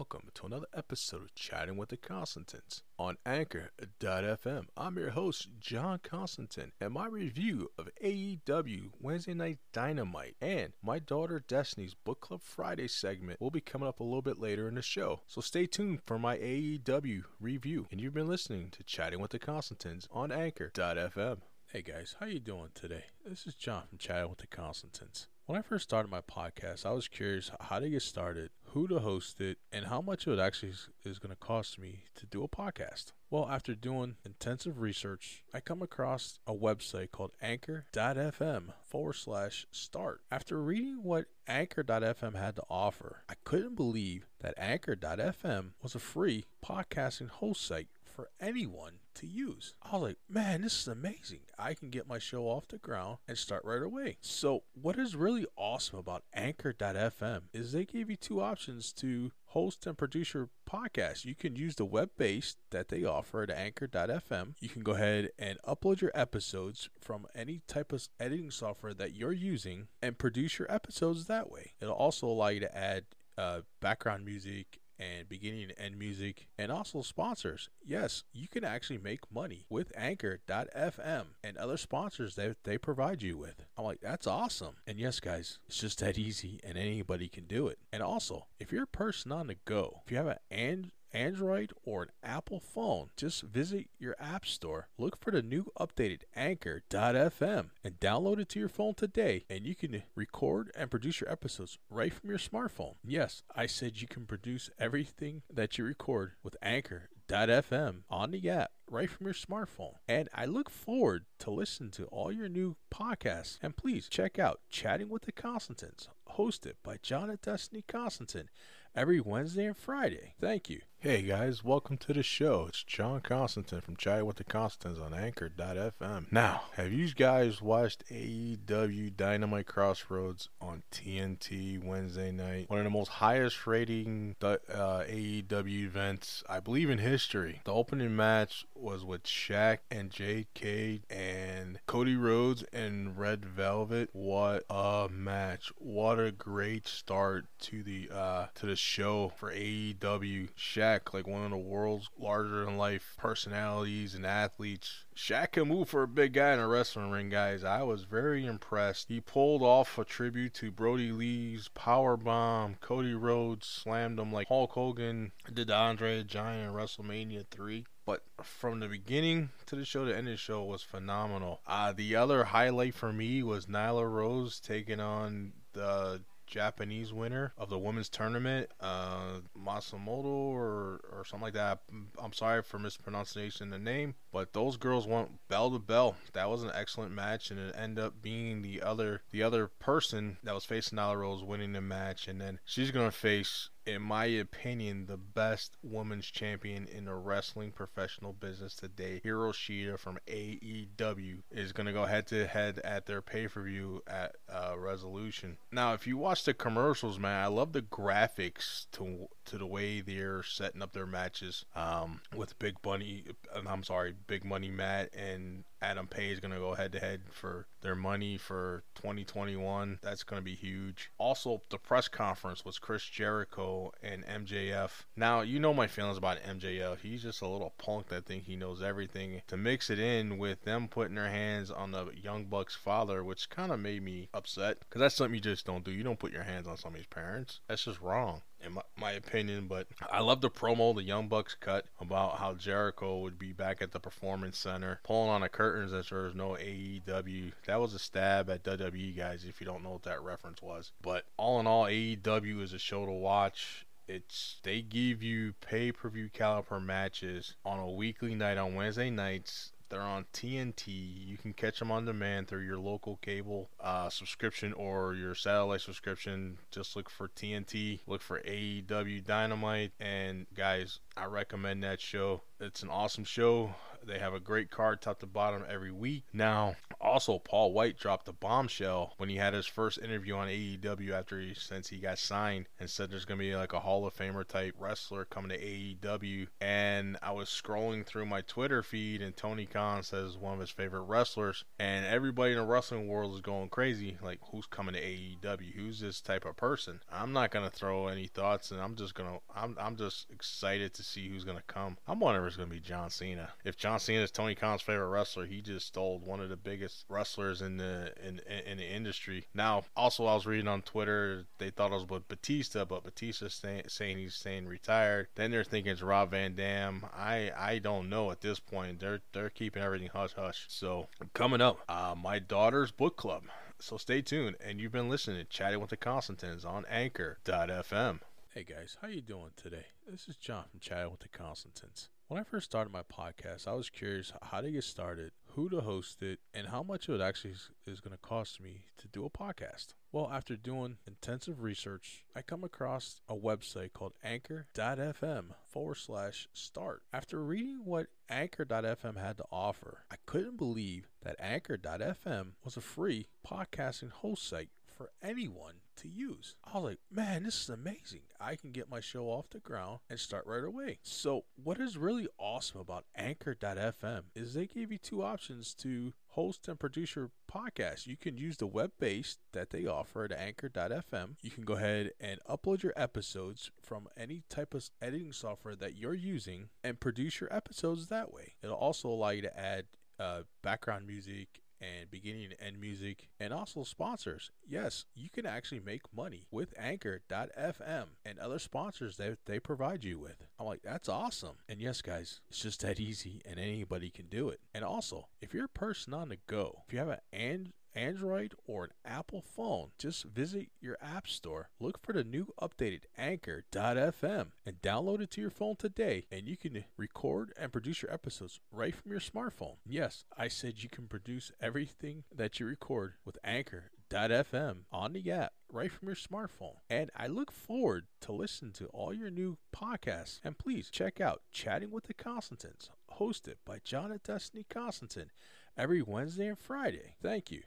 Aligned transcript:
welcome 0.00 0.30
to 0.32 0.46
another 0.46 0.66
episode 0.72 1.20
of 1.20 1.34
Chatting 1.34 1.76
with 1.76 1.90
the 1.90 1.96
Constantins 1.98 2.80
on 2.98 3.18
Anchor.fm. 3.26 4.64
I'm 4.74 4.96
your 4.96 5.10
host, 5.10 5.48
John 5.60 6.00
Constantine, 6.02 6.72
and 6.80 6.94
my 6.94 7.06
review 7.06 7.70
of 7.76 7.90
AEW 8.02 8.92
Wednesday 8.98 9.34
Night 9.34 9.58
Dynamite 9.74 10.36
and 10.40 10.72
my 10.82 11.00
daughter 11.00 11.44
Destiny's 11.46 11.92
Book 11.92 12.22
Club 12.22 12.40
Friday 12.42 12.88
segment 12.88 13.42
will 13.42 13.50
be 13.50 13.60
coming 13.60 13.86
up 13.86 14.00
a 14.00 14.02
little 14.02 14.22
bit 14.22 14.40
later 14.40 14.68
in 14.68 14.76
the 14.76 14.80
show. 14.80 15.20
So 15.26 15.42
stay 15.42 15.66
tuned 15.66 16.00
for 16.06 16.18
my 16.18 16.38
AEW 16.38 17.24
review. 17.38 17.86
And 17.90 18.00
you've 18.00 18.14
been 18.14 18.26
listening 18.26 18.70
to 18.70 18.82
Chatting 18.82 19.20
with 19.20 19.32
the 19.32 19.38
Constantins 19.38 20.06
on 20.10 20.32
Anchor.fm. 20.32 21.40
Hey 21.70 21.82
guys, 21.82 22.16
how 22.18 22.24
you 22.24 22.40
doing 22.40 22.70
today? 22.72 23.04
This 23.26 23.46
is 23.46 23.54
John 23.54 23.82
from 23.90 23.98
Chatting 23.98 24.30
with 24.30 24.38
the 24.38 24.46
Constantins. 24.46 25.26
When 25.50 25.58
I 25.58 25.62
first 25.62 25.82
started 25.82 26.08
my 26.12 26.20
podcast, 26.20 26.86
I 26.86 26.92
was 26.92 27.08
curious 27.08 27.50
how 27.60 27.80
to 27.80 27.90
get 27.90 28.02
started, 28.02 28.50
who 28.72 28.86
to 28.86 29.00
host 29.00 29.40
it, 29.40 29.58
and 29.72 29.86
how 29.86 30.00
much 30.00 30.26
it 30.26 30.38
actually 30.38 30.72
is 31.04 31.18
going 31.18 31.30
to 31.30 31.36
cost 31.36 31.78
me 31.78 32.04
to 32.14 32.26
do 32.26 32.44
a 32.44 32.48
podcast. 32.48 33.12
Well, 33.28 33.48
after 33.48 33.74
doing 33.74 34.16
intensive 34.24 34.80
research, 34.80 35.42
I 35.52 35.60
come 35.60 35.82
across 35.82 36.38
a 36.46 36.54
website 36.54 37.10
called 37.10 37.32
anchor.fm 37.42 38.72
forward 38.84 39.14
slash 39.14 39.66
start. 39.70 40.20
After 40.30 40.62
reading 40.62 41.02
what 41.02 41.26
anchor.fm 41.46 42.36
had 42.36 42.56
to 42.56 42.64
offer, 42.70 43.24
I 43.28 43.34
couldn't 43.44 43.74
believe 43.76 44.26
that 44.40 44.54
anchor.fm 44.56 45.70
was 45.82 45.94
a 45.94 46.00
free 46.00 46.44
podcasting 46.64 47.28
host 47.28 47.66
site 47.66 47.88
for 48.04 48.30
anyone 48.40 48.99
to 49.14 49.26
use. 49.26 49.74
I 49.82 49.96
was 49.96 50.02
like, 50.02 50.16
man, 50.28 50.62
this 50.62 50.80
is 50.80 50.88
amazing. 50.88 51.40
I 51.58 51.74
can 51.74 51.90
get 51.90 52.08
my 52.08 52.18
show 52.18 52.44
off 52.44 52.68
the 52.68 52.78
ground 52.78 53.18
and 53.28 53.36
start 53.36 53.64
right 53.64 53.82
away. 53.82 54.18
So, 54.20 54.64
what 54.80 54.98
is 54.98 55.16
really 55.16 55.46
awesome 55.56 55.98
about 55.98 56.24
Anchor.fm 56.32 57.42
is 57.52 57.72
they 57.72 57.84
gave 57.84 58.10
you 58.10 58.16
two 58.16 58.40
options 58.40 58.92
to 58.94 59.32
host 59.46 59.86
and 59.86 59.98
produce 59.98 60.34
your 60.34 60.48
podcast. 60.68 61.24
You 61.24 61.34
can 61.34 61.56
use 61.56 61.74
the 61.74 61.84
web 61.84 62.10
based 62.16 62.58
that 62.70 62.88
they 62.88 63.04
offer 63.04 63.42
at 63.42 63.50
Anchor.fm. 63.50 64.54
You 64.60 64.68
can 64.68 64.82
go 64.82 64.92
ahead 64.92 65.30
and 65.38 65.58
upload 65.66 66.00
your 66.00 66.12
episodes 66.14 66.88
from 67.00 67.26
any 67.34 67.62
type 67.66 67.92
of 67.92 68.08
editing 68.18 68.50
software 68.50 68.94
that 68.94 69.14
you're 69.14 69.32
using 69.32 69.88
and 70.00 70.18
produce 70.18 70.58
your 70.58 70.72
episodes 70.72 71.26
that 71.26 71.50
way. 71.50 71.72
It'll 71.80 71.94
also 71.94 72.26
allow 72.26 72.48
you 72.48 72.60
to 72.60 72.76
add 72.76 73.04
uh, 73.36 73.60
background 73.80 74.24
music 74.24 74.79
and 75.00 75.28
beginning 75.28 75.62
and 75.64 75.74
end 75.78 75.98
music 75.98 76.48
and 76.58 76.70
also 76.70 77.02
sponsors. 77.02 77.70
Yes, 77.84 78.24
you 78.32 78.48
can 78.48 78.64
actually 78.64 78.98
make 78.98 79.20
money 79.32 79.66
with 79.70 79.92
Anchor.fm 79.96 81.24
and 81.42 81.56
other 81.56 81.76
sponsors 81.76 82.34
that 82.34 82.56
they 82.64 82.78
provide 82.78 83.22
you 83.22 83.36
with. 83.38 83.64
I'm 83.76 83.84
like, 83.84 84.00
that's 84.00 84.26
awesome. 84.26 84.76
And 84.86 84.98
yes, 84.98 85.20
guys, 85.20 85.58
it's 85.66 85.78
just 85.78 86.00
that 86.00 86.18
easy 86.18 86.60
and 86.62 86.76
anybody 86.76 87.28
can 87.28 87.46
do 87.46 87.68
it. 87.68 87.78
And 87.92 88.02
also, 88.02 88.46
if 88.58 88.70
you're 88.72 88.84
a 88.84 88.88
person 88.88 89.32
on 89.32 89.46
the 89.46 89.56
go, 89.64 90.02
if 90.04 90.10
you 90.10 90.18
have 90.18 90.26
an 90.26 90.38
and 90.50 90.92
Android 91.12 91.72
or 91.84 92.02
an 92.04 92.08
Apple 92.22 92.60
phone, 92.60 93.10
just 93.16 93.42
visit 93.42 93.88
your 93.98 94.16
App 94.20 94.46
Store, 94.46 94.88
look 94.98 95.16
for 95.16 95.30
the 95.30 95.42
new 95.42 95.70
updated 95.78 96.22
Anchor.fm, 96.34 97.70
and 97.84 98.00
download 98.00 98.38
it 98.38 98.48
to 98.50 98.60
your 98.60 98.68
phone 98.68 98.94
today. 98.94 99.44
And 99.48 99.66
you 99.66 99.74
can 99.74 100.02
record 100.14 100.70
and 100.76 100.90
produce 100.90 101.20
your 101.20 101.30
episodes 101.30 101.78
right 101.88 102.12
from 102.12 102.30
your 102.30 102.38
smartphone. 102.38 102.94
Yes, 103.04 103.42
I 103.54 103.66
said 103.66 104.00
you 104.00 104.08
can 104.08 104.26
produce 104.26 104.70
everything 104.78 105.42
that 105.52 105.78
you 105.78 105.84
record 105.84 106.32
with 106.42 106.56
Anchor.fm 106.62 108.02
on 108.08 108.30
the 108.30 108.50
app 108.50 108.72
right 108.90 109.08
from 109.08 109.26
your 109.26 109.34
smartphone. 109.34 109.94
And 110.08 110.28
I 110.34 110.46
look 110.46 110.68
forward 110.68 111.24
to 111.40 111.50
listening 111.50 111.90
to 111.92 112.04
all 112.06 112.32
your 112.32 112.48
new 112.48 112.76
podcasts. 112.92 113.58
And 113.62 113.76
please 113.76 114.08
check 114.08 114.38
out 114.38 114.60
Chatting 114.68 115.08
with 115.08 115.22
the 115.22 115.32
Constantins, 115.32 116.08
hosted 116.36 116.74
by 116.82 116.96
John 117.02 117.30
and 117.30 117.40
Destiny 117.40 117.84
Constantine 117.86 118.48
every 118.94 119.20
Wednesday 119.20 119.66
and 119.66 119.76
Friday. 119.76 120.34
Thank 120.40 120.68
you. 120.70 120.80
Hey 121.02 121.22
guys, 121.22 121.64
welcome 121.64 121.96
to 121.96 122.12
the 122.12 122.22
show. 122.22 122.66
It's 122.68 122.82
John 122.82 123.22
Constantine 123.22 123.80
from 123.80 123.96
Chatting 123.96 124.26
with 124.26 124.36
the 124.36 124.44
Constantins 124.44 125.02
on 125.02 125.14
Anchor.fm. 125.14 126.26
Now, 126.30 126.64
have 126.74 126.92
you 126.92 127.08
guys 127.14 127.62
watched 127.62 128.04
AEW 128.10 129.16
Dynamite 129.16 129.64
Crossroads 129.64 130.50
on 130.60 130.82
TNT 130.92 131.82
Wednesday 131.82 132.30
night? 132.30 132.68
One 132.68 132.80
of 132.80 132.84
the 132.84 132.90
most 132.90 133.08
highest 133.08 133.66
rating 133.66 134.36
uh, 134.42 134.56
AEW 134.58 135.84
events, 135.84 136.44
I 136.46 136.60
believe, 136.60 136.90
in 136.90 136.98
history. 136.98 137.62
The 137.64 137.72
opening 137.72 138.14
match 138.14 138.66
was 138.74 139.02
with 139.02 139.22
Shaq 139.22 139.78
and 139.90 140.10
JK 140.10 141.00
and 141.08 141.80
Cody 141.86 142.16
Rhodes 142.16 142.62
and 142.74 143.18
Red 143.18 143.46
Velvet. 143.46 144.10
What 144.12 144.64
a 144.68 145.08
match! 145.10 145.72
What 145.78 146.18
a 146.18 146.30
great 146.30 146.86
start 146.86 147.46
to 147.60 147.82
the 147.82 148.10
uh, 148.12 148.46
to 148.56 148.66
the 148.66 148.76
show 148.80 149.28
for 149.36 149.52
AEW. 149.52 150.48
Shaq 150.58 151.12
like 151.12 151.26
one 151.26 151.44
of 151.44 151.50
the 151.50 151.56
world's 151.56 152.08
larger 152.18 152.64
than 152.64 152.76
life 152.76 153.14
personalities 153.18 154.14
and 154.14 154.26
athletes. 154.26 155.04
Shaq 155.14 155.52
can 155.52 155.68
move 155.68 155.88
for 155.88 156.02
a 156.02 156.08
big 156.08 156.32
guy 156.32 156.54
in 156.54 156.58
a 156.58 156.66
wrestling 156.66 157.10
ring, 157.10 157.28
guys. 157.28 157.62
I 157.62 157.82
was 157.82 158.04
very 158.04 158.46
impressed. 158.46 159.08
He 159.08 159.20
pulled 159.20 159.62
off 159.62 159.98
a 159.98 160.04
tribute 160.04 160.54
to 160.54 160.70
Brodie 160.70 161.12
Lee's 161.12 161.68
power 161.68 162.16
bomb. 162.16 162.76
Cody 162.80 163.14
Rhodes 163.14 163.66
slammed 163.66 164.18
him 164.18 164.32
like 164.32 164.48
Hulk 164.48 164.72
Hogan 164.72 165.32
did 165.52 165.70
Andre 165.70 166.18
the 166.18 166.24
Giant 166.24 166.68
in 166.68 166.74
WrestleMania 166.74 167.46
3 167.50 167.84
but 168.06 168.24
from 168.42 168.80
the 168.80 168.88
beginning 168.88 169.50
to 169.66 169.76
the 169.76 169.84
show, 169.84 170.04
to 170.04 170.10
end 170.10 170.26
of 170.26 170.32
the 170.32 170.36
show 170.36 170.64
was 170.64 170.82
phenomenal. 170.82 171.60
Uh, 171.64 171.92
the 171.92 172.16
other 172.16 172.42
highlight 172.42 172.92
for 172.92 173.12
me 173.12 173.40
was 173.40 173.66
Nyla 173.66 174.10
Rose 174.10 174.58
taking 174.58 174.98
on 174.98 175.52
the 175.74 176.20
Japanese 176.50 177.12
winner 177.12 177.52
of 177.56 177.70
the 177.70 177.78
women's 177.78 178.08
tournament, 178.08 178.68
uh, 178.80 179.40
Masamoto 179.58 180.24
or, 180.24 181.00
or 181.12 181.24
something 181.24 181.44
like 181.44 181.54
that. 181.54 181.80
I'm 182.22 182.32
sorry 182.32 182.62
for 182.62 182.78
mispronouncing 182.78 183.70
the 183.70 183.78
name, 183.78 184.14
but 184.32 184.52
those 184.52 184.76
girls 184.76 185.06
went 185.06 185.30
bell 185.48 185.70
to 185.70 185.78
bell. 185.78 186.16
That 186.32 186.50
was 186.50 186.62
an 186.62 186.72
excellent 186.74 187.12
match, 187.12 187.50
and 187.50 187.60
it 187.60 187.74
ended 187.78 188.04
up 188.04 188.20
being 188.20 188.62
the 188.62 188.82
other 188.82 189.22
the 189.30 189.42
other 189.42 189.68
person 189.68 190.36
that 190.42 190.54
was 190.54 190.64
facing 190.64 190.98
Nyla 190.98 191.18
Rose 191.18 191.42
winning 191.42 191.72
the 191.72 191.80
match, 191.80 192.28
and 192.28 192.40
then 192.40 192.58
she's 192.64 192.90
gonna 192.90 193.10
face 193.10 193.70
in 193.90 194.02
my 194.02 194.24
opinion, 194.26 195.06
the 195.06 195.16
best 195.16 195.76
women's 195.82 196.26
champion 196.26 196.86
in 196.86 197.06
the 197.06 197.14
wrestling 197.14 197.72
professional 197.72 198.32
business 198.32 198.74
today. 198.74 199.20
Hikaru 199.24 199.98
from 199.98 200.18
AEW 200.28 201.42
is 201.50 201.72
going 201.72 201.86
to 201.86 201.92
go 201.92 202.04
head 202.04 202.26
to 202.28 202.46
head 202.46 202.78
at 202.84 203.06
their 203.06 203.20
pay 203.20 203.48
per 203.48 203.62
view 203.62 204.02
at 204.06 204.36
uh, 204.48 204.74
Revolution. 204.78 205.58
Now, 205.72 205.92
if 205.94 206.06
you 206.06 206.16
watch 206.16 206.44
the 206.44 206.54
commercials, 206.54 207.18
man, 207.18 207.42
I 207.42 207.48
love 207.48 207.72
the 207.72 207.82
graphics 207.82 208.86
to 208.92 209.28
to 209.46 209.58
the 209.58 209.66
way 209.66 210.00
they're 210.00 210.42
setting 210.42 210.82
up 210.82 210.92
their 210.92 211.06
matches 211.06 211.64
um, 211.74 212.20
with 212.34 212.58
Big 212.58 212.80
Bunny. 212.82 213.24
I'm 213.66 213.82
sorry, 213.82 214.14
Big 214.26 214.44
Money 214.44 214.70
Matt 214.70 215.12
and 215.14 215.64
Adam 215.82 216.06
Page 216.06 216.32
is 216.32 216.40
going 216.40 216.52
to 216.52 216.60
go 216.60 216.74
head 216.74 216.92
to 216.92 217.00
head 217.00 217.22
for 217.30 217.66
their 217.80 217.94
money 217.94 218.36
for 218.36 218.84
2021. 218.96 219.98
That's 220.02 220.22
going 220.22 220.40
to 220.40 220.44
be 220.44 220.54
huge. 220.54 221.10
Also, 221.18 221.62
the 221.70 221.78
press 221.78 222.08
conference 222.08 222.64
was 222.64 222.78
Chris 222.78 223.04
Jericho 223.04 223.92
and 224.02 224.24
MJF. 224.26 224.90
Now, 225.16 225.40
you 225.40 225.58
know 225.58 225.72
my 225.72 225.86
feelings 225.86 226.18
about 226.18 226.42
MJF. 226.42 227.00
He's 227.00 227.22
just 227.22 227.40
a 227.40 227.48
little 227.48 227.72
punk 227.78 228.08
that 228.08 228.26
think 228.26 228.44
he 228.44 228.56
knows 228.56 228.82
everything. 228.82 229.42
To 229.48 229.56
mix 229.56 229.90
it 229.90 229.98
in 229.98 230.38
with 230.38 230.62
them 230.62 230.88
putting 230.88 231.14
their 231.14 231.30
hands 231.30 231.70
on 231.70 231.92
the 231.92 232.10
Young 232.14 232.44
Bucks 232.44 232.74
father, 232.74 233.24
which 233.24 233.50
kind 233.50 233.72
of 233.72 233.80
made 233.80 234.02
me 234.02 234.28
upset 234.34 234.80
because 234.80 235.00
that's 235.00 235.14
something 235.14 235.34
you 235.34 235.40
just 235.40 235.66
don't 235.66 235.84
do. 235.84 235.92
You 235.92 236.02
don't 236.02 236.18
put 236.18 236.32
your 236.32 236.42
hands 236.42 236.66
on 236.66 236.76
somebody's 236.76 237.06
parents. 237.06 237.60
That's 237.68 237.84
just 237.84 238.00
wrong 238.00 238.42
in 238.64 238.72
my, 238.72 238.82
my, 238.96 239.12
opinion. 239.12 239.66
But 239.66 239.86
I 240.10 240.20
love 240.20 240.40
the 240.40 240.50
promo 240.50 240.94
the 240.94 241.02
Young 241.02 241.28
Bucks 241.28 241.56
cut 241.58 241.86
about 242.00 242.38
how 242.38 242.54
Jericho 242.54 243.18
would 243.18 243.38
be 243.38 243.52
back 243.52 243.82
at 243.82 243.92
the 243.92 244.00
Performance 244.00 244.58
Center, 244.58 245.00
pulling 245.02 245.30
on 245.30 245.40
the 245.40 245.48
curtains 245.48 245.92
as 245.92 246.08
there 246.08 246.22
was 246.22 246.34
no 246.34 246.50
AEW. 246.50 247.52
That 247.66 247.80
was 247.80 247.94
a 247.94 247.98
stab 247.98 248.50
at 248.50 248.64
WWE 248.64 249.16
guys, 249.16 249.44
if 249.44 249.60
you 249.60 249.66
don't 249.66 249.82
know 249.82 249.92
what 249.92 250.02
that 250.04 250.22
reference 250.22 250.62
was. 250.62 250.92
But 251.02 251.24
all 251.36 251.60
in 251.60 251.66
all, 251.66 251.84
AEW 251.84 252.62
is 252.62 252.72
a 252.72 252.78
show 252.78 253.06
to 253.06 253.12
watch. 253.12 253.86
It's 254.08 254.56
they 254.64 254.82
give 254.82 255.22
you 255.22 255.54
pay 255.60 255.92
per 255.92 256.08
view 256.08 256.30
caliber 256.32 256.80
matches 256.80 257.54
on 257.64 257.78
a 257.78 257.88
weekly 257.88 258.34
night 258.34 258.58
on 258.58 258.74
Wednesday 258.74 259.08
nights 259.08 259.72
they're 259.90 260.00
on 260.00 260.24
TNT. 260.32 260.86
You 261.26 261.36
can 261.36 261.52
catch 261.52 261.80
them 261.80 261.90
on 261.90 262.04
demand 262.04 262.48
through 262.48 262.64
your 262.64 262.78
local 262.78 263.16
cable 263.16 263.68
uh, 263.80 264.08
subscription 264.08 264.72
or 264.72 265.14
your 265.14 265.34
satellite 265.34 265.80
subscription. 265.82 266.58
Just 266.70 266.96
look 266.96 267.10
for 267.10 267.28
TNT, 267.28 268.00
look 268.06 268.22
for 268.22 268.40
AEW 268.40 269.24
Dynamite, 269.24 269.92
and 270.00 270.46
guys, 270.54 271.00
I 271.16 271.26
recommend 271.26 271.82
that 271.82 272.00
show. 272.00 272.42
It's 272.60 272.82
an 272.82 272.90
awesome 272.90 273.24
show. 273.24 273.74
they 274.06 274.18
have 274.18 274.34
a 274.34 274.40
great 274.40 274.70
card 274.70 275.00
top 275.00 275.18
to 275.20 275.26
bottom 275.26 275.64
every 275.68 275.92
week. 275.92 276.24
Now, 276.32 276.76
also 277.00 277.38
Paul 277.38 277.72
White 277.72 277.98
dropped 277.98 278.28
a 278.28 278.32
bombshell 278.32 279.14
when 279.16 279.28
he 279.28 279.36
had 279.36 279.54
his 279.54 279.66
first 279.66 279.98
interview 279.98 280.34
on 280.36 280.48
AEW 280.48 281.12
after 281.12 281.40
he 281.40 281.54
since 281.54 281.88
he 281.88 281.98
got 281.98 282.18
signed 282.18 282.66
and 282.78 282.88
said 282.88 283.10
there's 283.10 283.24
gonna 283.24 283.38
be 283.38 283.54
like 283.54 283.72
a 283.72 283.80
Hall 283.80 284.06
of 284.06 284.14
Famer 284.14 284.46
type 284.46 284.74
wrestler 284.78 285.24
coming 285.24 285.50
to 285.50 285.58
AEW. 285.58 286.48
And 286.60 287.18
I 287.22 287.32
was 287.32 287.48
scrolling 287.48 288.04
through 288.04 288.26
my 288.26 288.40
Twitter 288.42 288.82
feed 288.82 289.22
and 289.22 289.36
Tony 289.36 289.66
Khan 289.66 290.02
says 290.02 290.36
one 290.36 290.54
of 290.54 290.60
his 290.60 290.70
favorite 290.70 291.02
wrestlers, 291.02 291.64
and 291.78 292.06
everybody 292.06 292.52
in 292.52 292.58
the 292.58 292.64
wrestling 292.64 293.08
world 293.08 293.34
is 293.34 293.40
going 293.40 293.68
crazy. 293.68 294.16
Like, 294.22 294.40
who's 294.50 294.66
coming 294.66 294.94
to 294.94 295.00
AEW? 295.00 295.74
Who's 295.74 296.00
this 296.00 296.20
type 296.20 296.44
of 296.44 296.56
person? 296.56 297.00
I'm 297.10 297.32
not 297.32 297.50
gonna 297.50 297.70
throw 297.70 298.08
any 298.08 298.26
thoughts, 298.26 298.70
and 298.70 298.80
I'm 298.80 298.96
just 298.96 299.14
gonna 299.14 299.38
I'm 299.54 299.76
I'm 299.80 299.96
just 299.96 300.30
excited 300.30 300.94
to 300.94 301.02
see 301.02 301.28
who's 301.28 301.44
gonna 301.44 301.62
come. 301.66 301.98
I'm 302.06 302.20
wondering 302.20 302.49
if 302.50 302.54
it's 302.54 302.56
gonna 302.58 302.70
be 302.70 302.80
John 302.80 303.10
Cena. 303.10 303.50
If 303.64 303.76
John 303.76 304.00
Cena 304.00 304.22
is 304.22 304.30
Tony 304.30 304.56
Khan's 304.56 304.82
favorite 304.82 305.08
wrestler, 305.08 305.46
he 305.46 305.62
just 305.62 305.86
stole 305.86 306.18
one 306.18 306.40
of 306.40 306.48
the 306.48 306.56
biggest 306.56 307.04
wrestlers 307.08 307.62
in 307.62 307.76
the 307.76 308.12
in 308.20 308.40
in 308.40 308.78
the 308.78 308.86
industry. 308.86 309.46
Now, 309.54 309.84
also 309.96 310.26
I 310.26 310.34
was 310.34 310.46
reading 310.46 310.66
on 310.66 310.82
Twitter 310.82 311.46
they 311.58 311.70
thought 311.70 311.92
it 311.92 311.94
was 311.94 312.08
with 312.08 312.28
Batista, 312.28 312.84
but 312.84 313.04
Batista's 313.04 313.54
saying, 313.54 313.84
saying 313.86 314.18
he's 314.18 314.34
staying 314.34 314.66
retired. 314.66 315.28
Then 315.36 315.52
they're 315.52 315.62
thinking 315.62 315.92
it's 315.92 316.02
Rob 316.02 316.32
Van 316.32 316.54
Dam. 316.54 317.04
I 317.14 317.52
I 317.56 317.78
don't 317.78 318.08
know 318.08 318.30
at 318.32 318.40
this 318.40 318.58
point. 318.58 318.98
They're 318.98 319.20
they're 319.32 319.50
keeping 319.50 319.82
everything 319.82 320.08
hush 320.12 320.34
hush. 320.34 320.66
So 320.68 321.06
coming 321.34 321.60
up, 321.60 321.78
uh, 321.88 322.16
my 322.20 322.40
daughter's 322.40 322.90
book 322.90 323.16
club. 323.16 323.44
So 323.78 323.96
stay 323.96 324.22
tuned. 324.22 324.56
And 324.60 324.80
you've 324.80 324.92
been 324.92 325.08
listening 325.08 325.38
to 325.38 325.44
Chatting 325.44 325.80
with 325.80 325.90
the 325.90 325.96
Constantins 325.96 326.66
on 326.66 326.84
Anchor.fm. 326.86 328.20
Hey 328.52 328.64
guys, 328.64 328.96
how 329.00 329.08
you 329.08 329.22
doing 329.22 329.52
today? 329.56 329.86
This 330.10 330.28
is 330.28 330.36
John 330.36 330.64
from 330.70 330.80
Chatting 330.80 331.12
with 331.12 331.20
the 331.20 331.28
Constantins. 331.28 332.08
When 332.30 332.38
I 332.38 332.44
first 332.44 332.66
started 332.66 332.92
my 332.92 333.02
podcast, 333.02 333.66
I 333.66 333.72
was 333.72 333.90
curious 333.90 334.32
how 334.40 334.60
to 334.60 334.70
get 334.70 334.84
started, 334.84 335.32
who 335.56 335.68
to 335.68 335.80
host 335.80 336.22
it, 336.22 336.38
and 336.54 336.68
how 336.68 336.84
much 336.84 337.08
it 337.08 337.20
actually 337.20 337.54
is 337.88 337.98
going 337.98 338.12
to 338.12 338.22
cost 338.22 338.60
me 338.60 338.84
to 338.98 339.08
do 339.08 339.24
a 339.24 339.28
podcast. 339.28 339.94
Well, 340.12 340.30
after 340.32 340.54
doing 340.54 340.98
intensive 341.08 341.60
research, 341.60 342.24
I 342.36 342.42
come 342.42 342.62
across 342.62 343.20
a 343.28 343.34
website 343.34 343.94
called 343.94 344.12
anchor.fm 344.22 345.46
forward 345.66 345.96
slash 345.96 346.46
start. 346.52 347.02
After 347.12 347.42
reading 347.42 347.80
what 347.84 348.06
anchor.fm 348.28 349.16
had 349.16 349.38
to 349.38 349.44
offer, 349.50 350.04
I 350.08 350.14
couldn't 350.24 350.56
believe 350.56 351.08
that 351.22 351.34
anchor.fm 351.40 352.52
was 352.64 352.76
a 352.76 352.80
free 352.80 353.26
podcasting 353.44 354.12
host 354.12 354.48
site 354.48 354.70
for 354.86 355.10
anyone 355.20 355.80
to 356.00 356.08
use. 356.08 356.56
I 356.64 356.78
was 356.78 356.84
like, 356.84 356.98
man, 357.10 357.44
this 357.44 357.62
is 357.62 357.68
amazing. 357.68 358.22
I 358.40 358.56
can 358.56 358.72
get 358.72 358.90
my 358.90 359.00
show 359.00 359.26
off 359.26 359.50
the 359.50 359.58
ground 359.58 360.00
and 360.08 360.18
start 360.18 360.46
right 360.46 360.64
away. 360.64 360.98
So, 361.02 361.44
what 361.62 361.78
is 361.78 361.96
really 361.96 362.28
awesome 362.38 362.80
about 362.80 363.04
Anchor.fm 363.14 364.22
is 364.34 364.54
they 364.54 364.66
gave 364.66 364.90
you 364.90 364.98
two 364.98 365.22
options 365.22 365.74
to 365.74 366.12
host 366.30 366.68
and 366.68 366.78
produce 366.78 367.16
your 367.16 367.30
podcast. 367.50 368.06
You 368.06 368.16
can 368.16 368.38
use 368.38 368.56
the 368.56 368.66
web 368.66 368.92
based 368.98 369.38
that 369.52 369.70
they 369.70 369.86
offer 369.86 370.24
at 370.24 370.32
Anchor.fm. 370.32 371.36
You 371.42 371.50
can 371.50 371.64
go 371.64 371.74
ahead 371.74 372.12
and 372.20 372.40
upload 372.48 372.82
your 372.82 372.94
episodes 372.96 373.70
from 373.82 374.08
any 374.16 374.42
type 374.48 374.74
of 374.74 374.88
editing 375.02 375.32
software 375.32 375.76
that 375.76 375.96
you're 375.96 376.14
using 376.14 376.68
and 376.82 377.00
produce 377.00 377.40
your 377.40 377.52
episodes 377.54 378.06
that 378.06 378.32
way. 378.32 378.54
It'll 378.62 378.76
also 378.76 379.08
allow 379.08 379.30
you 379.30 379.42
to 379.42 379.58
add 379.58 379.86
uh, 380.18 380.42
background 380.62 381.06
music 381.06 381.62
and 381.80 382.10
beginning 382.10 382.44
and 382.44 382.54
end 382.60 382.80
music 382.80 383.28
and 383.38 383.52
also 383.52 383.82
sponsors. 383.82 384.50
Yes, 384.68 385.06
you 385.14 385.28
can 385.30 385.46
actually 385.46 385.80
make 385.80 386.02
money 386.14 386.46
with 386.50 386.74
anchor.fm 386.78 388.04
and 388.24 388.38
other 388.38 388.58
sponsors 388.58 389.16
that 389.16 389.38
they 389.46 389.58
provide 389.58 390.04
you 390.04 390.18
with. 390.18 390.44
I'm 390.58 390.66
like, 390.66 390.82
that's 390.82 391.08
awesome. 391.08 391.56
And 391.68 391.80
yes, 391.80 392.02
guys, 392.02 392.40
it's 392.48 392.62
just 392.62 392.82
that 392.82 393.00
easy 393.00 393.42
and 393.44 393.58
anybody 393.58 394.10
can 394.10 394.26
do 394.26 394.48
it. 394.48 394.60
And 394.74 394.84
also, 394.84 395.28
if 395.40 395.54
you're 395.54 395.64
a 395.66 395.68
person 395.68 396.14
on 396.14 396.28
the 396.28 396.38
go, 396.46 396.82
if 396.86 396.92
you 396.92 396.98
have 396.98 397.08
an 397.08 397.18
and 397.32 397.72
Android 398.00 398.54
or 398.66 398.84
an 398.84 398.90
Apple 399.04 399.42
phone, 399.42 399.90
just 399.98 400.24
visit 400.24 400.68
your 400.80 400.96
App 401.02 401.28
Store, 401.28 401.68
look 401.78 401.98
for 402.02 402.14
the 402.14 402.24
new 402.24 402.46
updated 402.60 403.02
Anchor.fm, 403.18 404.46
and 404.64 404.82
download 404.82 405.20
it 405.20 405.30
to 405.32 405.40
your 405.40 405.50
phone 405.50 405.76
today. 405.76 406.24
And 406.32 406.48
you 406.48 406.56
can 406.56 406.84
record 406.96 407.52
and 407.58 407.72
produce 407.72 408.00
your 408.00 408.12
episodes 408.12 408.58
right 408.72 408.94
from 408.94 409.10
your 409.10 409.20
smartphone. 409.20 409.76
Yes, 409.84 410.24
I 410.36 410.48
said 410.48 410.82
you 410.82 410.88
can 410.88 411.08
produce 411.08 411.52
everything 411.60 412.24
that 412.34 412.58
you 412.58 412.66
record 412.66 413.14
with 413.24 413.36
Anchor.fm 413.44 414.76
on 414.90 415.12
the 415.12 415.30
app 415.30 415.52
right 415.70 415.92
from 415.92 416.08
your 416.08 416.16
smartphone. 416.16 416.76
And 416.88 417.10
I 417.14 417.26
look 417.26 417.52
forward 417.52 418.06
to 418.22 418.32
listening 418.32 418.72
to 418.72 418.86
all 418.86 419.12
your 419.12 419.30
new 419.30 419.58
podcasts. 419.76 420.40
And 420.42 420.56
please 420.58 420.90
check 420.90 421.20
out 421.20 421.42
Chatting 421.52 421.90
with 421.90 422.04
the 422.04 422.14
Constantins, 422.14 422.88
hosted 423.18 423.56
by 423.66 423.78
John 423.84 424.10
and 424.10 424.22
Destiny 424.22 424.64
Constantin 424.68 425.30
every 425.76 426.02
Wednesday 426.02 426.48
and 426.48 426.58
Friday. 426.58 427.14
Thank 427.22 427.50
you. 427.50 427.62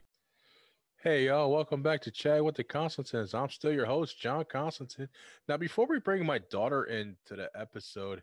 Hey, 1.04 1.26
y'all, 1.26 1.52
welcome 1.52 1.82
back 1.82 2.00
to 2.00 2.10
Chat 2.10 2.42
with 2.42 2.54
the 2.54 2.64
Constantins. 2.64 3.34
I'm 3.34 3.50
still 3.50 3.74
your 3.74 3.84
host, 3.84 4.18
John 4.18 4.42
Constantin. 4.50 5.10
Now, 5.46 5.58
before 5.58 5.86
we 5.86 6.00
bring 6.00 6.24
my 6.24 6.38
daughter 6.38 6.84
into 6.84 7.36
the 7.36 7.50
episode, 7.54 8.22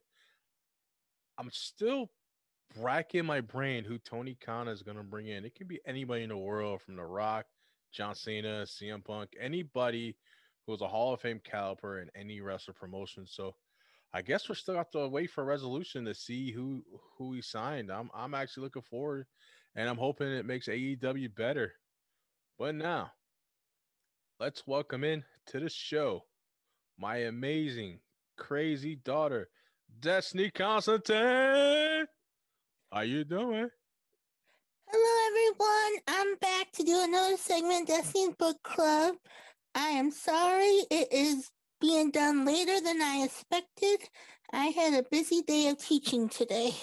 I'm 1.37 1.51
still 1.51 2.09
racking 2.79 3.23
my 3.23 3.39
brain 3.39 3.83
who 3.83 3.99
Tony 3.99 4.35
Khan 4.43 4.67
is 4.67 4.81
going 4.81 4.97
to 4.97 5.03
bring 5.03 5.27
in. 5.27 5.45
It 5.45 5.53
can 5.53 5.67
be 5.67 5.79
anybody 5.85 6.23
in 6.23 6.29
the 6.29 6.37
world 6.39 6.81
from 6.81 6.95
The 6.95 7.03
Rock, 7.03 7.45
John 7.91 8.15
Cena, 8.15 8.65
CM 8.65 9.05
Punk, 9.05 9.35
anybody 9.39 10.17
who's 10.65 10.81
a 10.81 10.87
Hall 10.87 11.13
of 11.13 11.21
Fame 11.21 11.39
caliber 11.43 12.01
in 12.01 12.09
any 12.15 12.41
wrestler 12.41 12.73
promotion. 12.73 13.27
So 13.27 13.53
I 14.11 14.23
guess 14.23 14.49
we're 14.49 14.55
still 14.55 14.73
have 14.73 14.89
to 14.89 15.07
wait 15.07 15.29
for 15.29 15.43
a 15.43 15.45
resolution 15.45 16.03
to 16.05 16.15
see 16.15 16.51
who 16.51 16.83
who 17.15 17.33
he 17.33 17.43
signed. 17.43 17.91
I'm 17.91 18.09
I'm 18.11 18.33
actually 18.33 18.63
looking 18.63 18.81
forward 18.81 19.27
and 19.75 19.87
I'm 19.87 19.97
hoping 19.97 20.29
it 20.29 20.47
makes 20.47 20.67
AEW 20.67 21.35
better. 21.35 21.73
But 22.61 22.75
now, 22.75 23.11
let's 24.39 24.67
welcome 24.67 25.03
in 25.03 25.23
to 25.47 25.59
the 25.59 25.67
show 25.67 26.25
my 26.95 27.17
amazing, 27.17 28.01
crazy 28.37 28.97
daughter, 28.97 29.49
Destiny 29.99 30.51
Constantine. 30.51 32.05
How 32.93 33.01
you 33.01 33.23
doing? 33.23 33.67
Hello, 34.91 35.27
everyone. 35.27 36.01
I'm 36.07 36.35
back 36.35 36.71
to 36.73 36.83
do 36.83 37.01
another 37.01 37.35
segment, 37.35 37.87
Destiny's 37.87 38.35
Book 38.37 38.57
Club. 38.61 39.15
I 39.73 39.87
am 39.87 40.11
sorry 40.11 40.83
it 40.91 41.11
is 41.11 41.49
being 41.79 42.11
done 42.11 42.45
later 42.45 42.79
than 42.79 43.01
I 43.01 43.23
expected. 43.25 44.07
I 44.53 44.65
had 44.65 44.93
a 44.93 45.09
busy 45.09 45.41
day 45.41 45.69
of 45.69 45.79
teaching 45.79 46.29
today. 46.29 46.75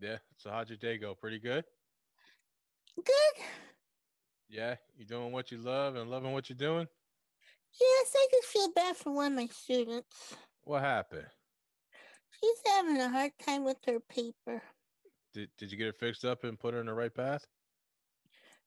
Yeah. 0.00 0.18
So 0.36 0.50
how'd 0.50 0.68
your 0.68 0.78
day 0.78 0.96
go? 0.96 1.16
Pretty 1.16 1.40
good. 1.40 1.64
Good. 2.94 3.44
Yeah, 4.48 4.76
you're 4.96 5.06
doing 5.06 5.32
what 5.32 5.50
you 5.50 5.58
love 5.58 5.96
and 5.96 6.10
loving 6.10 6.32
what 6.32 6.48
you're 6.48 6.56
doing? 6.56 6.86
Yes, 7.80 8.12
I 8.14 8.26
just 8.30 8.48
feel 8.48 8.72
bad 8.72 8.96
for 8.96 9.12
one 9.12 9.32
of 9.32 9.38
my 9.38 9.46
students. 9.46 10.34
What 10.62 10.82
happened? 10.82 11.26
She's 12.40 12.58
having 12.66 13.00
a 13.00 13.08
hard 13.08 13.32
time 13.44 13.64
with 13.64 13.78
her 13.86 14.00
paper. 14.00 14.62
Did 15.34 15.50
Did 15.58 15.72
you 15.72 15.78
get 15.78 15.88
it 15.88 15.98
fixed 15.98 16.24
up 16.24 16.44
and 16.44 16.58
put 16.58 16.74
her 16.74 16.80
in 16.80 16.86
the 16.86 16.94
right 16.94 17.14
path? 17.14 17.46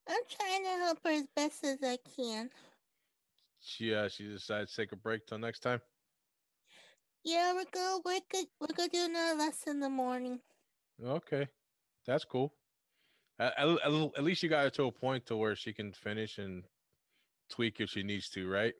I'm 0.07 0.21
trying 0.29 0.63
to 0.63 0.83
help 0.83 0.99
her 1.05 1.11
as 1.11 1.27
best 1.35 1.63
as 1.63 1.77
I 1.83 1.97
can. 2.15 2.49
She 3.59 3.93
uh 3.93 4.09
she 4.09 4.27
decides 4.27 4.71
to 4.71 4.81
take 4.81 4.91
a 4.91 4.95
break 4.95 5.25
till 5.25 5.37
next 5.37 5.59
time. 5.59 5.81
Yeah, 7.23 7.54
we're 7.54 7.65
gonna 7.71 7.99
we're 8.06 8.19
gonna, 8.31 8.45
we're 8.59 8.75
gonna 8.75 8.89
do 8.89 9.06
another 9.06 9.37
lesson 9.37 9.73
in 9.73 9.80
the 9.81 9.89
morning. 9.89 10.39
Okay, 11.04 11.47
that's 12.06 12.25
cool. 12.25 12.54
At, 13.39 13.57
at, 13.57 13.67
at 13.87 14.23
least 14.23 14.43
you 14.43 14.49
got 14.49 14.63
her 14.65 14.69
to 14.71 14.85
a 14.85 14.91
point 14.91 15.25
to 15.27 15.37
where 15.37 15.55
she 15.55 15.71
can 15.71 15.93
finish 15.93 16.37
and 16.37 16.63
tweak 17.49 17.79
if 17.79 17.89
she 17.89 18.03
needs 18.03 18.29
to, 18.29 18.49
right? 18.49 18.73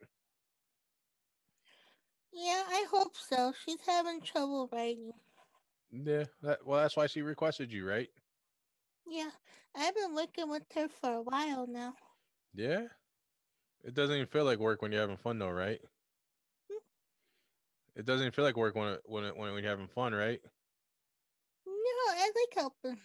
Yeah, 2.34 2.64
I 2.68 2.86
hope 2.92 3.16
so. 3.16 3.54
She's 3.66 3.80
having 3.86 4.22
trouble 4.22 4.70
writing. 4.72 5.14
Yeah, 5.92 6.26
that, 6.44 6.60
well, 6.66 6.82
that's 6.82 6.96
why 6.96 7.08
she 7.08 7.22
requested 7.22 7.72
you, 7.72 7.88
right? 7.88 8.10
Yeah, 9.08 9.32
I've 9.76 9.96
been 9.96 10.14
working 10.14 10.50
with 10.50 10.64
her 10.76 10.88
for 10.88 11.14
a 11.14 11.22
while 11.22 11.66
now. 11.68 11.94
Yeah, 12.54 12.84
it 13.84 13.94
doesn't 13.94 14.16
even 14.16 14.28
feel 14.28 14.44
like 14.44 14.60
work 14.60 14.82
when 14.82 14.92
you're 14.92 15.02
having 15.02 15.18
fun, 15.18 15.40
though, 15.40 15.50
right? 15.50 15.80
Hmm. 16.70 16.78
It 17.96 18.06
doesn't 18.06 18.22
even 18.24 18.34
feel 18.34 18.46
like 18.46 18.58
work 18.58 18.76
when 18.76 18.90
it, 18.90 19.02
when 19.06 19.24
it, 19.24 19.36
when 19.36 19.54
you're 19.54 19.72
having 19.72 19.88
fun, 19.88 20.14
right? 20.14 20.42
No, 21.66 21.74
I 22.14 22.32
like 22.36 22.54
helping. 22.56 23.00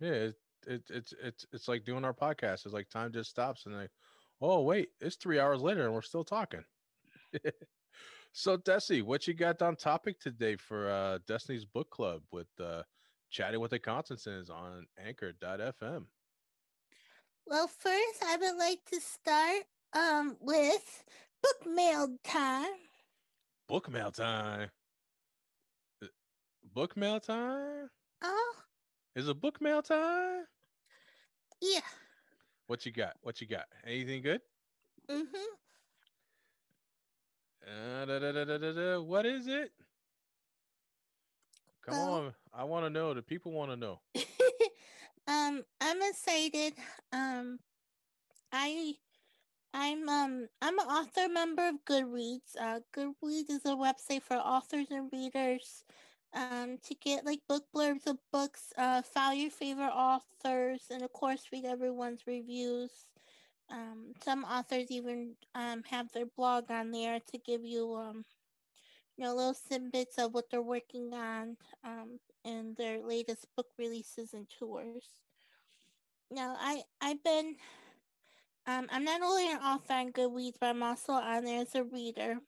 Yeah, 0.00 0.08
it, 0.08 0.36
it, 0.66 0.82
it's 0.90 1.14
it's 1.22 1.46
it's 1.52 1.68
like 1.68 1.84
doing 1.84 2.04
our 2.04 2.14
podcast. 2.14 2.64
It's 2.64 2.74
like 2.74 2.88
time 2.88 3.12
just 3.12 3.30
stops 3.30 3.66
and 3.66 3.74
like, 3.74 3.90
oh 4.40 4.62
wait, 4.62 4.88
it's 5.00 5.16
three 5.16 5.38
hours 5.38 5.60
later 5.60 5.84
and 5.84 5.94
we're 5.94 6.02
still 6.02 6.24
talking. 6.24 6.64
so 8.32 8.56
Desi, 8.56 9.02
what 9.02 9.26
you 9.26 9.34
got 9.34 9.62
on 9.62 9.76
topic 9.76 10.20
today 10.20 10.56
for 10.56 10.90
uh 10.90 11.18
Destiny's 11.26 11.64
book 11.64 11.90
club 11.90 12.22
with 12.30 12.48
uh 12.60 12.82
chatting 13.30 13.60
with 13.60 13.70
the 13.70 13.78
Constantins 13.78 14.50
on 14.50 14.86
anchor.fm? 15.02 16.04
Well, 17.46 17.66
first 17.66 18.22
I 18.24 18.36
would 18.36 18.56
like 18.56 18.84
to 18.92 19.00
start 19.00 19.64
um 19.94 20.36
with 20.40 21.04
book 21.42 21.74
mail 21.74 22.08
time. 22.24 22.72
Book 23.68 23.90
mail 23.90 24.10
time. 24.10 24.70
Uh, 26.02 26.06
book 26.74 26.96
mail 26.96 27.20
time? 27.20 27.88
Oh, 28.22 28.54
Is 29.14 29.28
it 29.28 29.40
book 29.40 29.60
mail 29.60 29.82
time? 29.82 30.44
Yeah. 31.60 31.80
What 32.66 32.86
you 32.86 32.92
got? 32.92 33.14
What 33.22 33.40
you 33.40 33.46
got? 33.46 33.66
Anything 33.86 34.22
good? 34.22 34.40
Mm-hmm. 35.10 35.52
Uh, 37.66 38.04
da, 38.06 38.18
da, 38.18 38.72
da. 38.72 39.00
What 39.00 39.26
is 39.26 39.46
it? 39.46 39.72
Come 41.84 41.94
on. 41.94 42.34
I 42.54 42.64
want 42.64 42.86
to 42.86 42.90
know. 42.90 43.12
The 43.12 43.22
people 43.22 43.52
want 43.52 43.70
to 43.70 43.76
know. 43.76 44.00
um, 45.26 45.62
I'm 45.80 46.02
excited. 46.02 46.74
Um, 47.12 47.58
I, 48.52 48.94
I'm 49.74 50.08
um, 50.08 50.48
I'm 50.60 50.78
an 50.78 50.86
author 50.86 51.28
member 51.28 51.68
of 51.68 51.74
Goodreads. 51.84 52.56
Uh, 52.58 52.80
Goodreads 52.96 53.50
is 53.50 53.64
a 53.64 53.76
website 53.76 54.22
for 54.22 54.36
authors 54.36 54.86
and 54.90 55.10
readers. 55.12 55.84
Um, 56.34 56.78
to 56.84 56.94
get 56.94 57.26
like 57.26 57.40
book 57.48 57.64
blurbs 57.74 58.06
of 58.06 58.18
books, 58.32 58.72
uh, 58.78 59.02
follow 59.02 59.34
your 59.34 59.50
favorite 59.50 59.92
authors, 59.92 60.86
and 60.90 61.02
of 61.02 61.12
course, 61.12 61.48
read 61.52 61.64
everyone's 61.66 62.26
reviews. 62.26 62.90
Um, 63.70 64.12
some 64.24 64.44
authors 64.44 64.90
even 64.90 65.36
um 65.54 65.82
have 65.90 66.12
their 66.12 66.26
blog 66.26 66.70
on 66.70 66.90
there 66.90 67.20
to 67.20 67.38
give 67.38 67.64
you 67.64 67.94
um, 67.96 68.24
you 69.16 69.24
know, 69.24 69.34
little 69.34 69.54
snippets 69.54 70.18
of 70.18 70.34
what 70.34 70.50
they're 70.50 70.62
working 70.62 71.12
on. 71.14 71.56
Um, 71.84 72.18
and 72.44 72.76
their 72.76 73.00
latest 73.02 73.46
book 73.56 73.68
releases 73.78 74.34
and 74.34 74.48
tours. 74.48 75.08
Now, 76.30 76.56
I 76.58 76.82
I've 77.00 77.22
been 77.22 77.56
um 78.66 78.86
I'm 78.90 79.04
not 79.04 79.22
only 79.22 79.50
an 79.50 79.58
author 79.58 79.92
on 79.94 80.12
Goodreads, 80.12 80.56
but 80.60 80.70
I'm 80.70 80.82
also 80.82 81.12
on 81.12 81.44
there 81.44 81.60
as 81.62 81.74
a 81.74 81.84
reader. 81.84 82.38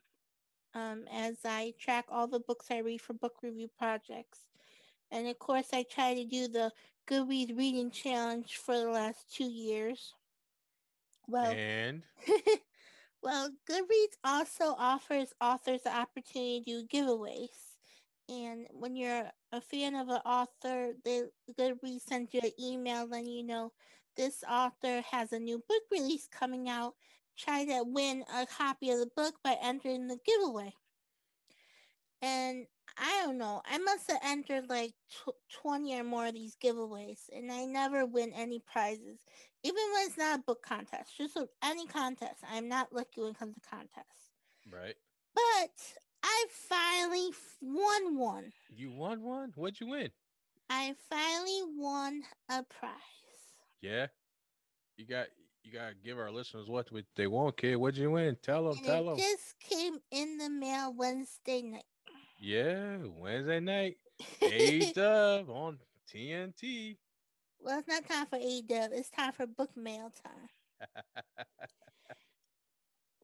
Um, 0.75 1.07
as 1.13 1.39
I 1.45 1.75
track 1.79 2.07
all 2.11 2.27
the 2.27 2.41
books 2.41 2.67
I 2.71 2.79
read 2.79 3.01
for 3.01 3.15
book 3.15 3.43
review 3.43 3.69
projects, 3.79 4.45
and 5.11 5.27
of 5.29 5.39
course, 5.39 5.69
I 5.73 5.83
try 5.85 6.15
to 6.15 6.25
do 6.25 6.49
the 6.49 6.73
Goodreads 7.09 7.57
reading 7.57 7.91
challenge 7.91 8.57
for 8.57 8.77
the 8.79 8.89
last 8.91 9.33
two 9.33 9.45
years. 9.51 10.15
Well, 11.27 11.61
And 11.85 12.03
well, 13.23 13.51
Goodreads 13.69 14.17
also 14.25 14.75
offers 14.79 15.33
authors 15.41 15.83
the 15.83 15.95
opportunity 15.97 16.63
to 16.65 16.83
do 16.83 16.87
giveaways. 16.89 17.77
And 18.29 18.67
when 18.71 18.97
you're 18.97 19.31
a 19.53 19.61
fan 19.61 19.95
of 19.95 20.09
an 20.09 20.21
author, 20.25 20.95
they 21.05 21.25
Goodreads 21.59 22.03
sends 22.03 22.35
you 22.35 22.41
an 22.43 22.53
email 22.61 23.07
letting 23.07 23.29
you 23.29 23.43
know 23.45 23.73
this 24.17 24.43
author 24.49 25.03
has 25.11 25.33
a 25.33 25.39
new 25.39 25.59
book 25.59 25.83
release 25.91 26.29
coming 26.29 26.69
out. 26.69 26.95
Try 27.37 27.65
to 27.65 27.83
win 27.85 28.25
a 28.35 28.47
copy 28.47 28.91
of 28.91 28.99
the 28.99 29.11
book 29.17 29.35
by 29.43 29.57
entering 29.63 30.07
the 30.07 30.19
giveaway. 30.25 30.73
And 32.23 32.67
I 32.97 33.23
don't 33.25 33.39
know, 33.39 33.61
I 33.67 33.79
must 33.79 34.11
have 34.11 34.21
entered 34.25 34.71
like 34.71 34.93
tw- 35.11 35.61
20 35.63 35.99
or 35.99 36.05
more 36.05 36.27
of 36.27 36.35
these 36.35 36.57
giveaways, 36.63 37.21
and 37.35 37.51
I 37.51 37.65
never 37.65 38.07
win 38.07 38.33
any 38.33 38.61
prizes 38.61 39.21
even 39.65 39.83
when 39.95 40.07
it's 40.07 40.19
not 40.19 40.39
a 40.39 40.43
book 40.43 40.63
contest, 40.63 41.17
just 41.17 41.39
any 41.63 41.87
contest, 41.87 42.45
I'm 42.49 42.69
not 42.69 42.93
lucky 42.93 43.23
when 43.23 43.31
it 43.31 43.39
comes 43.39 43.55
to 43.55 43.61
contests. 43.69 44.31
right. 44.71 44.95
But 45.35 45.95
I 46.23 46.45
finally 46.51 47.31
won 47.63 48.19
one. 48.19 48.53
You 48.69 48.93
won 48.93 49.23
one? 49.23 49.53
What'd 49.57 49.81
you 49.81 49.89
win? 49.89 50.11
I 50.69 50.95
finally 51.11 51.63
won 51.77 52.23
a 52.51 52.63
prize. 52.63 52.93
Yeah. 53.81 54.07
You 54.97 55.07
got 55.07 55.27
you 55.65 55.73
gotta 55.73 55.95
give 56.05 56.19
our 56.19 56.31
listeners 56.31 56.69
what 56.69 56.89
they 57.17 57.27
want, 57.27 57.57
kid. 57.57 57.77
What'd 57.77 57.99
you 57.99 58.11
win? 58.13 58.37
Tell 58.43 58.65
them, 58.69 58.77
And 58.79 58.87
tell 58.87 59.05
them. 59.07 59.17
just 59.17 59.59
came 59.61 59.99
in 60.11 60.39
the 60.39 60.51
mail 60.51 60.93
Wednesday 60.97 61.63
night. 61.63 61.85
Yeah, 62.39 62.99
Wednesday 63.19 63.61
night. 63.61 63.97
A 64.43 64.93
dub 64.93 65.49
on 65.51 65.79
TNT. 66.13 66.97
well, 67.61 67.79
it's 67.79 67.89
not 67.89 68.07
time 68.09 68.27
for 68.27 68.37
A 68.37 68.61
dub, 68.63 68.91
it's 68.93 69.11
time 69.11 69.33
for 69.33 69.47
book 69.47 69.71
mail 69.77 70.13
time. 70.23 70.49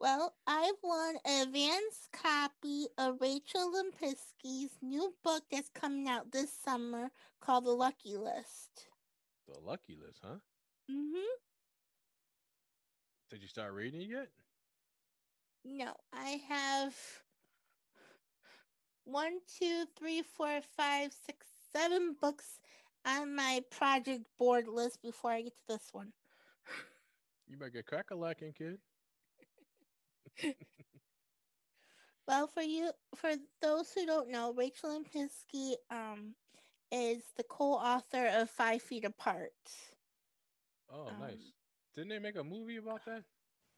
Well, 0.00 0.35
I've 0.47 0.76
won 0.82 1.16
an 1.26 1.49
advanced 1.49 2.09
copy 2.11 2.87
of 2.97 3.20
Rachel 3.20 3.70
Lempisky's 3.70 4.70
new 4.80 5.12
book 5.23 5.42
that's 5.52 5.68
coming 5.75 6.09
out 6.09 6.32
this 6.32 6.50
summer 6.64 7.11
called 7.42 7.66
The 7.66 7.73
Lucky 7.73 8.16
List. 8.16 8.87
the 9.47 9.61
lucky 9.61 9.97
list, 10.02 10.20
huh? 10.23 10.37
Mm-hmm. 10.90 11.18
Did 13.30 13.42
you 13.42 13.49
start 13.49 13.72
reading 13.72 14.02
it 14.02 14.08
yet? 14.10 14.32
No, 15.64 15.96
I 16.12 16.37
have 16.37 17.25
one, 19.04 19.40
two, 19.46 19.87
three, 19.87 20.22
four, 20.22 20.62
five, 20.62 21.12
six, 21.12 21.49
seven 21.49 22.14
books 22.14 22.60
on 23.04 23.34
my 23.34 23.64
project 23.70 24.26
board 24.38 24.66
list 24.68 25.02
before 25.02 25.32
I 25.32 25.42
get 25.42 25.56
to 25.58 25.66
this 25.66 25.92
one. 25.92 26.14
You 27.46 27.56
better 27.58 27.70
get 27.70 27.87
crack 27.87 28.10
a 28.10 28.16
lacking, 28.16 28.54
kid. 28.54 28.80
Well, 32.26 32.46
for 32.46 32.62
you, 32.62 32.92
for 33.14 33.34
those 33.60 33.92
who 33.92 34.06
don't 34.06 34.30
know, 34.30 34.52
Rachel 34.54 34.90
Lempisky 34.90 35.76
um 35.90 36.37
is 36.90 37.32
the 37.34 37.44
co-author 37.44 38.26
of 38.26 38.50
Five 38.50 38.82
Feet 38.82 39.04
Apart. 39.04 39.96
Oh, 40.88 41.10
Um, 41.10 41.14
nice. 41.14 41.60
Didn't 41.97 42.11
they 42.11 42.18
make 42.18 42.37
a 42.37 42.44
movie 42.44 42.76
about 42.76 43.04
that? 43.06 43.23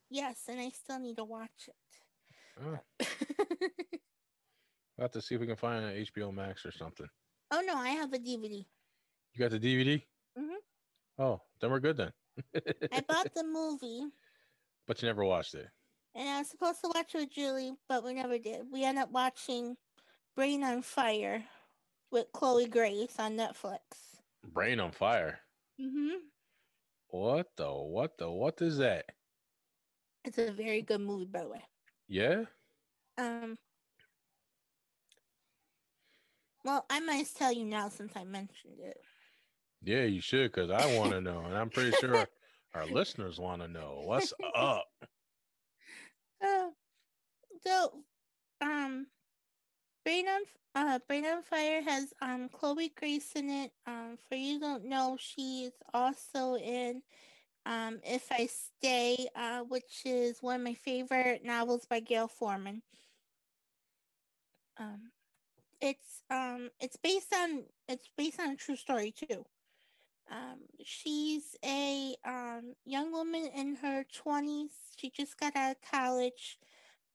Yes, 0.09 0.43
and 0.47 0.59
I 0.59 0.69
still 0.69 0.99
need 0.99 1.17
to 1.17 1.23
watch 1.23 1.69
Oh, 2.63 2.77
it. 2.99 3.07
we'll 4.97 5.05
have 5.05 5.11
to 5.11 5.21
see 5.21 5.33
if 5.35 5.41
we 5.41 5.47
can 5.47 5.55
find 5.55 5.83
it 5.83 5.87
on 5.87 5.93
HBO 6.27 6.33
Max 6.33 6.65
or 6.65 6.71
something. 6.71 7.07
oh 7.51 7.61
no, 7.65 7.75
I 7.75 7.89
have 7.89 8.13
a 8.13 8.19
DVD. 8.19 8.63
You 9.33 9.39
got 9.39 9.51
the 9.51 9.59
DVD? 9.59 10.01
Mhm. 10.37 10.55
Oh, 11.17 11.41
then 11.59 11.71
we're 11.71 11.79
good 11.79 11.97
then. 11.97 12.11
I 12.91 13.01
bought 13.07 13.31
the 13.35 13.43
movie. 13.43 14.05
but 14.87 15.01
you 15.01 15.07
never 15.07 15.25
watched 15.25 15.55
it. 15.55 15.67
And 16.15 16.29
I 16.29 16.39
was 16.39 16.49
supposed 16.49 16.81
to 16.81 16.91
watch 16.93 17.15
it 17.15 17.19
with 17.21 17.31
Julie, 17.31 17.73
but 17.89 18.03
we 18.03 18.13
never 18.13 18.37
did. 18.37 18.61
We 18.71 18.83
ended 18.83 19.03
up 19.05 19.11
watching 19.11 19.75
Brain 20.35 20.63
on 20.63 20.83
Fire 20.83 21.43
with 22.11 22.27
Chloe 22.33 22.67
Grace 22.67 23.15
on 23.17 23.35
Netflix. 23.35 23.79
Brain 24.45 24.79
on 24.79 24.91
Fire. 24.91 25.39
Mm-hmm. 25.81 26.17
What 27.13 27.45
the 27.57 27.71
what 27.71 28.17
the 28.17 28.27
what 28.27 28.59
is 28.59 28.79
that? 28.79 29.05
It's 30.25 30.39
a 30.39 30.51
very 30.51 30.81
good 30.81 31.01
movie, 31.01 31.25
by 31.25 31.41
the 31.43 31.49
way. 31.49 31.63
Yeah? 32.07 32.45
Um. 33.19 33.55
Well, 36.65 36.87
I 36.89 36.99
might 37.01 37.21
as 37.21 37.31
tell 37.31 37.51
you 37.51 37.65
now 37.65 37.89
since 37.89 38.13
I 38.15 38.23
mentioned 38.23 38.79
it. 38.79 38.97
Yeah, 39.83 40.05
you 40.05 40.21
should, 40.21 40.51
because 40.51 40.71
I 40.71 40.97
want 40.97 41.11
to 41.11 41.21
know. 41.21 41.41
And 41.41 41.55
I'm 41.55 41.69
pretty 41.69 41.91
sure 41.91 42.25
our 42.73 42.85
listeners 42.91 43.39
want 43.39 43.61
to 43.61 43.67
know. 43.67 44.01
What's 44.05 44.33
up? 44.55 44.85
Uh, 46.43 46.71
so, 47.65 48.03
um, 48.59 49.07
Brain 50.03 50.25
on 50.27 50.41
uh 50.75 50.99
Brain 51.07 51.25
on 51.25 51.43
Fire 51.43 51.81
has 51.81 52.13
um 52.21 52.49
Chloe 52.49 52.89
Grace 52.97 53.33
in 53.35 53.49
it. 53.49 53.71
Um, 53.85 54.17
for 54.27 54.35
you 54.35 54.59
don't 54.59 54.85
know, 54.85 55.17
she's 55.19 55.71
also 55.93 56.55
in 56.55 57.01
um 57.65 57.99
If 58.03 58.31
I 58.31 58.47
Stay, 58.47 59.27
uh, 59.35 59.61
which 59.61 60.03
is 60.05 60.41
one 60.41 60.57
of 60.57 60.63
my 60.65 60.73
favorite 60.73 61.43
novels 61.45 61.85
by 61.85 61.99
Gayle 61.99 62.27
Forman. 62.27 62.81
Um, 64.77 65.11
it's 65.81 66.23
um 66.29 66.69
it's 66.79 66.97
based 66.97 67.33
on 67.33 67.65
it's 67.87 68.09
based 68.17 68.39
on 68.39 68.51
a 68.51 68.55
true 68.55 68.75
story 68.75 69.11
too. 69.11 69.45
Um, 70.31 70.59
she's 70.83 71.55
a 71.63 72.15
um, 72.25 72.75
young 72.85 73.11
woman 73.11 73.45
in 73.55 73.75
her 73.77 74.05
20s. 74.05 74.71
She 74.97 75.09
just 75.09 75.37
got 75.39 75.55
out 75.55 75.71
of 75.77 75.91
college 75.91 76.57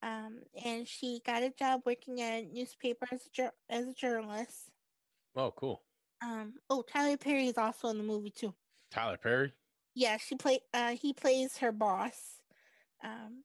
um, 0.02 0.40
and 0.64 0.86
she 0.86 1.20
got 1.24 1.42
a 1.42 1.50
job 1.50 1.82
working 1.84 2.20
at 2.20 2.44
a 2.44 2.46
newspaper 2.46 3.06
as 3.10 3.28
a, 3.38 3.50
as 3.68 3.88
a 3.88 3.94
journalist. 3.94 4.70
Oh, 5.36 5.52
cool. 5.56 5.82
Um, 6.22 6.54
oh, 6.68 6.82
Tyler 6.82 7.16
Perry 7.16 7.46
is 7.46 7.58
also 7.58 7.88
in 7.88 7.98
the 7.98 8.04
movie 8.04 8.30
too. 8.30 8.54
Tyler 8.90 9.16
Perry? 9.16 9.52
Yeah, 9.94 10.16
she 10.16 10.36
play. 10.36 10.60
Uh, 10.72 10.90
he 10.90 11.12
plays 11.12 11.56
her 11.58 11.72
boss. 11.72 12.40
Um, 13.04 13.44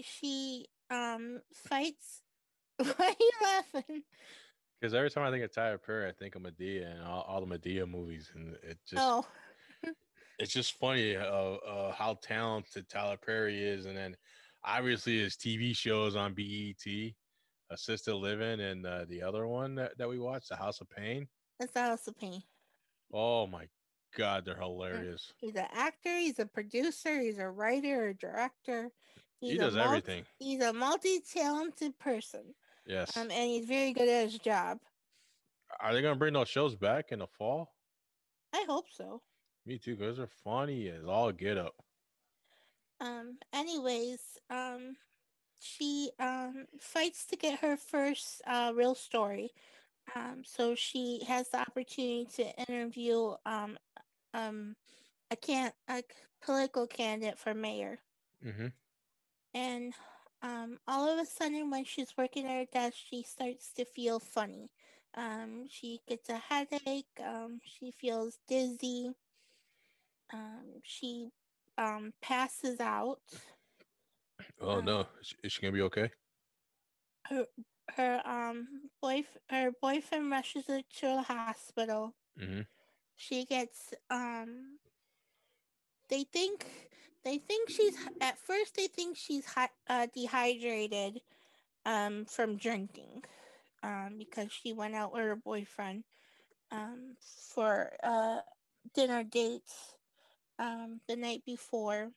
she 0.00 0.66
um 0.90 1.40
fights. 1.52 2.22
Why 2.76 2.92
are 2.98 3.14
you 3.18 3.30
laughing? 3.42 4.02
Because 4.80 4.94
every 4.94 5.10
time 5.10 5.24
I 5.24 5.30
think 5.30 5.44
of 5.44 5.54
Tyler 5.54 5.78
Perry, 5.78 6.08
I 6.08 6.12
think 6.12 6.34
of 6.34 6.42
Madea 6.42 6.90
and 6.90 7.04
all, 7.04 7.22
all 7.22 7.44
the 7.44 7.58
Madea 7.58 7.88
movies. 7.88 8.30
And 8.34 8.56
it 8.62 8.78
just 8.86 9.02
oh, 9.02 9.24
it's 10.38 10.52
just 10.52 10.78
funny 10.78 11.16
uh, 11.16 11.22
uh, 11.22 11.92
how 11.92 12.18
talented 12.22 12.88
Tyler 12.88 13.16
Perry 13.16 13.62
is, 13.62 13.86
and 13.86 13.96
then 13.96 14.16
obviously 14.64 15.18
his 15.18 15.34
TV 15.36 15.74
shows 15.76 16.16
on 16.16 16.34
BET, 16.34 16.84
Assisted 17.70 18.14
Living, 18.14 18.60
and 18.60 18.86
uh, 18.86 19.04
the 19.08 19.22
other 19.22 19.46
one 19.46 19.74
that, 19.76 19.96
that 19.98 20.08
we 20.08 20.18
watched, 20.18 20.48
The 20.48 20.56
House 20.56 20.80
of 20.80 20.88
Payne. 20.90 21.26
that's 21.58 21.72
the 21.72 21.80
House 21.80 22.06
of 22.08 22.16
Payne. 22.18 22.42
Oh 23.12 23.46
my 23.46 23.66
God, 24.16 24.44
they're 24.44 24.56
hilarious. 24.56 25.32
He's 25.38 25.54
an 25.56 25.66
actor. 25.72 26.16
He's 26.18 26.38
a 26.38 26.46
producer. 26.46 27.20
He's 27.20 27.38
a 27.38 27.48
writer, 27.48 28.08
a 28.08 28.14
director. 28.14 28.90
He's 29.40 29.52
he 29.52 29.58
does 29.58 29.74
multi- 29.74 29.88
everything. 29.88 30.24
He's 30.38 30.62
a 30.62 30.72
multi-talented 30.72 31.98
person, 31.98 32.54
Yes. 32.86 33.16
um, 33.16 33.30
and 33.30 33.50
he's 33.50 33.64
very 33.66 33.92
good 33.92 34.08
at 34.08 34.24
his 34.30 34.38
job. 34.38 34.78
Are 35.80 35.92
they 35.94 36.02
gonna 36.02 36.16
bring 36.16 36.34
those 36.34 36.48
shows 36.48 36.76
back 36.76 37.12
in 37.12 37.20
the 37.20 37.26
fall? 37.26 37.72
I 38.54 38.64
hope 38.68 38.84
so. 38.92 39.22
Me 39.64 39.78
too, 39.78 39.96
because 39.96 40.18
they're 40.18 40.28
funny 40.44 40.88
as 40.88 41.04
all 41.04 41.32
get 41.32 41.56
up. 41.56 41.74
Um, 43.02 43.38
anyways, 43.52 44.20
um, 44.48 44.96
she 45.60 46.10
um 46.18 46.66
fights 46.80 47.26
to 47.26 47.36
get 47.36 47.60
her 47.60 47.76
first 47.76 48.42
uh 48.46 48.72
real 48.74 48.94
story. 48.94 49.50
Um, 50.16 50.42
so 50.44 50.74
she 50.74 51.22
has 51.28 51.48
the 51.50 51.60
opportunity 51.60 52.26
to 52.36 52.56
interview 52.68 53.34
um 53.46 53.78
um 54.34 54.76
a 55.30 55.36
can 55.36 55.72
a 55.88 56.02
political 56.44 56.86
candidate 56.86 57.38
for 57.38 57.54
mayor. 57.54 57.98
Mm-hmm. 58.44 58.68
And 59.54 59.94
um, 60.42 60.78
all 60.88 61.08
of 61.08 61.18
a 61.18 61.26
sudden, 61.26 61.70
when 61.70 61.84
she's 61.84 62.16
working 62.16 62.46
at 62.46 62.58
her 62.58 62.64
desk, 62.72 62.96
she 63.10 63.22
starts 63.22 63.72
to 63.74 63.84
feel 63.84 64.18
funny. 64.18 64.70
Um, 65.14 65.66
she 65.70 66.00
gets 66.08 66.28
a 66.30 66.38
headache. 66.38 67.06
Um, 67.24 67.60
she 67.64 67.92
feels 67.92 68.38
dizzy. 68.48 69.12
Um, 70.32 70.80
she 70.82 71.28
um, 71.78 72.12
passes 72.20 72.80
out. 72.80 73.20
Oh 74.60 74.80
Um, 74.80 74.82
no, 74.82 75.06
is, 75.20 75.34
is 75.42 75.52
she 75.52 75.62
gonna 75.62 75.72
be 75.72 75.82
okay? 75.82 76.10
Her 77.28 77.46
her 77.96 78.22
um 78.26 78.90
boyf 79.02 79.36
her 79.50 79.70
boyfriend 79.72 80.30
rushes 80.30 80.66
her 80.68 80.82
to 80.82 81.06
the 81.06 81.22
hospital. 81.22 82.06
Mm-hmm. 82.38 82.60
She 83.16 83.44
gets 83.44 83.94
um. 84.10 84.78
They 86.08 86.24
think 86.24 86.90
they 87.24 87.38
think 87.38 87.68
she's 87.70 87.96
at 88.20 88.38
first 88.38 88.74
they 88.76 88.86
think 88.88 89.16
she's 89.16 89.46
hi- 89.54 89.70
uh, 89.88 90.06
dehydrated 90.12 91.20
um 91.84 92.24
from 92.26 92.56
drinking 92.56 93.24
um 93.82 94.18
because 94.18 94.52
she 94.52 94.72
went 94.72 94.94
out 94.94 95.12
with 95.12 95.22
her 95.22 95.36
boyfriend 95.36 96.04
um 96.70 97.16
for 97.20 97.92
uh 98.02 98.40
dinner 98.94 99.22
dates 99.24 99.96
um 100.62 101.00
the 101.08 101.16
night 101.16 101.44
before. 101.46 102.12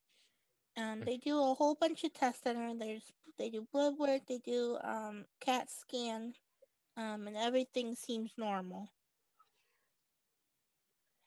Um 0.78 1.04
they 1.06 1.18
do 1.18 1.40
a 1.40 1.56
whole 1.56 1.75
bunch 1.75 2.04
of 2.06 2.14
tests 2.14 2.48
on 2.48 2.56
her. 2.58 2.74
There's 2.75 3.14
they 3.38 3.50
do 3.50 3.68
blood 3.72 3.98
work 4.00 4.24
they 4.28 4.40
do 4.40 4.78
um 4.84 5.25
cat 5.42 5.70
scan 5.72 6.36
um 6.98 7.28
and 7.28 7.38
everything 7.38 7.96
seems 7.96 8.34
normal. 8.38 8.92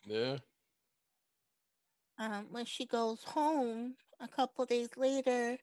Yeah. 0.06 0.38
um 2.18 2.46
when 2.50 2.64
she 2.66 2.86
goes 2.86 3.22
home 3.24 3.96
a 4.20 4.28
couple 4.28 4.64
days 4.66 4.96
later 4.96 5.58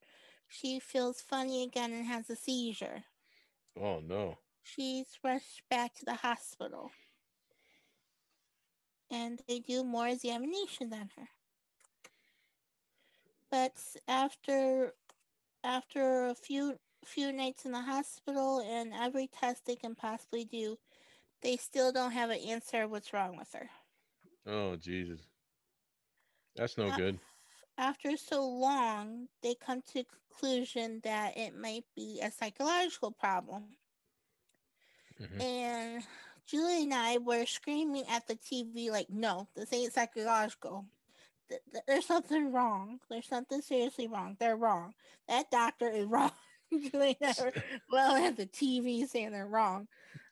she 0.48 0.80
feels 0.80 1.22
funny 1.22 1.64
again 1.64 1.92
and 1.94 2.06
has 2.06 2.30
a 2.30 2.36
seizure. 2.36 3.04
Oh 3.78 4.00
no. 4.02 4.40
she's 4.64 5.20
rushed 5.24 5.64
back 5.70 5.94
to 5.96 6.06
the 6.06 6.16
hospital. 6.16 6.92
And 9.12 9.42
they 9.48 9.60
do 9.60 9.84
more 9.84 10.08
examinations 10.08 10.94
on 10.94 11.10
her 11.18 11.30
but 13.56 13.74
after 14.08 14.94
after 15.64 16.26
a 16.28 16.36
few 16.36 16.78
few 17.06 17.32
nights 17.32 17.66
in 17.66 17.72
the 17.72 17.82
hospital 17.82 18.60
and 18.60 18.94
every 18.94 19.28
test 19.28 19.66
they 19.66 19.76
can 19.76 19.96
possibly 19.96 20.44
do 20.46 20.78
they 21.42 21.56
still 21.58 21.92
don't 21.92 22.12
have 22.12 22.30
an 22.32 22.40
answer 22.40 22.88
what's 22.88 23.14
wrong 23.14 23.38
with 23.38 23.52
her 23.54 23.70
Oh 24.46 24.76
Jesus. 24.76 25.22
That's 26.56 26.78
no 26.78 26.92
Uh, 26.92 26.92
good. 26.92 27.20
after 27.78 28.18
so 28.18 28.46
long 28.48 29.28
they 29.42 29.56
come 29.56 29.82
to 29.82 29.94
the 29.96 30.06
conclusion 30.06 31.02
that 31.04 31.38
it 31.38 31.56
might 31.56 31.86
be 31.96 32.20
a 32.22 32.32
psychological 32.32 33.12
problem 33.12 33.78
Mhm. 35.20 35.46
and 35.46 36.04
Julie 36.46 36.84
and 36.84 36.94
I 36.94 37.18
were 37.18 37.46
screaming 37.46 38.06
at 38.08 38.28
the 38.28 38.36
TV 38.36 38.92
like, 38.92 39.10
"No, 39.10 39.48
this 39.56 39.74
ain't 39.74 39.94
psychological. 39.94 40.86
Th- 41.50 41.62
th- 41.72 41.84
There's 41.88 42.06
something 42.06 42.52
wrong. 42.52 43.00
There's 43.10 43.28
something 43.28 43.62
seriously 43.62 44.08
wrong. 44.08 44.38
They're 44.40 44.58
wrong. 44.58 44.94
That 45.28 45.52
doctor 45.52 45.90
is 45.90 46.06
wrong." 46.10 46.32
Julie 46.72 47.18
and 47.22 47.36
well 47.92 48.16
at 48.16 48.38
the 48.38 48.48
TV 48.48 49.08
saying 49.08 49.32
they're 49.32 49.48
wrong. 49.48 49.88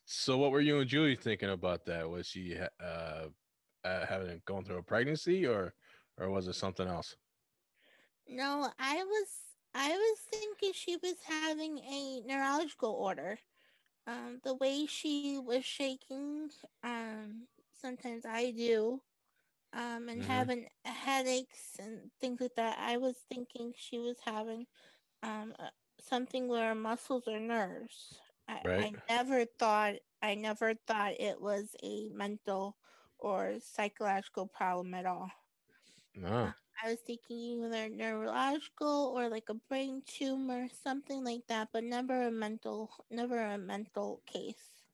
So 0.06 0.38
what 0.38 0.52
were 0.52 0.62
you 0.62 0.80
and 0.80 0.90
Julie 0.90 1.16
thinking 1.16 1.50
about 1.50 1.86
that? 1.86 2.10
Was 2.10 2.28
she 2.28 2.58
uh, 2.84 3.28
uh 3.84 4.06
having 4.06 4.42
gone 4.46 4.64
through 4.64 4.78
a 4.78 4.84
pregnancy 4.84 5.46
or 5.46 5.74
or 6.20 6.30
was 6.30 6.48
it 6.48 6.56
something 6.56 6.88
else? 6.88 7.16
No, 8.28 8.70
I 8.80 9.04
was 9.04 9.28
I 9.76 9.90
was 9.90 10.20
thinking 10.32 10.72
she 10.74 10.98
was 10.98 11.16
having 11.26 11.80
a 11.80 12.22
neurological 12.26 12.92
order. 12.92 13.40
Um, 14.06 14.40
the 14.44 14.56
way 14.56 14.86
she 14.86 15.40
was 15.40 15.64
shaking, 15.64 16.50
um, 16.84 17.48
sometimes 17.82 18.26
I 18.26 18.52
do, 18.52 19.02
um, 19.74 20.10
and 20.10 20.22
Mhm. 20.22 20.24
having 20.24 20.70
headaches 20.86 21.78
and 21.80 22.12
things 22.22 22.42
like 22.42 22.56
that. 22.56 22.78
I 22.80 22.98
was 22.98 23.18
thinking 23.30 23.74
she 23.78 24.00
was 24.00 24.20
having 24.22 24.68
um 25.24 25.56
uh, 25.60 25.70
something 26.00 26.48
with 26.48 26.62
her 26.62 26.76
muscles 26.76 27.28
or 27.28 27.40
nerves. 27.40 28.20
I, 28.48 28.64
I 28.78 28.98
never 29.10 29.46
thought 29.46 29.96
I 30.22 30.36
never 30.36 30.76
thought 30.76 31.20
it 31.20 31.42
was 31.42 31.76
a 31.84 32.10
mental 32.10 32.78
or 33.20 33.60
psychological 33.60 34.48
problem 34.48 34.94
at 34.96 35.06
all. 35.06 35.32
No. 36.16 36.54
I 36.84 36.92
was 36.92 37.02
thinking 37.02 37.64
either 37.64 37.90
neurological 37.90 39.12
or 39.18 39.28
like 39.28 39.50
a 39.50 39.56
brain 39.56 40.04
tumor, 40.04 40.70
something 40.70 41.24
like 41.24 41.48
that, 41.48 41.70
but 41.72 41.84
never 41.84 42.28
a 42.28 42.32
mental, 42.32 42.92
never 43.10 43.40
a 43.42 43.58
mental 43.58 44.22
case, 44.28 44.86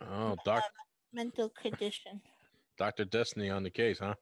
Oh, 0.00 0.36
doc, 0.36 0.64
mental 1.12 1.48
condition. 1.50 2.22
Doctor 2.78 3.04
Destiny 3.04 3.50
on 3.50 3.62
the 3.64 3.70
case, 3.70 3.98
huh? 3.98 4.14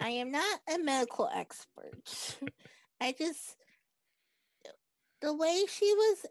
I 0.00 0.10
am 0.10 0.30
not 0.30 0.60
a 0.72 0.78
medical 0.78 1.28
expert. 1.32 2.38
I 3.00 3.14
just 3.16 3.56
the 5.20 5.34
way 5.34 5.64
she 5.68 5.92
was, 5.94 6.26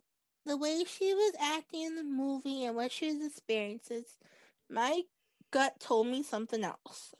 the 0.45 0.57
way 0.57 0.83
she 0.85 1.13
was 1.13 1.33
acting 1.39 1.83
in 1.83 1.95
the 1.95 2.03
movie 2.03 2.65
and 2.65 2.75
what 2.75 2.91
she 2.91 3.13
was 3.13 3.25
experiencing, 3.25 4.03
my 4.69 5.03
gut 5.51 5.79
told 5.79 6.07
me 6.07 6.23
something 6.23 6.63
else. 6.63 7.13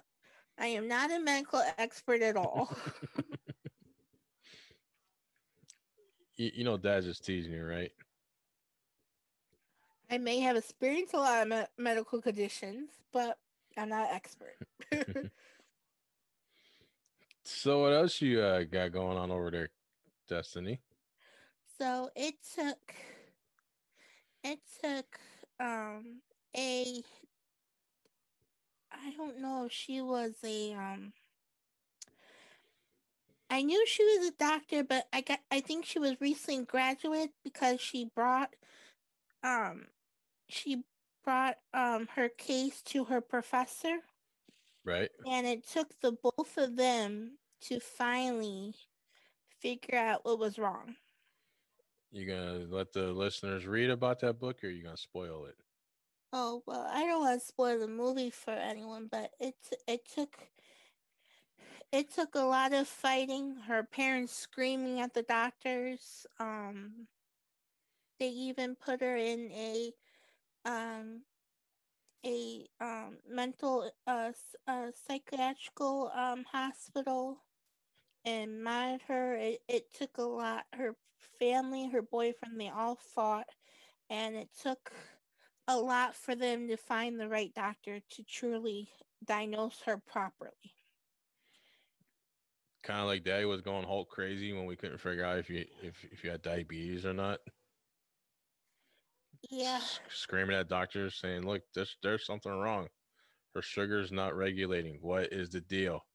I 0.58 0.68
am 0.68 0.88
not 0.88 1.12
a 1.12 1.20
medical 1.20 1.62
expert 1.78 2.22
at 2.22 2.36
all. 2.36 2.76
You, 6.40 6.52
you 6.56 6.64
know, 6.64 6.78
Dad's 6.78 7.06
just 7.06 7.26
teasing 7.26 7.52
you, 7.52 7.66
right? 7.66 7.92
I 10.10 10.18
may 10.18 10.40
have 10.40 10.56
experienced 10.56 11.14
a 11.14 11.18
lot 11.18 11.42
of 11.42 11.50
me- 11.50 11.66
medical 11.78 12.22
conditions, 12.22 12.92
but 13.12 13.38
I'm 13.78 13.90
not 13.90 14.10
an 14.10 14.16
expert. 14.16 14.56
So 17.52 17.82
what 17.82 17.94
else 17.94 18.22
you 18.22 18.42
uh, 18.42 18.64
got 18.64 18.92
going 18.94 19.18
on 19.18 19.32
over 19.32 19.52
there, 19.52 19.70
Destiny? 20.30 20.80
so 21.80 22.10
it 22.16 22.36
took 22.56 22.96
it 24.44 24.60
took 24.84 25.20
um 25.60 26.22
a 26.56 27.04
I 28.92 29.12
don't 29.18 29.42
know 29.42 29.66
if 29.66 29.72
she 29.72 30.02
was 30.02 30.34
a 30.44 30.74
um 30.74 31.14
I 33.50 33.64
knew 33.64 33.84
she 33.88 34.04
was 34.04 34.28
a 34.28 34.38
doctor, 34.38 34.84
but 34.84 35.08
I 35.12 35.22
got 35.22 35.40
I 35.52 35.60
think 35.60 35.86
she 35.86 36.00
was 36.00 36.22
recently 36.22 36.66
graduate 36.66 37.32
because 37.44 37.82
she 37.82 38.10
brought 38.16 38.56
um 39.44 39.88
she 40.48 40.84
brought 41.26 41.58
um 41.74 42.08
her 42.16 42.30
case 42.30 42.82
to 42.84 43.06
her 43.06 43.22
professor 43.22 43.98
Right? 44.86 45.10
and 45.28 45.46
it 45.46 45.68
took 45.68 46.00
the 46.02 46.12
both 46.12 46.58
of 46.58 46.76
them 46.76 47.38
to 47.62 47.80
finally 47.80 48.74
figure 49.62 49.98
out 49.98 50.26
what 50.26 50.40
was 50.40 50.58
wrong. 50.58 50.96
You 52.12 52.26
gonna 52.26 52.66
let 52.70 52.92
the 52.94 53.12
listeners 53.12 53.68
read 53.68 53.90
about 53.90 54.20
that 54.22 54.40
book, 54.40 54.64
or 54.64 54.70
you 54.70 54.84
gonna 54.84 54.98
spoil 54.98 55.46
it? 55.46 55.56
Oh 56.34 56.64
well, 56.66 56.88
I 56.92 57.06
don't 57.06 57.22
want 57.22 57.40
to 57.40 57.46
spoil 57.46 57.80
the 57.80 57.88
movie 57.88 58.30
for 58.30 58.52
anyone, 58.52 59.08
but 59.12 59.32
it 59.40 59.56
it 59.88 60.08
took 60.08 60.36
it 61.92 62.12
took 62.14 62.36
a 62.36 62.40
lot 62.40 62.74
of 62.74 62.88
fighting. 62.88 63.56
Her 63.68 63.84
parents 63.84 64.34
screaming 64.34 65.02
at 65.02 65.14
the 65.14 65.24
doctors. 65.24 66.26
Um, 66.40 67.08
they 68.20 68.30
even 68.30 68.76
put 68.76 69.02
her 69.02 69.16
in 69.16 69.52
a 69.52 69.92
um 70.66 71.22
a 72.26 72.68
um 72.82 73.18
mental 73.30 73.90
uh, 74.08 74.32
uh 74.68 74.88
psychiatrical 75.08 76.12
um 76.16 76.44
hospital 76.52 77.38
and 78.26 78.64
mad 78.64 79.02
her. 79.08 79.36
It, 79.36 79.62
it 79.68 79.94
took 79.94 80.18
a 80.18 80.24
lot. 80.24 80.66
Her 80.74 80.96
family, 81.40 81.90
her 81.90 82.02
boyfriend, 82.02 82.60
they 82.60 82.70
all 82.70 82.98
fought, 83.16 83.48
and 84.10 84.36
it 84.36 84.50
took 84.62 84.92
a 85.68 85.78
lot 85.78 86.16
for 86.16 86.36
them 86.36 86.68
to 86.68 86.78
find 86.78 87.20
the 87.20 87.30
right 87.30 87.54
doctor 87.54 88.00
to 88.12 88.24
truly 88.24 88.90
diagnose 89.26 89.82
her 89.86 89.98
properly. 89.98 90.52
Kind 92.84 93.02
of 93.02 93.08
like 93.08 93.24
Daddy 93.24 93.46
was 93.46 93.62
going 93.62 93.86
Hulk 93.86 94.10
crazy 94.10 94.54
when 94.54 94.66
we 94.66 94.76
couldn't 94.76 95.00
figure 95.00 95.26
out 95.26 95.38
if 95.38 95.50
you 95.50 95.66
if 95.84 96.04
if 96.12 96.24
you 96.24 96.32
had 96.32 96.42
diabetes 96.42 97.06
or 97.06 97.14
not. 97.14 97.40
Yeah, 99.50 99.82
screaming 100.10 100.56
at 100.56 100.68
doctors 100.68 101.16
saying, 101.16 101.46
"Look, 101.46 101.64
there's 101.74 101.98
there's 102.04 102.26
something 102.26 102.52
wrong. 102.52 102.90
Her 103.56 103.62
sugar's 103.62 104.12
not 104.12 104.36
regulating. 104.36 105.00
What 105.02 105.32
is 105.34 105.50
the 105.50 105.62
deal? 105.62 106.06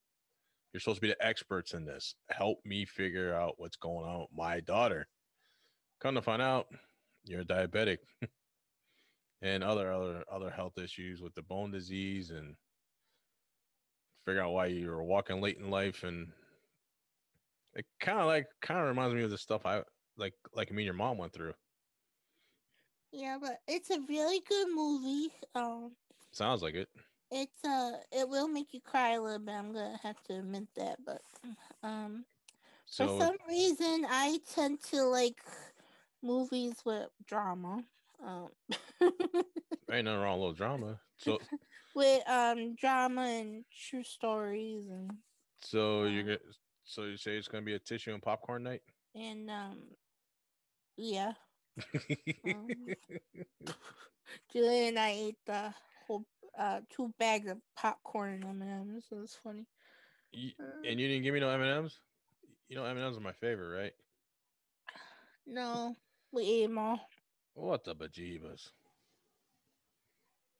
You're 0.73 0.81
supposed 0.81 0.97
to 0.99 1.03
be 1.03 1.09
the 1.09 1.27
experts 1.27 1.73
in 1.75 1.85
this. 1.85 2.17
Help 2.31 2.59
me 2.65 2.85
figure 2.85 3.35
out 3.35 3.55
what's 3.59 3.77
going 3.77 4.07
on 4.09 4.21
with 4.23 4.33
my 4.33 4.61
daughter. 4.61 5.09
Come 6.01 6.17
to 6.17 6.23
find 6.23 6.43
out, 6.43 6.67
you're 7.25 7.45
diabetic 7.45 7.99
and 9.43 9.65
other 9.65 9.93
other 9.93 10.25
other 10.31 10.51
health 10.51 10.79
issues 10.79 11.23
with 11.23 11.35
the 11.35 11.43
bone 11.43 11.71
disease 11.71 12.31
and 12.31 12.57
figure 14.27 14.43
out 14.43 14.53
why 14.53 14.67
you're 14.67 15.03
walking 15.03 15.41
late 15.41 15.59
in 15.59 15.71
life 15.71 16.03
and 16.03 16.33
it 17.75 17.87
kind 18.01 18.19
of 18.21 18.27
like 18.27 18.47
kind 18.63 18.81
of 18.81 18.87
reminds 18.87 19.15
me 19.15 19.23
of 19.23 19.31
the 19.31 19.39
stuff 19.39 19.67
I 19.67 19.83
like 20.17 20.35
like 20.55 20.71
me 20.73 20.83
and 20.83 20.87
your 20.87 20.95
mom 20.95 21.19
went 21.19 21.33
through. 21.33 21.55
Yeah, 23.15 23.39
but 23.41 23.61
it's 23.69 23.91
a 23.91 24.01
really 24.09 24.41
good 24.49 24.67
movie. 24.75 25.31
Um, 25.55 25.93
Sounds 26.33 26.63
like 26.63 26.75
it. 26.75 26.89
it's 27.31 27.65
uh, 27.65 27.93
it 28.11 28.29
will 28.29 28.49
make 28.49 28.75
you 28.75 28.81
cry 28.81 29.13
a 29.13 29.23
little 29.23 29.39
bit. 29.39 29.55
I'm 29.55 29.73
gonna 29.73 30.01
have 30.03 30.21
to 30.25 30.39
admit 30.39 30.67
that, 30.75 30.99
but 31.07 31.23
um, 31.85 32.25
for 32.97 33.07
some 33.07 33.37
reason, 33.49 34.05
I 34.11 34.41
tend 34.53 34.83
to 34.91 35.05
like 35.05 35.41
movies 36.25 36.75
with 36.85 37.09
drama. 37.25 37.85
Um, 38.25 38.49
ain't 39.93 40.07
nothing 40.07 40.21
wrong 40.21 40.41
with 40.41 40.57
drama. 40.57 40.99
So 41.17 41.39
with 41.95 42.29
um 42.29 42.75
drama 42.75 43.23
and 43.23 43.65
true 43.89 44.03
stories 44.03 44.89
and 44.89 45.13
so 45.61 46.05
you're 46.05 46.25
gonna 46.25 46.39
so 46.83 47.05
you 47.05 47.17
say 47.17 47.37
it's 47.37 47.47
gonna 47.47 47.63
be 47.63 47.75
a 47.75 47.79
tissue 47.79 48.13
and 48.13 48.23
popcorn 48.23 48.65
night? 48.65 48.83
and 49.15 49.49
um, 49.49 49.79
yeah. 50.97 51.33
Um, 52.45 52.95
and 54.55 54.99
I 54.99 55.11
ate 55.11 55.39
the 55.47 55.75
whole 56.07 56.25
uh 56.59 56.81
two 56.89 57.13
bags 57.19 57.51
of 57.51 57.59
popcorn 57.77 58.43
and 58.45 58.63
M&Ms. 58.63 59.05
It 59.11 59.15
was 59.17 59.35
funny. 59.43 59.67
Y- 60.33 60.55
Uh, 60.61 60.65
and 60.85 61.01
you 61.01 61.09
didn't 61.09 61.23
give 61.25 61.35
me 61.35 61.41
no 61.41 61.51
M 61.51 61.61
and 61.63 61.71
M's. 61.71 62.01
You 62.69 62.77
know 62.77 62.85
M 62.85 62.97
and 62.97 63.07
M's 63.07 63.17
are 63.17 63.21
my 63.21 63.33
favorite, 63.33 63.77
right? 63.77 63.93
no, 65.47 65.97
we 66.33 66.45
ate 66.45 66.67
them 66.67 66.79
all. 66.79 67.01
What 67.55 67.85
the 67.85 67.95
bejeebus? 67.95 68.71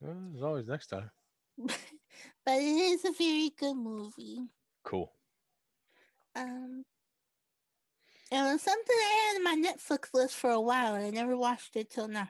Well, 0.01 0.17
there's 0.31 0.43
always 0.43 0.67
next 0.67 0.89
time. 0.89 1.11
but 1.59 2.55
it 2.57 2.63
is 2.63 3.05
a 3.05 3.13
very 3.13 3.51
good 3.51 3.75
movie. 3.77 4.49
Cool. 4.85 5.13
Um, 6.37 6.85
it 8.35 8.53
was 8.53 8.63
something 8.63 8.97
I 8.97 9.33
had 9.33 9.37
on 9.37 9.45
my 9.45 9.69
Netflix 9.69 10.09
list 10.15 10.35
for 10.35 10.51
a 10.51 10.61
while, 10.61 10.95
and 10.95 11.05
I 11.05 11.11
never 11.11 11.37
watched 11.37 11.77
it 11.77 11.91
till 11.91 12.09
now. 12.09 12.29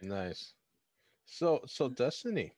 Nice. 0.00 0.54
So 1.26 1.60
so 1.66 1.88
Destiny. 1.88 2.52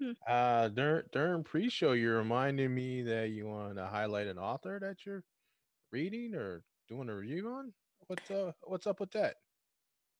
Hmm. 0.00 0.12
Uh 0.26 0.68
during 0.68 1.04
during 1.12 1.44
pre-show 1.44 1.92
you 1.92 2.10
reminded 2.10 2.70
me 2.70 3.02
that 3.02 3.30
you 3.30 3.46
want 3.46 3.76
to 3.76 3.86
highlight 3.86 4.26
an 4.26 4.38
author 4.38 4.78
that 4.80 5.06
you're 5.06 5.24
reading 5.90 6.34
or 6.34 6.62
doing 6.88 7.08
a 7.08 7.16
review 7.16 7.48
on. 7.48 7.72
What's 8.06 8.30
uh 8.30 8.52
what's 8.62 8.86
up 8.86 9.00
with 9.00 9.12
that? 9.12 9.36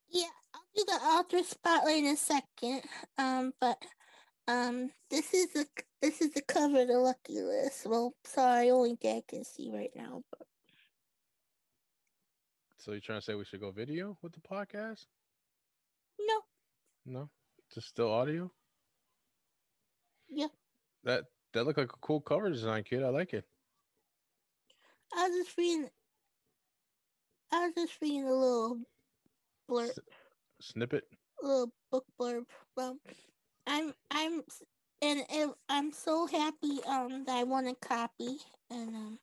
Yeah, 0.09 0.25
I'll 0.55 0.63
do 0.75 0.85
the 0.87 0.93
author 0.93 1.43
spotlight 1.43 2.05
in 2.05 2.07
a 2.07 2.17
second. 2.17 2.83
Um, 3.19 3.53
but 3.61 3.83
um, 4.49 4.91
this 5.11 5.35
is 5.35 5.53
the 5.53 5.67
this 6.01 6.21
is 6.21 6.33
the 6.33 6.43
cover 6.43 6.83
of 6.83 6.89
the 6.89 6.99
lucky 6.99 7.41
list. 7.41 7.87
Well, 7.87 8.15
sorry, 8.25 8.71
only 8.71 8.97
Dad 9.01 9.23
can 9.29 9.45
see 9.45 9.71
right 9.75 9.91
now. 9.95 10.23
But 10.31 10.47
So 12.87 12.93
you 12.93 13.01
trying 13.01 13.19
to 13.19 13.25
say 13.25 13.35
we 13.35 13.45
should 13.45 13.61
go 13.61 13.73
video 13.73 14.17
with 14.23 14.33
the 14.33 14.41
podcast? 14.41 15.07
no, 16.19 16.43
No, 17.07 17.31
just 17.73 17.89
still 17.89 18.13
audio. 18.13 18.53
Yeah. 20.29 20.49
That 21.05 21.25
that 21.53 21.65
looked 21.65 21.79
like 21.79 21.93
a 21.93 21.97
cool 21.99 22.21
cover 22.21 22.51
design, 22.51 22.85
kid. 22.85 23.03
I 23.03 23.09
like 23.09 23.33
it. 23.33 23.49
I 25.15 25.29
was 25.29 25.37
just 25.47 25.57
reading. 25.59 25.91
I 27.53 27.67
was 27.67 27.75
just 27.75 28.01
reading 28.01 28.25
a 28.25 28.33
little 28.33 28.81
blurb, 29.69 29.91
S- 29.91 30.01
snippet. 30.61 31.09
little 31.43 31.73
book 31.91 32.07
blurb. 32.21 32.47
Well, 32.77 32.99
I'm 33.67 33.95
I'm 34.11 34.45
and 35.03 35.25
it, 35.31 35.51
I'm 35.69 35.93
so 35.93 36.27
happy 36.27 36.83
um 36.85 37.25
that 37.25 37.37
I 37.37 37.45
won 37.45 37.67
a 37.67 37.75
copy 37.75 38.39
and 38.71 38.95
um 38.97 39.19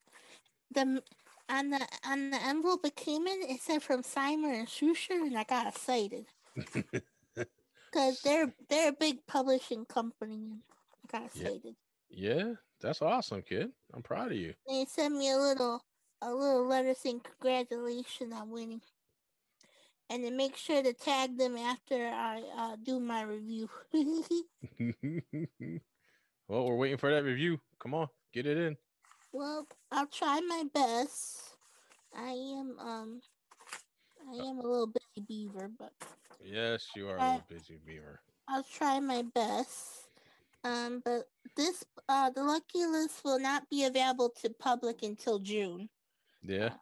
the 0.72 1.04
on 1.50 1.70
the 1.70 1.88
on 2.06 2.30
the 2.32 2.42
envelope 2.44 2.86
it 2.86 2.96
came 2.96 3.28
in 3.28 3.42
it 3.50 3.62
said 3.62 3.82
from 3.84 4.04
Simon 4.04 4.52
and 4.54 4.70
Schuster 4.70 5.14
and 5.14 5.38
I 5.38 5.44
got 5.44 5.68
excited 5.68 6.26
because 6.56 8.22
they're 8.22 8.54
they're 8.70 8.90
a 8.90 8.94
big 8.94 9.26
publishing 9.28 9.86
company 9.86 10.36
and 10.36 10.62
I 11.04 11.20
got 11.20 11.36
Yeah. 11.36 11.48
excited. 11.50 11.76
yeah, 12.10 12.54
that's 12.82 13.02
awesome, 13.02 13.42
kid. 13.42 13.72
I'm 13.94 14.02
proud 14.04 14.32
of 14.32 14.38
you. 14.38 14.54
They 14.68 14.86
sent 14.86 15.16
me 15.16 15.32
a 15.32 15.38
little 15.38 15.84
a 16.22 16.32
little 16.34 16.66
letter 16.66 16.94
saying 16.94 17.22
congratulations 17.22 18.34
on 18.34 18.50
winning. 18.50 18.82
And 20.10 20.24
then 20.24 20.38
make 20.38 20.58
sure 20.58 20.84
to 20.84 20.94
tag 20.94 21.38
them 21.38 21.58
after 21.58 21.96
I 21.96 22.44
uh, 22.56 22.76
do 22.84 23.00
my 23.00 23.24
review. 23.24 23.70
well, 26.48 26.66
we're 26.66 26.76
waiting 26.76 26.98
for 26.98 27.12
that 27.12 27.24
review. 27.24 27.60
Come 27.80 27.94
on, 27.94 28.08
get 28.34 28.46
it 28.46 28.58
in. 28.58 28.78
Well, 29.34 29.68
I'll 29.92 30.08
try 30.08 30.40
my 30.42 30.64
best. 30.74 31.58
I 32.16 32.32
am 32.32 32.80
um 32.80 33.22
I 34.22 34.36
am 34.36 34.60
a 34.60 34.62
little 34.68 34.88
busy 34.88 35.26
beaver, 35.28 35.70
but 35.78 35.94
Yes, 36.44 36.88
you 36.96 37.08
are 37.10 37.18
a 37.18 37.22
Uh, 37.22 37.26
little 37.26 37.46
busy, 37.50 37.78
Beaver. 37.86 38.20
I'll 38.48 38.64
try 38.64 39.00
my 39.00 39.22
best. 39.24 40.10
Um, 40.64 41.02
but 41.04 41.30
this 41.56 41.84
uh 42.08 42.30
the 42.30 42.44
lucky 42.44 42.86
list 42.86 43.24
will 43.24 43.40
not 43.40 43.70
be 43.70 43.86
available 43.86 44.30
to 44.42 44.50
public 44.50 45.04
until 45.04 45.40
June. 45.40 45.90
Yeah, 46.42 46.76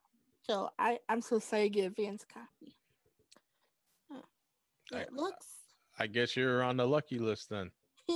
So 0.43 0.69
I 0.77 0.99
I'm 1.09 1.21
so 1.21 1.39
sorry 1.39 1.63
to 1.63 1.69
get 1.69 1.85
advance 1.87 2.25
copy. 2.25 2.75
Uh, 4.13 4.21
I- 4.93 5.01
It 5.01 5.13
looks 5.13 5.47
I 5.99 6.07
guess 6.07 6.35
you're 6.35 6.63
on 6.63 6.77
the 6.77 6.87
lucky 6.87 7.19
list 7.19 7.49
then. 7.49 7.71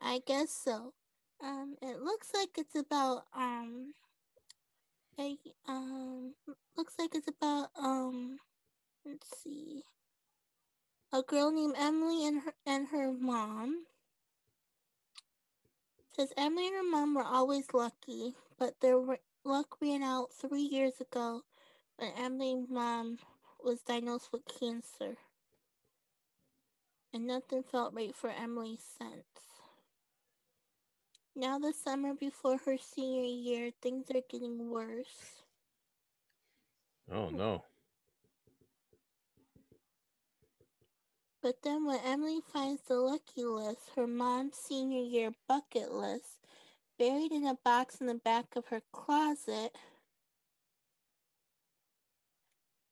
I 0.00 0.20
guess 0.26 0.50
so. 0.52 0.92
Um, 1.42 1.76
it 1.82 2.00
looks 2.02 2.30
like 2.34 2.50
it's 2.58 2.76
about 2.76 3.24
um, 3.36 3.94
a 5.18 5.36
um, 5.68 6.34
looks 6.76 6.94
like 6.98 7.14
it's 7.14 7.28
about 7.28 7.68
um, 7.80 8.38
let's 9.06 9.28
see, 9.42 9.82
a 11.12 11.22
girl 11.22 11.52
named 11.52 11.74
Emily 11.78 12.26
and 12.26 12.42
her 12.42 12.54
and 12.66 12.88
her 12.88 13.12
mom. 13.12 13.84
Says 16.16 16.32
Emily 16.36 16.68
and 16.68 16.76
her 16.76 16.82
mom 16.90 17.14
were 17.14 17.24
always 17.24 17.74
lucky, 17.74 18.34
but 18.58 18.74
their 18.80 18.98
wa- 18.98 19.16
luck 19.44 19.76
ran 19.80 20.02
out 20.02 20.32
three 20.32 20.62
years 20.62 21.00
ago 21.00 21.42
when 21.98 22.12
Emily's 22.18 22.68
mom 22.70 23.18
was 23.62 23.80
diagnosed 23.82 24.30
with 24.32 24.42
cancer 24.60 25.16
and 27.12 27.26
nothing 27.26 27.62
felt 27.62 27.94
right 27.94 28.14
for 28.14 28.30
Emily 28.30 28.78
since. 28.98 29.45
Now, 31.38 31.58
the 31.58 31.74
summer 31.74 32.14
before 32.14 32.56
her 32.64 32.78
senior 32.78 33.24
year, 33.24 33.70
things 33.82 34.06
are 34.10 34.22
getting 34.30 34.70
worse. 34.70 35.42
Oh 37.12 37.28
no. 37.28 37.62
But 41.42 41.62
then, 41.62 41.84
when 41.84 42.00
Emily 42.04 42.40
finds 42.40 42.82
the 42.82 42.96
lucky 42.96 43.44
list, 43.44 43.90
her 43.96 44.06
mom's 44.06 44.56
senior 44.56 45.02
year 45.02 45.32
bucket 45.46 45.92
list, 45.92 46.38
buried 46.98 47.32
in 47.32 47.46
a 47.46 47.54
box 47.62 48.00
in 48.00 48.06
the 48.06 48.14
back 48.14 48.56
of 48.56 48.68
her 48.68 48.80
closet, 48.90 49.76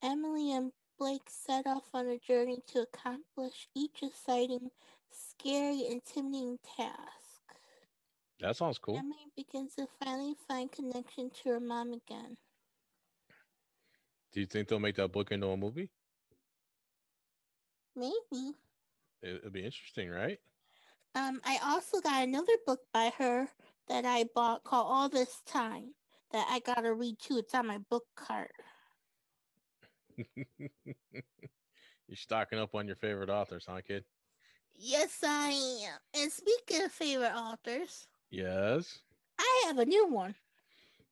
Emily 0.02 0.52
and 0.52 0.72
Blake 0.98 1.30
set 1.30 1.66
off 1.66 1.84
on 1.94 2.06
a 2.06 2.18
journey 2.18 2.58
to 2.68 2.82
accomplish 2.82 3.68
each 3.74 4.02
exciting, 4.02 4.70
scary, 5.10 5.86
intimidating 5.86 6.58
task. 6.76 7.23
That 8.44 8.56
sounds 8.56 8.76
cool. 8.76 8.98
Emily 8.98 9.32
begins 9.34 9.74
to 9.76 9.86
finally 10.04 10.34
find 10.46 10.70
connection 10.70 11.30
to 11.30 11.48
her 11.48 11.60
mom 11.60 11.94
again. 11.94 12.36
Do 14.34 14.40
you 14.40 14.44
think 14.44 14.68
they'll 14.68 14.78
make 14.78 14.96
that 14.96 15.12
book 15.12 15.32
into 15.32 15.46
a 15.46 15.56
movie? 15.56 15.88
Maybe. 17.96 18.52
It, 19.22 19.36
it'll 19.36 19.50
be 19.50 19.64
interesting, 19.64 20.10
right? 20.10 20.38
Um, 21.14 21.40
I 21.42 21.58
also 21.64 22.02
got 22.02 22.22
another 22.22 22.52
book 22.66 22.80
by 22.92 23.12
her 23.16 23.48
that 23.88 24.04
I 24.04 24.26
bought 24.34 24.62
called 24.62 24.88
All 24.90 25.08
This 25.08 25.40
Time 25.46 25.94
that 26.30 26.46
I 26.50 26.58
gotta 26.58 26.92
read 26.92 27.18
too. 27.18 27.38
It's 27.38 27.54
on 27.54 27.66
my 27.66 27.78
book 27.78 28.04
cart. 28.14 28.52
You're 30.36 32.16
stocking 32.16 32.58
up 32.58 32.74
on 32.74 32.86
your 32.86 32.96
favorite 32.96 33.30
authors, 33.30 33.64
huh, 33.66 33.80
kid? 33.88 34.04
Yes, 34.74 35.20
I 35.22 35.48
am. 35.86 36.22
And 36.22 36.30
speaking 36.30 36.82
of 36.84 36.92
favorite 36.92 37.34
authors, 37.34 38.06
Yes. 38.30 38.98
I 39.38 39.64
have 39.66 39.78
a 39.78 39.84
new 39.84 40.08
one. 40.08 40.34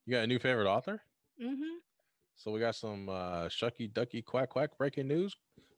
You 0.05 0.13
got 0.13 0.23
a 0.23 0.27
new 0.27 0.39
favorite 0.39 0.67
author? 0.69 1.01
Mm-hmm. 1.41 1.77
So 2.35 2.51
we 2.51 2.59
got 2.59 2.75
some 2.75 3.07
uh, 3.09 3.45
shucky 3.45 3.91
ducky 3.93 4.21
quack 4.21 4.49
quack 4.49 4.77
breaking 4.77 5.07
news, 5.07 5.35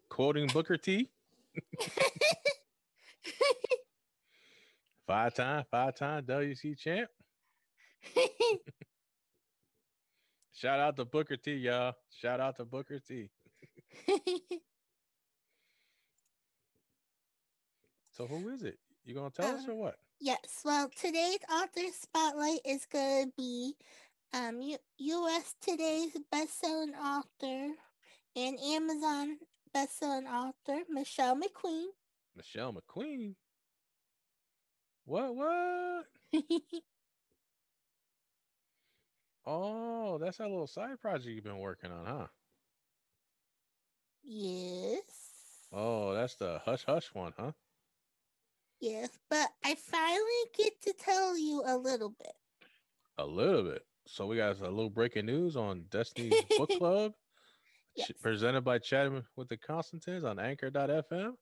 quoting 0.09 0.47
Booker 0.47 0.77
T. 0.77 1.09
Five 5.07 5.35
time, 5.35 5.63
five 5.69 5.95
time 5.95 6.23
WC 6.23 6.75
champ. 6.79 7.07
Shout 10.53 10.79
out 10.79 10.95
to 10.97 11.05
Booker 11.05 11.37
T, 11.37 11.53
y'all. 11.53 11.93
Shout 12.09 12.39
out 12.39 12.55
to 12.57 12.65
Booker 12.65 12.99
T. 12.99 13.29
So 18.11 18.25
who 18.25 18.47
is 18.47 18.63
it? 18.63 18.79
You 19.03 19.13
gonna 19.13 19.29
tell 19.29 19.53
us 19.55 19.67
Uh, 19.67 19.71
or 19.73 19.75
what? 19.75 19.97
Yes, 20.19 20.61
well, 20.63 20.89
today's 20.89 21.39
author 21.51 21.91
spotlight 21.91 22.59
is 22.65 22.85
going 22.85 23.27
to 23.27 23.33
be 23.37 23.75
um, 24.33 24.61
U- 24.61 24.77
U.S. 24.97 25.55
Today's 25.61 26.17
best-selling 26.31 26.95
author 26.95 27.73
and 28.35 28.59
Amazon 28.59 29.39
best-selling 29.73 30.27
author 30.27 30.83
Michelle 30.89 31.35
McQueen. 31.37 31.87
Michelle 32.35 32.73
McQueen. 32.73 33.35
What? 35.05 35.35
What? 35.35 36.07
Oh, 39.45 40.17
that's 40.17 40.37
that 40.37 40.49
little 40.49 40.67
side 40.67 40.99
project 40.99 41.27
you've 41.33 41.43
been 41.43 41.57
working 41.59 41.91
on, 41.91 42.05
huh? 42.05 42.27
yes. 44.23 45.69
Oh, 45.71 46.13
that's 46.13 46.35
the 46.35 46.59
hush 46.65 46.85
hush 46.85 47.13
one, 47.13 47.33
huh? 47.37 47.51
Yes, 48.85 49.09
but 49.31 49.49
I 49.63 49.73
finally 49.73 50.43
get 50.55 50.79
to 50.83 50.93
tell 50.93 51.35
you 51.35 51.63
a 51.65 51.75
little 51.75 52.09
bit. 52.09 52.33
A 53.17 53.25
little 53.25 53.63
bit. 53.63 53.81
So 54.05 54.27
we 54.27 54.35
got 54.37 54.59
a 54.59 54.69
little 54.69 54.91
breaking 54.91 55.25
news 55.25 55.55
on 55.55 55.85
Destiny's 55.89 56.39
Book 56.55 56.69
Club, 56.77 57.13
Yes. 57.95 58.11
presented 58.21 58.61
by 58.61 58.77
Chatting 58.77 59.23
with 59.35 59.47
the 59.49 59.57
Constantins 59.57 60.23
on 60.23 60.37
Anchor.fm. 60.37 61.33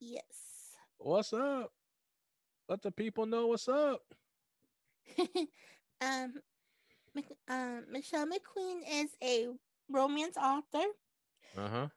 Yes. 0.00 0.76
What's 0.96 1.34
up? 1.34 1.70
Let 2.70 2.80
the 2.80 2.90
people 2.90 3.26
know 3.26 3.48
what's 3.48 3.68
up. 3.68 4.00
um, 6.00 6.32
um, 7.48 7.84
Michelle 7.90 8.26
McQueen 8.26 8.80
is 8.90 9.10
a 9.22 9.48
romance 9.90 10.38
author, 10.38 10.86
Uh 11.58 11.68
huh. 11.68 11.88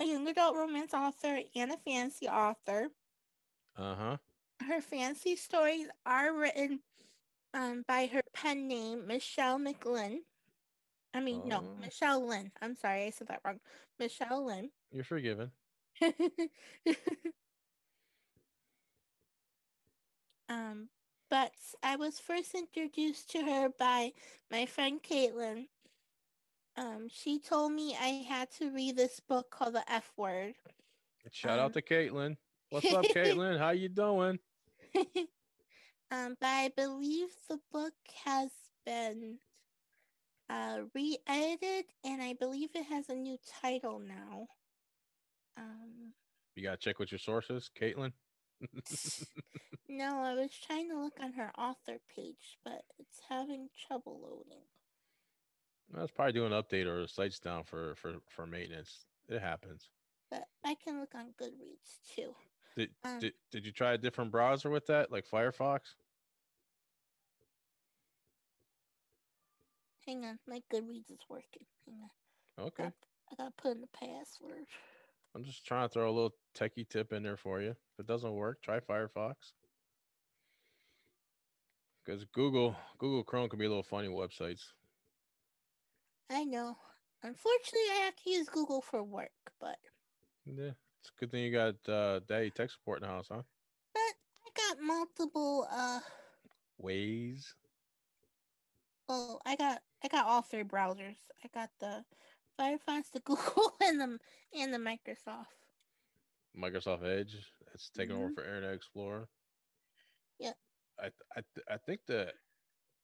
A 0.00 0.04
young 0.04 0.26
adult 0.28 0.56
romance 0.56 0.92
author, 0.94 1.40
and 1.54 1.70
a 1.72 1.76
fantasy 1.78 2.28
author. 2.28 2.88
Uh 3.76 3.94
huh. 3.94 4.16
Her 4.66 4.80
fantasy 4.80 5.36
stories 5.36 5.88
are 6.04 6.32
written 6.34 6.80
um, 7.54 7.84
by 7.86 8.06
her 8.06 8.22
pen 8.34 8.68
name, 8.68 9.06
Michelle 9.06 9.58
McLynn. 9.58 10.18
I 11.14 11.20
mean, 11.20 11.42
no, 11.46 11.58
Oh. 11.58 11.76
Michelle 11.80 12.26
Lynn. 12.26 12.52
I'm 12.60 12.74
sorry, 12.74 13.04
I 13.04 13.10
said 13.10 13.28
that 13.28 13.40
wrong. 13.44 13.60
Michelle 13.98 14.44
Lynn. 14.46 14.70
You're 14.92 15.04
forgiven. 15.04 15.50
um, 20.48 20.88
but 21.30 21.52
I 21.82 21.96
was 21.96 22.18
first 22.20 22.54
introduced 22.54 23.30
to 23.30 23.42
her 23.42 23.68
by 23.78 24.12
my 24.50 24.66
friend 24.66 25.02
Caitlin. 25.02 25.68
Um, 26.76 27.08
she 27.10 27.38
told 27.38 27.72
me 27.72 27.96
I 27.98 28.24
had 28.28 28.50
to 28.58 28.70
read 28.70 28.96
this 28.96 29.20
book 29.20 29.50
called 29.50 29.74
The 29.74 29.90
F 29.90 30.12
Word. 30.16 30.54
Shout 31.32 31.58
Um, 31.58 31.66
out 31.66 31.72
to 31.74 31.82
Caitlin. 31.82 32.36
What's 32.70 32.92
up, 32.92 33.04
Caitlin? 33.14 33.58
How 33.58 33.70
you 33.70 33.88
doing? 33.88 34.38
um, 36.10 36.36
but 36.40 36.46
I 36.46 36.70
believe 36.76 37.28
the 37.48 37.58
book 37.72 37.94
has 38.24 38.50
been 38.84 39.38
uh, 40.50 40.80
re-edited, 40.94 41.86
and 42.04 42.22
I 42.22 42.34
believe 42.34 42.70
it 42.74 42.84
has 42.84 43.08
a 43.08 43.14
new 43.14 43.38
title 43.62 43.98
now. 43.98 44.46
Um, 45.56 46.12
You 46.54 46.62
gotta 46.62 46.76
check 46.76 46.98
with 46.98 47.10
your 47.10 47.18
sources, 47.18 47.70
Caitlin. 47.80 48.12
no, 49.88 50.18
I 50.22 50.34
was 50.34 50.50
trying 50.66 50.88
to 50.90 50.98
look 51.02 51.18
on 51.20 51.32
her 51.32 51.50
author 51.58 51.98
page, 52.14 52.58
but 52.64 52.82
it's 52.98 53.20
having 53.28 53.68
trouble 53.88 54.20
loading. 54.22 54.64
That's 55.92 56.10
probably 56.10 56.32
doing 56.32 56.52
an 56.52 56.62
update 56.62 56.86
or 56.86 57.02
the 57.02 57.08
site's 57.08 57.38
down 57.38 57.64
for 57.64 57.94
for 57.96 58.16
for 58.28 58.46
maintenance. 58.46 59.06
It 59.28 59.40
happens. 59.40 59.90
But 60.30 60.44
I 60.64 60.74
can 60.74 61.00
look 61.00 61.14
on 61.14 61.32
Goodreads 61.40 62.00
too. 62.14 62.34
Did 62.76 62.90
Um, 63.04 63.18
did 63.20 63.34
did 63.50 63.64
you 63.66 63.72
try 63.72 63.92
a 63.92 63.98
different 63.98 64.30
browser 64.30 64.70
with 64.70 64.86
that, 64.86 65.10
like 65.12 65.26
Firefox? 65.26 65.80
Hang 70.06 70.24
on, 70.24 70.38
my 70.46 70.62
Goodreads 70.72 71.10
is 71.10 71.24
working. 71.28 71.66
Hang 71.86 72.00
on, 72.58 72.64
Okay. 72.66 72.84
I 73.30 73.34
gotta 73.36 73.52
put 73.56 73.72
in 73.72 73.80
the 73.80 73.88
password. 73.88 74.66
I'm 75.34 75.44
just 75.44 75.66
trying 75.66 75.88
to 75.88 75.92
throw 75.92 76.08
a 76.08 76.12
little 76.12 76.34
techie 76.54 76.88
tip 76.88 77.12
in 77.12 77.22
there 77.22 77.36
for 77.36 77.60
you. 77.60 77.70
If 77.70 78.00
it 78.00 78.06
doesn't 78.06 78.32
work, 78.32 78.62
try 78.62 78.80
Firefox. 78.80 79.34
Because 82.04 82.24
Google 82.26 82.76
Google 82.98 83.24
Chrome 83.24 83.48
can 83.48 83.58
be 83.58 83.66
a 83.66 83.68
little 83.68 83.82
funny 83.82 84.08
with 84.08 84.30
websites. 84.30 84.72
I 86.30 86.44
know. 86.44 86.78
Unfortunately, 87.22 87.90
I 87.92 88.02
have 88.04 88.16
to 88.16 88.30
use 88.30 88.48
Google 88.48 88.80
for 88.80 89.02
work, 89.02 89.32
but 89.60 89.78
Yeah, 90.44 90.72
it's 91.00 91.10
a 91.10 91.20
good 91.20 91.30
thing 91.30 91.44
you 91.44 91.52
got 91.52 91.88
uh, 91.88 92.20
Daddy 92.20 92.50
Tech 92.50 92.70
Support 92.70 92.98
in 93.02 93.08
the 93.08 93.14
house, 93.14 93.28
huh? 93.28 93.42
but 93.94 94.00
I 94.44 94.50
got 94.54 94.80
multiple. 94.80 95.66
Uh, 95.70 96.00
Waze. 96.80 97.54
oh, 99.08 99.40
I 99.44 99.56
got 99.56 99.82
I 100.02 100.08
got 100.08 100.26
all 100.26 100.42
three 100.42 100.62
browsers. 100.64 101.16
I 101.44 101.48
got 101.48 101.70
the 101.80 102.04
Firefox, 102.58 103.10
the 103.12 103.20
Google, 103.24 103.76
and 103.82 104.00
the 104.00 104.18
and 104.54 104.72
the 104.74 104.78
Microsoft. 104.78 105.46
Microsoft 106.56 107.04
Edge. 107.04 107.36
It's 107.74 107.90
taking 107.90 108.16
over 108.16 108.30
Mhm. 108.30 108.34
for 108.34 108.44
Internet 108.44 108.74
Explorer. 108.74 109.28
Yeah. 110.38 110.54
I 110.98 111.02
th- 111.04 111.14
I 111.36 111.40
th- 111.54 111.66
I 111.68 111.76
think 111.78 112.00
the 112.06 112.32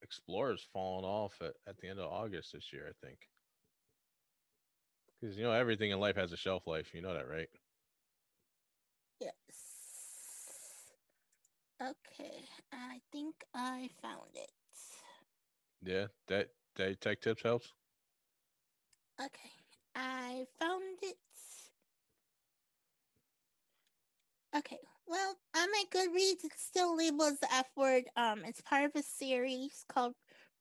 Explorer's 0.02 0.66
fallen 0.72 1.04
off 1.04 1.34
at, 1.40 1.54
at 1.66 1.78
the 1.78 1.88
end 1.88 1.98
of 1.98 2.10
August 2.10 2.52
this 2.52 2.72
year. 2.72 2.86
I 2.88 3.06
think 3.06 3.18
because 5.20 5.36
you 5.36 5.44
know 5.44 5.52
everything 5.52 5.90
in 5.90 6.00
life 6.00 6.16
has 6.16 6.32
a 6.32 6.36
shelf 6.36 6.66
life. 6.66 6.92
You 6.94 7.02
know 7.02 7.14
that, 7.14 7.28
right? 7.28 7.48
Yes. 9.20 9.32
Okay, 11.80 12.44
I 12.72 13.00
think 13.10 13.34
I 13.54 13.88
found 14.00 14.30
it. 14.34 14.50
Yeah. 15.84 16.06
That 16.28 16.48
that 16.76 17.00
tech 17.00 17.20
tips 17.20 17.42
helps. 17.42 17.72
Okay, 19.20 19.50
I 19.94 20.46
found 20.58 20.98
it. 21.02 21.16
Okay, 24.56 24.78
well, 25.06 25.36
on 25.56 25.70
my 25.70 25.84
Goodreads, 25.90 26.44
it's 26.44 26.62
still 26.62 26.96
labeled 26.96 27.32
as 27.32 27.40
the 27.40 27.52
F 27.52 27.70
word. 27.76 28.04
Um, 28.16 28.44
it's 28.44 28.60
part 28.60 28.84
of 28.84 28.92
a 28.94 29.02
series 29.02 29.84
called 29.88 30.14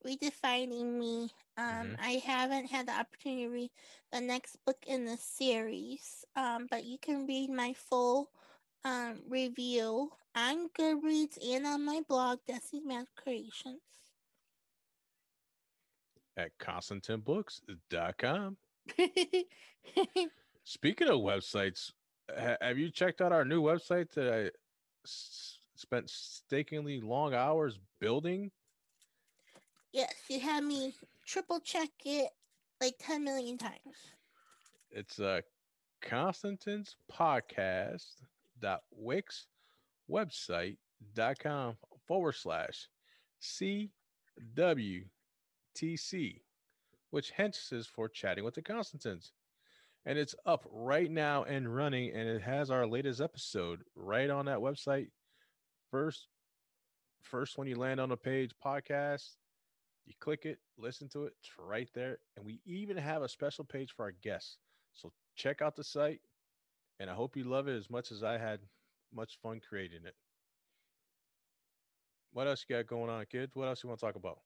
Redefining 0.06 0.98
Me. 0.98 1.30
Um, 1.56 1.94
Mhm. 1.94 1.98
I 1.98 2.20
haven't 2.24 2.66
had 2.66 2.86
the 2.88 2.92
opportunity 2.92 3.44
to 3.44 3.50
read 3.50 3.70
the 4.12 4.20
next 4.20 4.56
book 4.64 4.78
in 4.86 5.04
the 5.04 5.16
series. 5.16 6.24
Um, 6.36 6.66
but 6.70 6.84
you 6.84 6.98
can 6.98 7.26
read 7.26 7.50
my 7.50 7.72
full 7.74 8.30
um 8.84 9.22
review 9.28 10.12
on 10.34 10.68
Goodreads 10.70 11.38
and 11.44 11.66
on 11.66 11.84
my 11.84 12.02
blog, 12.08 12.40
Destiny's 12.46 12.84
Math 12.86 13.14
Creations. 13.16 13.80
At 16.36 16.56
constantinbooks.com. 16.58 18.56
Speaking 20.64 21.08
of 21.08 21.20
websites, 21.20 21.92
have 22.60 22.78
you 22.78 22.90
checked 22.90 23.20
out 23.20 23.32
our 23.32 23.44
new 23.44 23.62
website 23.62 24.10
that 24.12 24.32
I 24.32 24.50
s- 25.04 25.58
spent 25.74 26.08
stakingly 26.10 27.00
long 27.00 27.34
hours 27.34 27.78
building? 28.00 28.50
yes, 29.92 30.12
you 30.28 30.40
had 30.40 30.64
me 30.64 30.94
triple 31.26 31.60
check 31.60 31.90
it 32.04 32.30
like 32.80 32.94
10 32.98 33.22
million 33.24 33.58
times. 33.58 34.12
It's 34.90 35.20
uh 35.20 35.40
Constantine's 36.02 36.96
podcast 37.12 38.06
dot 38.60 38.82
wix 38.90 39.46
website 40.10 40.76
dot 41.14 41.38
com 41.38 41.76
forward 42.06 42.34
slash 42.34 42.88
CWTC, 43.40 43.90
which 47.10 47.30
hence 47.30 47.72
is 47.72 47.86
for 47.86 48.08
chatting 48.08 48.44
with 48.44 48.54
the 48.54 48.62
Constantins. 48.62 49.30
And 50.04 50.18
it's 50.18 50.34
up 50.44 50.66
right 50.72 51.10
now 51.10 51.44
and 51.44 51.74
running, 51.74 52.10
and 52.12 52.28
it 52.28 52.42
has 52.42 52.70
our 52.70 52.86
latest 52.86 53.20
episode 53.20 53.82
right 53.94 54.28
on 54.28 54.46
that 54.46 54.58
website. 54.58 55.08
First, 55.90 56.26
first 57.22 57.56
when 57.56 57.68
you 57.68 57.76
land 57.76 58.00
on 58.00 58.08
the 58.08 58.16
page 58.16 58.50
podcast, 58.64 59.36
you 60.04 60.14
click 60.18 60.44
it, 60.44 60.58
listen 60.76 61.08
to 61.10 61.26
it, 61.26 61.34
it's 61.38 61.52
right 61.56 61.88
there. 61.94 62.18
And 62.36 62.44
we 62.44 62.60
even 62.64 62.96
have 62.96 63.22
a 63.22 63.28
special 63.28 63.64
page 63.64 63.92
for 63.96 64.04
our 64.04 64.12
guests. 64.22 64.58
So 64.92 65.12
check 65.36 65.62
out 65.62 65.76
the 65.76 65.84
site, 65.84 66.20
and 66.98 67.08
I 67.08 67.14
hope 67.14 67.36
you 67.36 67.44
love 67.44 67.68
it 67.68 67.76
as 67.76 67.88
much 67.88 68.10
as 68.10 68.24
I 68.24 68.38
had 68.38 68.58
much 69.14 69.38
fun 69.40 69.60
creating 69.66 70.04
it. 70.04 70.14
What 72.32 72.48
else 72.48 72.64
you 72.66 72.74
got 72.74 72.86
going 72.86 73.10
on, 73.10 73.24
kids 73.26 73.54
What 73.54 73.68
else 73.68 73.82
you 73.82 73.88
want 73.88 74.00
to 74.00 74.06
talk 74.06 74.16
about? 74.16 74.38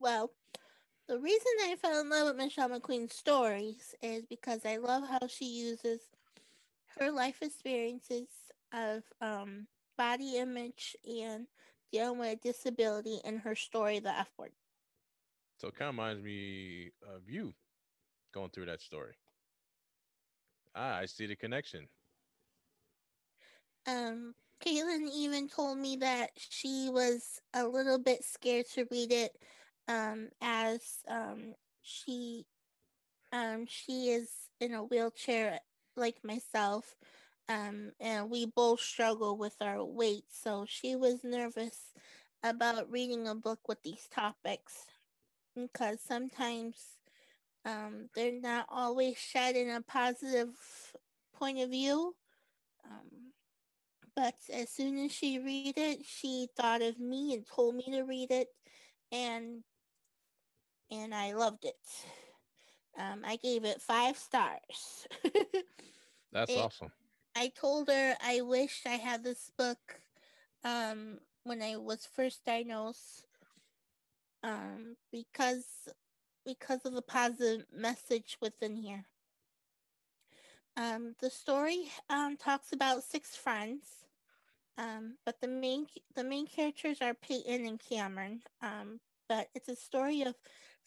Well, 0.00 0.32
the 1.08 1.18
reason 1.18 1.52
I 1.62 1.76
fell 1.76 2.00
in 2.00 2.10
love 2.10 2.28
with 2.28 2.36
Michelle 2.36 2.68
McQueen's 2.68 3.14
stories 3.14 3.94
is 4.02 4.26
because 4.26 4.60
I 4.66 4.76
love 4.76 5.08
how 5.08 5.26
she 5.26 5.46
uses 5.46 6.00
her 6.98 7.10
life 7.10 7.42
experiences 7.42 8.28
of 8.72 9.02
um 9.20 9.66
body 9.96 10.36
image 10.36 10.94
and 11.06 11.46
dealing 11.90 12.18
with 12.18 12.32
a 12.34 12.36
disability 12.36 13.20
in 13.24 13.38
her 13.38 13.54
story, 13.54 13.98
The 13.98 14.16
F 14.16 14.28
Word. 14.38 14.52
So 15.58 15.68
it 15.68 15.74
kind 15.74 15.88
of 15.88 15.94
reminds 15.94 16.22
me 16.22 16.90
of 17.02 17.28
you 17.28 17.54
going 18.32 18.50
through 18.50 18.66
that 18.66 18.80
story. 18.80 19.14
Ah, 20.74 20.98
I 20.98 21.06
see 21.06 21.26
the 21.26 21.34
connection. 21.34 21.88
Um, 23.86 24.34
Caitlin 24.64 25.08
even 25.12 25.48
told 25.48 25.78
me 25.78 25.96
that 25.96 26.30
she 26.36 26.90
was 26.92 27.40
a 27.54 27.66
little 27.66 27.98
bit 27.98 28.22
scared 28.22 28.66
to 28.74 28.86
read 28.90 29.12
it, 29.12 29.32
um, 29.88 30.28
as 30.40 30.80
um 31.08 31.54
she 31.82 32.46
um 33.32 33.66
she 33.68 34.10
is 34.10 34.30
in 34.60 34.74
a 34.74 34.84
wheelchair 34.84 35.60
like 35.96 36.24
myself, 36.24 36.96
um, 37.48 37.92
and 38.00 38.30
we 38.30 38.46
both 38.46 38.80
struggle 38.80 39.36
with 39.36 39.56
our 39.60 39.84
weight, 39.84 40.24
so 40.30 40.64
she 40.68 40.94
was 40.96 41.24
nervous 41.24 41.92
about 42.42 42.90
reading 42.90 43.26
a 43.26 43.34
book 43.34 43.60
with 43.68 43.82
these 43.82 44.06
topics 44.14 44.86
because 45.56 46.00
sometimes 46.00 46.76
um, 47.64 48.08
they're 48.14 48.40
not 48.40 48.66
always 48.68 49.18
shed 49.18 49.56
in 49.56 49.70
a 49.70 49.82
positive 49.82 50.50
point 51.34 51.58
of 51.60 51.70
view. 51.70 52.14
Um, 52.84 53.32
but 54.16 54.34
as 54.52 54.70
soon 54.70 54.98
as 55.04 55.12
she 55.12 55.38
read 55.38 55.74
it, 55.76 56.00
she 56.06 56.48
thought 56.56 56.82
of 56.82 56.98
me 56.98 57.34
and 57.34 57.46
told 57.46 57.74
me 57.76 57.84
to 57.92 58.02
read 58.02 58.30
it, 58.30 58.48
and 59.12 59.62
and 60.90 61.14
I 61.14 61.34
loved 61.34 61.64
it. 61.64 61.76
Um, 62.98 63.22
I 63.24 63.36
gave 63.36 63.64
it 63.64 63.80
five 63.80 64.16
stars. 64.16 65.06
That's 66.32 66.50
it, 66.50 66.58
awesome. 66.58 66.92
I 67.36 67.52
told 67.54 67.88
her 67.88 68.16
I 68.22 68.40
wished 68.40 68.86
I 68.86 68.96
had 68.96 69.22
this 69.22 69.50
book 69.56 70.00
um, 70.64 71.18
when 71.44 71.62
I 71.62 71.76
was 71.76 72.08
first 72.14 72.44
diagnosed 72.44 73.26
um, 74.42 74.96
because 75.12 75.88
because 76.44 76.84
of 76.86 76.94
the 76.94 77.02
positive 77.02 77.66
message 77.72 78.38
within 78.40 78.74
here. 78.74 79.04
Um, 80.76 81.14
the 81.20 81.28
story 81.28 81.90
um, 82.08 82.36
talks 82.36 82.72
about 82.72 83.02
six 83.02 83.36
friends, 83.36 84.04
um, 84.78 85.16
but 85.26 85.40
the 85.40 85.48
main 85.48 85.86
the 86.14 86.24
main 86.24 86.46
characters 86.46 86.98
are 87.02 87.14
Peyton 87.14 87.66
and 87.66 87.80
Cameron. 87.80 88.42
Um, 88.62 89.00
but 89.28 89.48
it's 89.54 89.68
a 89.68 89.76
story 89.76 90.22
of 90.22 90.34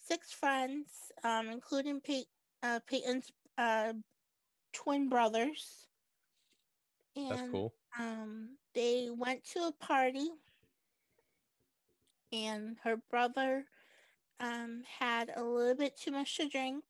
six 0.02 0.32
friends, 0.32 0.88
um, 1.24 1.48
including 1.48 2.00
Pey- 2.00 2.26
uh, 2.62 2.80
Peyton's 2.86 3.30
uh, 3.58 3.92
twin 4.72 5.08
brothers. 5.08 5.86
And, 7.16 7.30
That's 7.30 7.50
cool. 7.50 7.74
Um, 7.98 8.56
they 8.74 9.08
went 9.14 9.44
to 9.52 9.60
a 9.66 9.72
party, 9.72 10.28
and 12.32 12.76
her 12.82 12.96
brother 13.10 13.66
um, 14.40 14.82
had 14.98 15.30
a 15.36 15.42
little 15.42 15.74
bit 15.74 15.96
too 15.96 16.10
much 16.10 16.36
to 16.38 16.48
drink, 16.48 16.84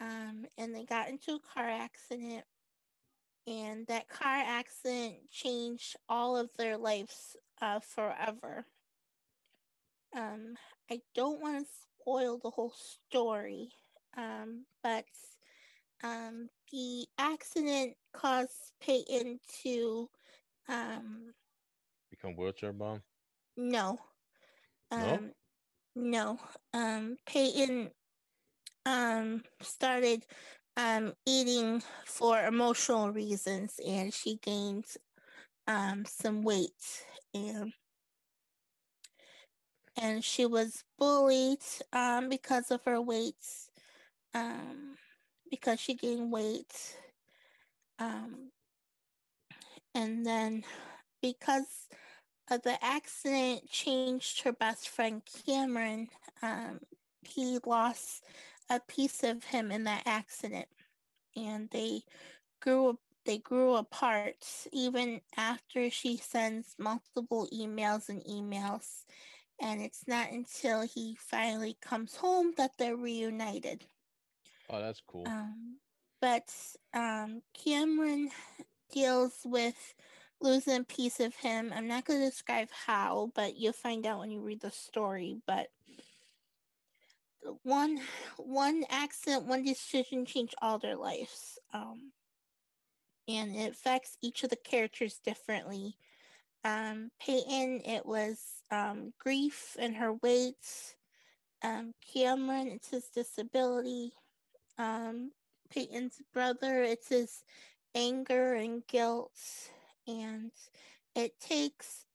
um, 0.00 0.44
and 0.58 0.74
they 0.74 0.84
got 0.84 1.08
into 1.08 1.32
a 1.32 1.54
car 1.54 1.68
accident. 1.68 2.44
And 3.46 3.86
that 3.88 4.08
car 4.08 4.42
accident 4.46 5.30
changed 5.30 5.96
all 6.08 6.36
of 6.36 6.48
their 6.56 6.78
lives 6.78 7.36
uh, 7.60 7.80
forever. 7.80 8.64
Um, 10.14 10.56
I 10.90 11.00
don't 11.14 11.40
want 11.40 11.66
to 11.66 11.72
spoil 12.00 12.38
the 12.42 12.50
whole 12.50 12.72
story, 12.72 13.70
um, 14.16 14.64
but 14.82 15.04
um, 16.02 16.48
the 16.72 17.06
accident 17.18 17.96
caused 18.12 18.72
Peyton 18.80 19.40
to 19.62 20.08
um, 20.68 21.34
become 22.10 22.36
wheelchair 22.36 22.72
bound. 22.72 23.02
No, 23.56 23.98
no, 24.96 25.14
um, 25.14 25.32
no. 25.94 26.38
Um, 26.72 27.16
Peyton 27.26 27.90
um 28.86 29.42
started 29.60 30.24
um 30.76 31.12
eating 31.26 31.82
for 32.06 32.44
emotional 32.44 33.10
reasons, 33.10 33.80
and 33.86 34.12
she 34.12 34.36
gained 34.42 34.86
um 35.66 36.04
some 36.06 36.42
weight 36.42 37.04
and 37.34 37.72
and 40.00 40.24
she 40.24 40.46
was 40.46 40.84
bullied 40.98 41.58
um 41.92 42.28
because 42.28 42.70
of 42.70 42.84
her 42.84 43.00
weight 43.00 43.44
um 44.34 44.96
because 45.50 45.78
she 45.80 45.94
gained 45.94 46.30
weight 46.32 46.96
um 47.98 48.50
and 49.94 50.26
then 50.26 50.64
because 51.22 51.88
of 52.50 52.62
the 52.62 52.82
accident 52.84 53.68
changed 53.70 54.42
her 54.42 54.52
best 54.52 54.88
friend 54.88 55.22
cameron 55.46 56.08
um 56.42 56.80
he 57.22 57.58
lost 57.64 58.24
a 58.70 58.80
piece 58.80 59.22
of 59.22 59.44
him 59.44 59.70
in 59.70 59.84
that 59.84 60.02
accident 60.06 60.66
and 61.36 61.68
they 61.70 62.02
grew 62.60 62.98
they 63.26 63.38
grew 63.38 63.74
apart 63.74 64.36
even 64.72 65.20
after 65.36 65.88
she 65.90 66.16
sends 66.16 66.74
multiple 66.78 67.48
emails 67.52 68.08
and 68.08 68.22
emails 68.24 69.04
and 69.64 69.80
it's 69.80 70.06
not 70.06 70.30
until 70.30 70.82
he 70.82 71.16
finally 71.18 71.74
comes 71.80 72.16
home 72.16 72.52
that 72.58 72.72
they're 72.78 72.96
reunited. 72.96 73.86
Oh, 74.68 74.78
that's 74.78 75.00
cool. 75.06 75.24
Um, 75.26 75.78
but 76.20 76.52
um, 76.92 77.40
Cameron 77.54 78.28
deals 78.92 79.38
with 79.44 79.94
losing 80.38 80.80
a 80.80 80.84
piece 80.84 81.18
of 81.18 81.34
him. 81.36 81.72
I'm 81.74 81.88
not 81.88 82.04
going 82.04 82.20
to 82.20 82.28
describe 82.28 82.68
how, 82.86 83.30
but 83.34 83.56
you'll 83.56 83.72
find 83.72 84.06
out 84.06 84.18
when 84.18 84.30
you 84.30 84.42
read 84.42 84.60
the 84.60 84.70
story. 84.70 85.38
But 85.46 85.68
one 87.62 88.00
one 88.36 88.84
accident, 88.90 89.46
one 89.46 89.64
decision 89.64 90.26
changed 90.26 90.54
all 90.60 90.78
their 90.78 90.96
lives, 90.96 91.58
um, 91.72 92.12
and 93.26 93.56
it 93.56 93.72
affects 93.72 94.18
each 94.22 94.44
of 94.44 94.50
the 94.50 94.56
characters 94.56 95.20
differently. 95.24 95.96
Um, 96.64 97.10
Peyton, 97.20 97.82
it 97.84 98.06
was 98.06 98.40
um, 98.70 99.12
grief 99.18 99.76
and 99.78 99.94
her 99.96 100.14
weight. 100.14 100.96
Um, 101.62 101.92
Cameron, 102.12 102.68
it's 102.68 102.90
his 102.90 103.08
disability. 103.14 104.12
Um, 104.78 105.32
Peyton's 105.70 106.20
brother, 106.32 106.82
it's 106.82 107.08
his 107.08 107.42
anger 107.94 108.54
and 108.54 108.86
guilt. 108.86 109.38
And 110.06 110.50
it 111.14 111.38
takes 111.40 112.06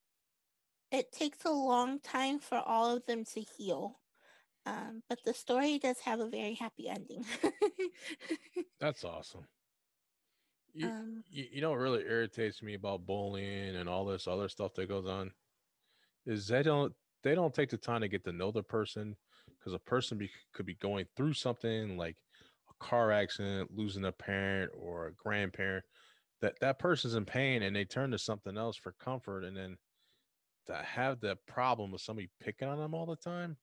it 0.90 1.12
takes 1.12 1.44
a 1.44 1.50
long 1.50 2.00
time 2.00 2.40
for 2.40 2.58
all 2.58 2.96
of 2.96 3.06
them 3.06 3.24
to 3.24 3.40
heal. 3.40 4.00
Um, 4.66 5.02
but 5.08 5.20
the 5.24 5.32
story 5.34 5.78
does 5.78 5.98
have 6.00 6.20
a 6.20 6.28
very 6.28 6.54
happy 6.54 6.88
ending. 6.88 7.24
That's 8.80 9.04
awesome. 9.04 9.46
You, 10.74 10.86
um, 10.86 11.24
you, 11.30 11.46
you 11.52 11.60
know 11.60 11.70
what 11.70 11.78
really 11.78 12.02
irritates 12.02 12.62
me 12.62 12.74
about 12.74 13.06
bullying 13.06 13.76
and 13.76 13.88
all 13.88 14.04
this 14.04 14.26
other 14.26 14.48
stuff 14.48 14.74
that 14.74 14.88
goes 14.88 15.06
on 15.06 15.32
is 16.26 16.46
they 16.46 16.62
don't 16.62 16.92
they 17.22 17.34
don't 17.34 17.54
take 17.54 17.70
the 17.70 17.76
time 17.76 18.00
to 18.00 18.08
get 18.08 18.24
to 18.24 18.32
know 18.32 18.50
the 18.50 18.62
person 18.62 19.16
because 19.58 19.74
a 19.74 19.78
person 19.78 20.16
be, 20.18 20.30
could 20.54 20.66
be 20.66 20.74
going 20.74 21.06
through 21.16 21.34
something 21.34 21.96
like 21.96 22.16
a 22.70 22.84
car 22.84 23.12
accident, 23.12 23.70
losing 23.70 24.04
a 24.04 24.12
parent 24.12 24.72
or 24.74 25.08
a 25.08 25.14
grandparent. 25.14 25.84
That 26.40 26.54
that 26.60 26.78
person's 26.78 27.14
in 27.14 27.26
pain 27.26 27.62
and 27.62 27.76
they 27.76 27.84
turn 27.84 28.12
to 28.12 28.18
something 28.18 28.56
else 28.56 28.76
for 28.76 28.92
comfort, 28.92 29.44
and 29.44 29.56
then 29.56 29.76
to 30.66 30.74
have 30.74 31.20
the 31.20 31.36
problem 31.46 31.92
of 31.92 32.00
somebody 32.00 32.30
picking 32.40 32.68
on 32.68 32.78
them 32.78 32.94
all 32.94 33.06
the 33.06 33.16
time. 33.16 33.58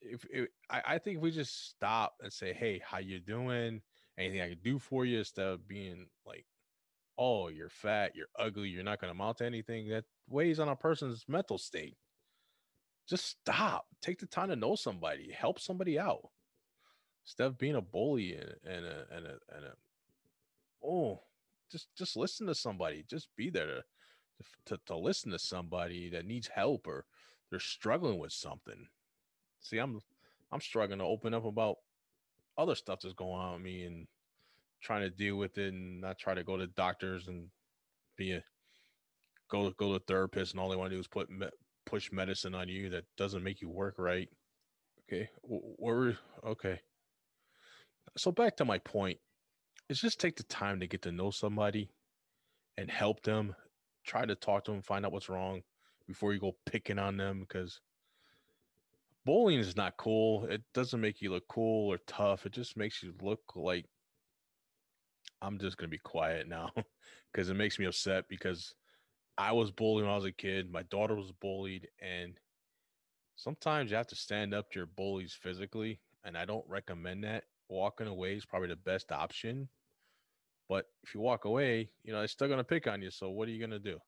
If, 0.00 0.24
if 0.30 0.48
I, 0.70 0.82
I 0.86 0.98
think 0.98 1.16
if 1.16 1.22
we 1.22 1.32
just 1.32 1.70
stop 1.70 2.14
and 2.20 2.32
say, 2.32 2.52
"Hey, 2.52 2.80
how 2.86 2.98
you 2.98 3.18
doing? 3.18 3.82
Anything 4.18 4.40
I 4.40 4.48
can 4.50 4.60
do 4.62 4.78
for 4.78 5.04
you?" 5.04 5.18
instead 5.18 5.46
of 5.46 5.68
being 5.68 6.08
like, 6.26 6.46
"Oh, 7.18 7.48
you're 7.48 7.68
fat, 7.68 8.14
you're 8.14 8.28
ugly, 8.38 8.68
you're 8.68 8.84
not 8.84 9.00
going 9.00 9.12
to 9.12 9.18
amount 9.18 9.38
to 9.38 9.44
anything," 9.44 9.88
that 9.88 10.04
weighs 10.28 10.60
on 10.60 10.68
a 10.68 10.76
person's 10.76 11.28
mental 11.28 11.58
state. 11.58 11.96
Just 13.06 13.26
stop. 13.26 13.86
Take 14.00 14.18
the 14.18 14.26
time 14.26 14.48
to 14.48 14.56
know 14.56 14.76
somebody. 14.76 15.30
Help 15.32 15.60
somebody 15.60 15.98
out. 15.98 16.30
Instead 17.24 17.46
of 17.46 17.58
being 17.58 17.74
a 17.74 17.80
bully 17.82 18.34
and, 18.34 18.54
and 18.64 18.84
a 18.84 19.06
and 19.10 19.26
a 19.26 19.38
and 19.54 19.64
a 19.64 19.76
oh, 20.84 21.22
just 21.70 21.88
just 21.96 22.16
listen 22.16 22.46
to 22.46 22.54
somebody. 22.54 23.04
Just 23.08 23.28
be 23.36 23.50
there 23.50 23.66
to 23.66 23.84
to, 24.66 24.78
to 24.86 24.96
listen 24.96 25.30
to 25.32 25.38
somebody 25.38 26.08
that 26.10 26.26
needs 26.26 26.48
help 26.48 26.86
or 26.86 27.06
they're 27.50 27.60
struggling 27.60 28.18
with 28.18 28.32
something. 28.32 28.88
See, 29.60 29.78
I'm 29.78 30.00
I'm 30.52 30.60
struggling 30.60 30.98
to 30.98 31.04
open 31.04 31.34
up 31.34 31.44
about 31.44 31.76
other 32.56 32.74
stuff 32.74 33.00
that's 33.02 33.14
going 33.14 33.40
on 33.40 33.54
with 33.54 33.62
me 33.62 33.84
and 33.84 34.06
trying 34.82 35.02
to 35.02 35.10
deal 35.10 35.36
with 35.36 35.58
it 35.58 35.72
and 35.72 36.00
not 36.00 36.18
try 36.18 36.34
to 36.34 36.44
go 36.44 36.56
to 36.56 36.66
doctors 36.68 37.28
and 37.28 37.48
be 38.16 38.32
a 38.32 38.42
go 39.50 39.68
to 39.68 39.74
go 39.76 39.90
to 39.90 39.96
a 39.96 40.00
therapist 40.00 40.52
and 40.52 40.60
all 40.60 40.68
they 40.68 40.76
want 40.76 40.90
to 40.90 40.96
do 40.96 41.00
is 41.00 41.08
put 41.08 41.30
me, 41.30 41.46
push 41.86 42.10
medicine 42.12 42.54
on 42.54 42.68
you 42.68 42.90
that 42.90 43.04
doesn't 43.16 43.42
make 43.42 43.60
you 43.60 43.68
work 43.68 43.94
right. 43.98 44.28
Okay, 45.02 45.28
we're 45.42 46.16
okay. 46.46 46.80
So 48.16 48.32
back 48.32 48.56
to 48.56 48.64
my 48.64 48.78
point, 48.78 49.18
is 49.88 50.00
just 50.00 50.20
take 50.20 50.36
the 50.36 50.44
time 50.44 50.80
to 50.80 50.86
get 50.86 51.02
to 51.02 51.12
know 51.12 51.30
somebody 51.30 51.90
and 52.76 52.90
help 52.90 53.22
them 53.22 53.54
try 54.04 54.24
to 54.24 54.34
talk 54.34 54.64
to 54.64 54.70
them, 54.70 54.82
find 54.82 55.04
out 55.04 55.12
what's 55.12 55.28
wrong 55.28 55.62
before 56.06 56.32
you 56.32 56.40
go 56.40 56.52
picking 56.66 56.98
on 56.98 57.16
them 57.16 57.40
because 57.40 57.80
bullying 59.24 59.60
is 59.60 59.76
not 59.76 59.96
cool. 59.96 60.44
It 60.44 60.62
doesn't 60.74 61.00
make 61.00 61.20
you 61.20 61.30
look 61.30 61.48
cool 61.48 61.92
or 61.92 61.98
tough. 62.06 62.46
It 62.46 62.52
just 62.52 62.76
makes 62.76 63.02
you 63.02 63.14
look 63.20 63.40
like 63.54 63.86
I'm 65.42 65.58
just 65.58 65.76
gonna 65.76 65.88
be 65.88 65.98
quiet 65.98 66.48
now 66.48 66.70
because 67.32 67.50
it 67.50 67.54
makes 67.54 67.78
me 67.78 67.86
upset 67.86 68.24
because 68.28 68.74
I 69.36 69.52
was 69.52 69.70
bullied 69.70 70.04
when 70.04 70.12
I 70.12 70.16
was 70.16 70.24
a 70.24 70.32
kid. 70.32 70.72
My 70.72 70.82
daughter 70.84 71.14
was 71.14 71.32
bullied, 71.32 71.88
and 72.00 72.38
sometimes 73.36 73.90
you 73.90 73.96
have 73.96 74.06
to 74.08 74.16
stand 74.16 74.54
up 74.54 74.70
to 74.70 74.78
your 74.78 74.86
bullies 74.86 75.36
physically, 75.40 76.00
and 76.24 76.36
I 76.36 76.44
don't 76.44 76.64
recommend 76.68 77.24
that. 77.24 77.44
Walking 77.68 78.06
away 78.06 78.34
is 78.34 78.46
probably 78.46 78.68
the 78.68 78.76
best 78.76 79.10
option. 79.10 79.68
But 80.68 80.86
if 81.02 81.14
you 81.14 81.20
walk 81.20 81.44
away, 81.44 81.90
you 82.04 82.12
know, 82.12 82.18
they're 82.18 82.28
still 82.28 82.48
gonna 82.48 82.64
pick 82.64 82.86
on 82.86 83.02
you. 83.02 83.10
So 83.10 83.30
what 83.30 83.48
are 83.48 83.50
you 83.50 83.60
gonna 83.60 83.78
do? 83.78 83.98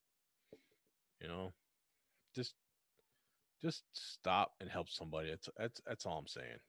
You 1.21 1.29
know, 1.29 1.53
just 2.35 2.55
just 3.67 3.83
stop 3.93 4.53
and 4.61 4.71
help 4.71 4.89
somebody. 4.89 5.31
That's 5.31 5.49
that's 5.57 5.81
that's 5.87 6.07
all 6.07 6.19
I'm 6.19 6.27
saying. 6.27 6.61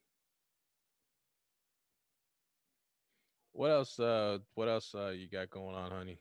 What 3.54 3.72
else? 3.72 4.00
Uh, 4.00 4.40
what 4.56 4.68
else? 4.68 4.94
Uh, 4.96 5.10
you 5.10 5.28
got 5.30 5.50
going 5.50 5.76
on, 5.76 5.92
honey? 5.92 6.20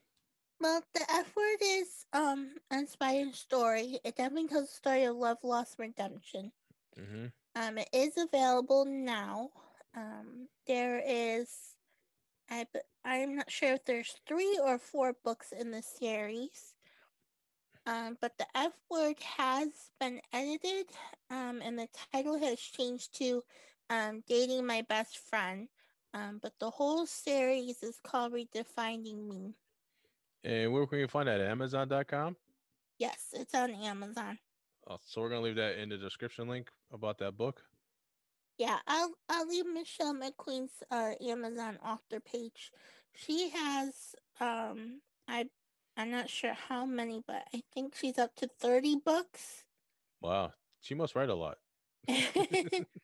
Well, 0.60 0.82
the 0.94 1.00
F 1.10 1.34
word 1.36 1.58
is 1.62 2.06
um 2.12 2.50
inspired 2.70 3.34
story. 3.34 3.98
It 4.04 4.16
definitely 4.16 4.48
tells 4.48 4.68
the 4.68 4.76
story 4.76 5.04
of 5.04 5.16
love, 5.16 5.38
loss, 5.42 5.74
redemption. 5.78 6.52
Mm-hmm. 6.98 7.26
Um, 7.56 7.78
it 7.78 7.88
is 7.92 8.18
available 8.18 8.84
now. 8.84 9.50
Um, 9.96 10.48
there 10.66 11.02
is, 11.06 11.48
I 12.50 12.66
I'm 13.04 13.36
not 13.36 13.50
sure 13.50 13.72
if 13.72 13.84
there's 13.84 14.14
three 14.28 14.58
or 14.62 14.78
four 14.78 15.14
books 15.24 15.52
in 15.52 15.70
the 15.70 15.82
series. 15.82 16.75
Um, 17.86 18.18
but 18.20 18.36
the 18.36 18.46
F 18.54 18.72
word 18.90 19.16
has 19.20 19.68
been 20.00 20.20
edited, 20.32 20.86
um, 21.30 21.60
and 21.62 21.78
the 21.78 21.88
title 22.12 22.38
has 22.38 22.58
changed 22.58 23.16
to 23.18 23.42
um, 23.90 24.24
Dating 24.26 24.66
My 24.66 24.82
Best 24.88 25.18
Friend. 25.18 25.68
Um, 26.12 26.40
but 26.42 26.52
the 26.58 26.70
whole 26.70 27.06
series 27.06 27.82
is 27.82 28.00
called 28.02 28.32
Redefining 28.32 29.28
Me. 29.28 29.54
And 30.42 30.72
where 30.72 30.86
can 30.86 30.98
you 30.98 31.08
find 31.08 31.28
that? 31.28 31.40
Amazon.com? 31.40 32.36
Yes, 32.98 33.28
it's 33.32 33.54
on 33.54 33.70
Amazon. 33.70 34.38
Uh, 34.88 34.96
so 35.04 35.20
we're 35.20 35.28
gonna 35.28 35.42
leave 35.42 35.56
that 35.56 35.78
in 35.78 35.88
the 35.88 35.98
description 35.98 36.48
link 36.48 36.70
about 36.92 37.18
that 37.18 37.36
book. 37.36 37.62
Yeah, 38.58 38.78
I'll 38.86 39.12
I'll 39.28 39.46
leave 39.46 39.66
Michelle 39.66 40.14
McQueen's 40.14 40.82
uh, 40.90 41.12
Amazon 41.20 41.78
author 41.84 42.20
page. 42.20 42.72
She 43.12 43.50
has 43.50 44.14
um 44.40 45.00
I 45.28 45.46
I'm 45.96 46.10
not 46.10 46.30
sure 46.30 46.54
how 46.54 46.86
many, 46.86 47.20
but 47.26 47.48
I 47.52 47.62
think 47.72 47.94
she's 47.96 48.18
up 48.18 48.36
to 48.36 48.46
30 48.48 48.96
books. 48.96 49.64
Wow. 50.20 50.52
She 50.80 50.94
must 50.94 51.14
write 51.14 51.30
a 51.30 51.34
lot. 51.34 51.58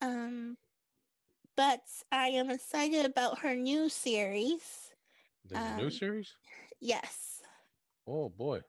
um, 0.00 0.56
but 1.56 1.80
I 2.12 2.28
am 2.28 2.50
excited 2.50 3.04
about 3.04 3.40
her 3.40 3.54
new 3.54 3.88
series. 3.88 4.92
The 5.44 5.56
a 5.56 5.70
new 5.72 5.90
Um, 5.90 5.90
series? 5.90 6.36
Yes. 6.80 7.42
Oh 8.06 8.28
boy. 8.28 8.64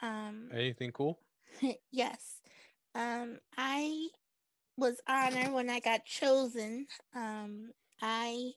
Um, 0.00 0.48
Anything 0.50 0.92
cool? 0.92 1.20
yes. 1.90 2.40
Um, 2.94 3.40
I 3.56 4.08
was 4.76 5.00
honored 5.08 5.52
when 5.52 5.70
I 5.70 5.80
got 5.80 6.04
chosen. 6.04 6.86
Um, 7.14 7.72
I 8.00 8.52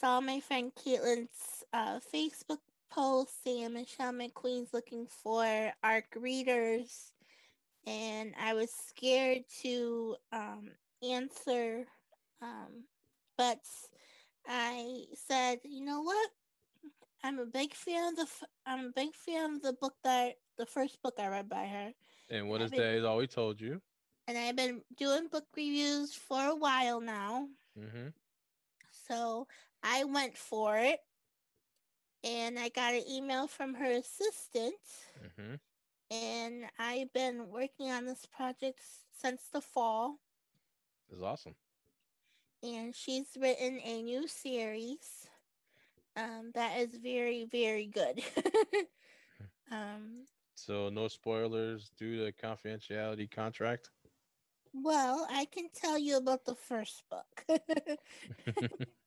saw 0.00 0.20
my 0.20 0.40
friend 0.40 0.72
Caitlin's 0.74 1.64
uh, 1.72 1.98
Facebook 2.14 2.58
post 2.90 3.42
saying 3.44 3.72
Michelle 3.74 4.12
McQueen's 4.12 4.72
looking 4.72 5.06
for 5.06 5.72
ARC 5.82 6.06
readers, 6.16 7.12
and 7.86 8.34
I 8.40 8.54
was 8.54 8.70
scared 8.70 9.42
to 9.62 10.16
um, 10.32 10.70
answer, 11.02 11.84
um, 12.42 12.84
but 13.36 13.58
I 14.46 15.04
said, 15.26 15.58
you 15.64 15.84
know 15.84 16.02
what? 16.02 16.30
I'm 17.24 17.38
a 17.40 17.46
big 17.46 17.74
fan 17.74 18.10
of 18.10 18.16
the. 18.16 18.22
f- 18.22 18.44
I'm 18.66 18.86
a 18.86 18.92
big 18.94 19.14
fan 19.14 19.54
of 19.56 19.62
the 19.62 19.72
book 19.72 19.94
that 20.04 20.34
the 20.56 20.66
first 20.66 21.02
book 21.02 21.14
I 21.18 21.26
read 21.28 21.48
by 21.48 21.66
her, 21.66 21.92
And 22.30 22.48
what 22.48 22.62
is 22.62 22.70
mean- 22.70 22.80
that? 22.80 22.94
Is 22.94 23.04
all 23.04 23.16
we 23.16 23.26
told 23.26 23.60
you. 23.60 23.80
and 24.28 24.38
I've 24.38 24.56
been 24.56 24.82
doing 24.96 25.26
book 25.28 25.44
reviews 25.56 26.14
for 26.14 26.40
a 26.44 26.54
while 26.54 27.00
now. 27.00 27.48
Mm-hmm. 27.78 28.08
So 29.08 29.46
I 29.82 30.04
went 30.04 30.36
for 30.36 30.76
it 30.78 31.00
and 32.24 32.58
I 32.58 32.68
got 32.68 32.94
an 32.94 33.04
email 33.08 33.46
from 33.46 33.74
her 33.74 33.90
assistant. 33.90 34.74
Mm-hmm. 35.24 35.54
And 36.10 36.64
I've 36.78 37.12
been 37.12 37.48
working 37.50 37.90
on 37.90 38.06
this 38.06 38.26
project 38.26 38.80
since 39.20 39.42
the 39.52 39.60
fall. 39.60 40.18
It's 41.10 41.22
awesome. 41.22 41.54
And 42.62 42.94
she's 42.94 43.36
written 43.38 43.80
a 43.84 44.02
new 44.02 44.26
series 44.26 45.26
um, 46.16 46.50
that 46.54 46.78
is 46.80 46.96
very, 46.96 47.44
very 47.44 47.86
good. 47.86 48.22
um, 49.70 50.26
So 50.54 50.88
no 50.88 51.08
spoilers 51.08 51.90
due 51.98 52.24
to 52.24 52.32
confidentiality 52.32 53.30
contract. 53.30 53.90
well, 54.72 55.26
I 55.30 55.44
can 55.46 55.68
tell 55.74 55.98
you 55.98 56.16
about 56.16 56.44
the 56.44 56.54
first 56.54 57.02
book. 57.10 57.44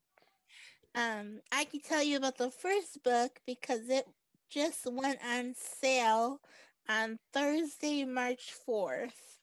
Um, 0.96 1.42
I 1.52 1.66
can 1.66 1.80
tell 1.82 2.04
you 2.04 2.18
about 2.18 2.38
the 2.38 2.52
first 2.52 3.04
book 3.04 3.40
because 3.46 3.90
it 3.90 4.06
just 4.50 4.86
went 4.86 5.20
on 5.26 5.54
sale 5.56 6.42
on 6.90 7.20
Thursday, 7.34 8.04
March 8.06 8.54
4th. 8.68 9.40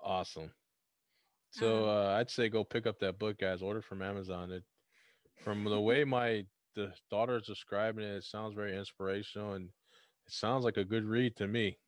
awesome. 0.00 0.50
So 1.50 1.84
Um, 1.84 1.88
uh, 1.88 2.08
I'd 2.14 2.30
say 2.30 2.48
go 2.48 2.64
pick 2.64 2.86
up 2.86 2.98
that 3.00 3.18
book, 3.18 3.38
guys. 3.38 3.62
Order 3.62 3.82
from 3.82 4.02
Amazon. 4.02 4.52
It 4.52 4.64
from 5.42 5.64
the 5.64 5.80
way 5.80 6.04
my 6.04 6.46
the 6.74 6.92
daughter 7.10 7.36
is 7.36 7.46
describing 7.46 8.04
it, 8.04 8.16
it 8.16 8.24
sounds 8.24 8.54
very 8.54 8.76
inspirational 8.76 9.54
and 9.54 9.68
it 10.26 10.32
sounds 10.32 10.64
like 10.64 10.76
a 10.76 10.84
good 10.84 11.04
read 11.04 11.36
to 11.36 11.46
me. 11.46 11.78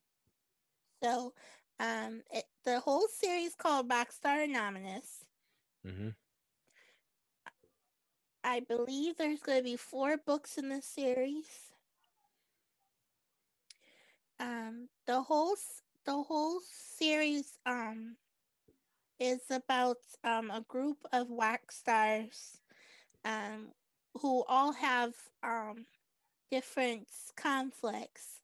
So, 1.02 1.34
um, 1.78 2.22
it, 2.32 2.44
the 2.64 2.80
whole 2.80 3.06
series 3.08 3.54
called 3.54 3.88
Rockstar 3.88 4.44
Anonymous. 4.44 5.24
Mm-hmm. 5.86 6.08
I 8.48 8.60
believe 8.60 9.18
there's 9.18 9.42
going 9.42 9.58
to 9.58 9.64
be 9.64 9.76
four 9.76 10.16
books 10.16 10.56
in 10.56 10.70
the 10.70 10.80
series. 10.80 11.74
Um, 14.40 14.88
the 15.06 15.20
whole 15.20 15.54
the 16.06 16.22
whole 16.22 16.60
series 16.62 17.58
um 17.66 18.16
is 19.20 19.42
about 19.50 19.98
um 20.24 20.50
a 20.50 20.62
group 20.66 20.96
of 21.12 21.28
wax 21.28 21.76
stars 21.76 22.56
um 23.26 23.68
who 24.14 24.44
all 24.48 24.72
have 24.72 25.12
um 25.42 25.84
different 26.50 27.06
conflicts. 27.36 28.40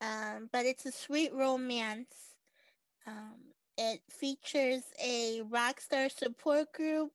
Um, 0.00 0.48
but 0.50 0.64
it's 0.64 0.86
a 0.86 0.92
sweet 0.92 1.34
romance. 1.34 2.36
Um, 3.06 3.52
it 3.76 4.00
features 4.10 4.84
a 5.04 5.42
rock 5.42 5.80
star 5.80 6.08
support 6.08 6.72
group, 6.72 7.12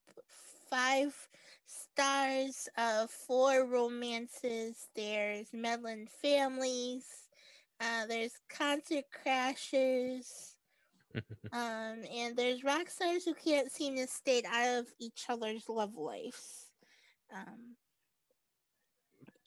five 0.69 1.15
stars 1.97 2.69
of 2.77 3.09
four 3.11 3.65
romances. 3.65 4.89
There's 4.95 5.53
meddling 5.53 6.07
families. 6.07 7.27
Uh, 7.79 8.05
there's 8.07 8.39
concert 8.49 9.05
crashers. 9.25 10.55
Um, 11.51 12.03
and 12.13 12.35
there's 12.35 12.63
rock 12.63 12.89
stars 12.89 13.25
who 13.25 13.33
can't 13.33 13.71
seem 13.71 13.95
to 13.97 14.07
stay 14.07 14.43
out 14.47 14.79
of 14.79 14.93
each 14.99 15.25
other's 15.29 15.69
love 15.69 15.95
lives. 15.95 16.71
Um, 17.33 17.77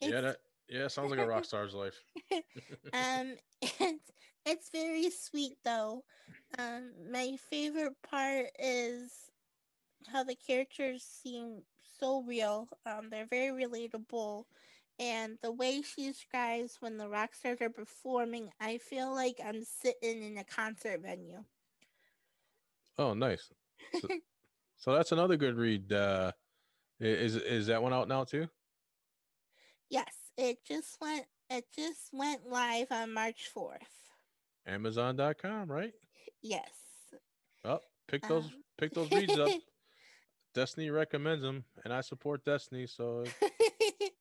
Yeah, 0.00 0.20
it's- 0.22 0.22
that 0.22 0.36
yeah, 0.68 0.88
sounds 0.88 1.10
like 1.10 1.20
a 1.20 1.26
rock 1.26 1.44
star's 1.44 1.74
life. 1.74 2.02
um, 2.92 3.36
and 3.80 4.00
it's 4.46 4.70
very 4.70 5.10
sweet 5.10 5.56
though. 5.64 6.04
Um, 6.58 6.92
my 7.10 7.36
favorite 7.36 7.96
part 8.02 8.46
is 8.58 9.30
how 10.08 10.24
the 10.24 10.36
characters 10.36 11.02
seem 11.04 11.62
so 12.00 12.22
real. 12.22 12.68
Um, 12.86 13.08
they're 13.10 13.26
very 13.26 13.66
relatable, 13.66 14.44
and 14.98 15.38
the 15.42 15.52
way 15.52 15.82
she 15.82 16.06
describes 16.08 16.76
when 16.80 16.96
the 16.98 17.08
rock 17.08 17.34
stars 17.34 17.60
are 17.60 17.70
performing, 17.70 18.50
I 18.60 18.78
feel 18.78 19.14
like 19.14 19.40
I'm 19.44 19.62
sitting 19.64 20.22
in 20.22 20.38
a 20.38 20.44
concert 20.44 21.02
venue. 21.02 21.44
Oh, 22.98 23.14
nice. 23.14 23.50
So, 24.00 24.08
so 24.76 24.94
that's 24.94 25.12
another 25.12 25.36
good 25.36 25.56
read. 25.56 25.92
Uh, 25.92 26.32
is 26.98 27.36
is 27.36 27.66
that 27.68 27.82
one 27.82 27.94
out 27.94 28.08
now 28.08 28.24
too? 28.24 28.48
Yes, 29.88 30.14
it 30.36 30.58
just 30.66 30.98
went. 31.00 31.24
It 31.48 31.64
just 31.74 32.10
went 32.12 32.48
live 32.48 32.88
on 32.90 33.14
March 33.14 33.48
fourth. 33.52 33.78
Amazon.com, 34.66 35.70
right? 35.70 35.92
Yes. 36.42 36.70
Oh, 37.64 37.80
pick 38.06 38.26
those 38.28 38.44
Um, 38.44 38.52
pick 38.78 38.92
those 38.94 39.10
reads 39.10 39.38
up. 39.38 39.50
Destiny 40.54 40.90
recommends 40.90 41.42
them, 41.42 41.64
and 41.84 41.92
I 41.92 42.00
support 42.00 42.44
Destiny. 42.44 42.86
So 42.86 43.24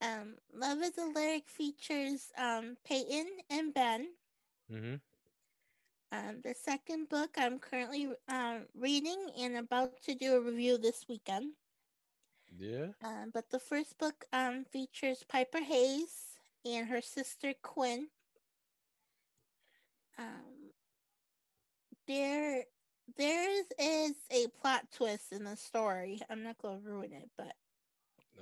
Um, 0.00 0.36
Love 0.54 0.78
is 0.82 0.96
a 0.96 1.04
Lyric 1.04 1.48
features 1.48 2.32
um, 2.38 2.76
Peyton 2.86 3.26
and 3.50 3.74
Ben. 3.74 4.08
Mm-hmm. 4.72 4.94
Um, 6.12 6.40
the 6.42 6.54
second 6.54 7.08
book 7.08 7.30
I'm 7.36 7.58
currently 7.58 8.08
um, 8.28 8.66
reading 8.74 9.30
and 9.38 9.58
about 9.58 10.02
to 10.04 10.14
do 10.14 10.36
a 10.36 10.40
review 10.40 10.78
this 10.78 11.04
weekend. 11.08 11.52
Yeah. 12.58 12.88
Um, 13.04 13.30
but 13.32 13.50
the 13.50 13.60
first 13.60 13.98
book 13.98 14.24
um, 14.32 14.64
features 14.64 15.24
Piper 15.28 15.60
Hayes 15.60 16.38
and 16.64 16.88
her 16.88 17.00
sister 17.00 17.52
Quinn. 17.62 18.08
Um, 20.18 20.72
there, 22.08 22.64
there 23.16 23.50
is 23.78 24.14
a 24.30 24.48
plot 24.48 24.90
twist 24.92 25.32
in 25.32 25.44
the 25.44 25.56
story. 25.56 26.20
I'm 26.28 26.42
not 26.42 26.58
going 26.58 26.82
to 26.82 26.88
ruin 26.88 27.12
it, 27.12 27.30
but 27.36 27.54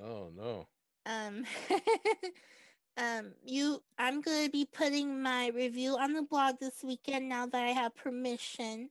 Oh 0.01 0.31
no. 0.31 0.69
um, 1.07 1.45
um, 2.97 3.33
you, 3.45 3.83
I'm 3.99 4.21
going 4.21 4.45
to 4.47 4.51
be 4.51 4.65
putting 4.65 5.23
my 5.23 5.49
review 5.49 5.97
on 5.99 6.13
the 6.15 6.23
blog 6.23 6.57
this 6.61 6.83
weekend 6.83 7.29
now 7.29 7.47
that 7.47 7.63
I 7.63 7.71
have 7.71 7.95
permission. 7.97 8.91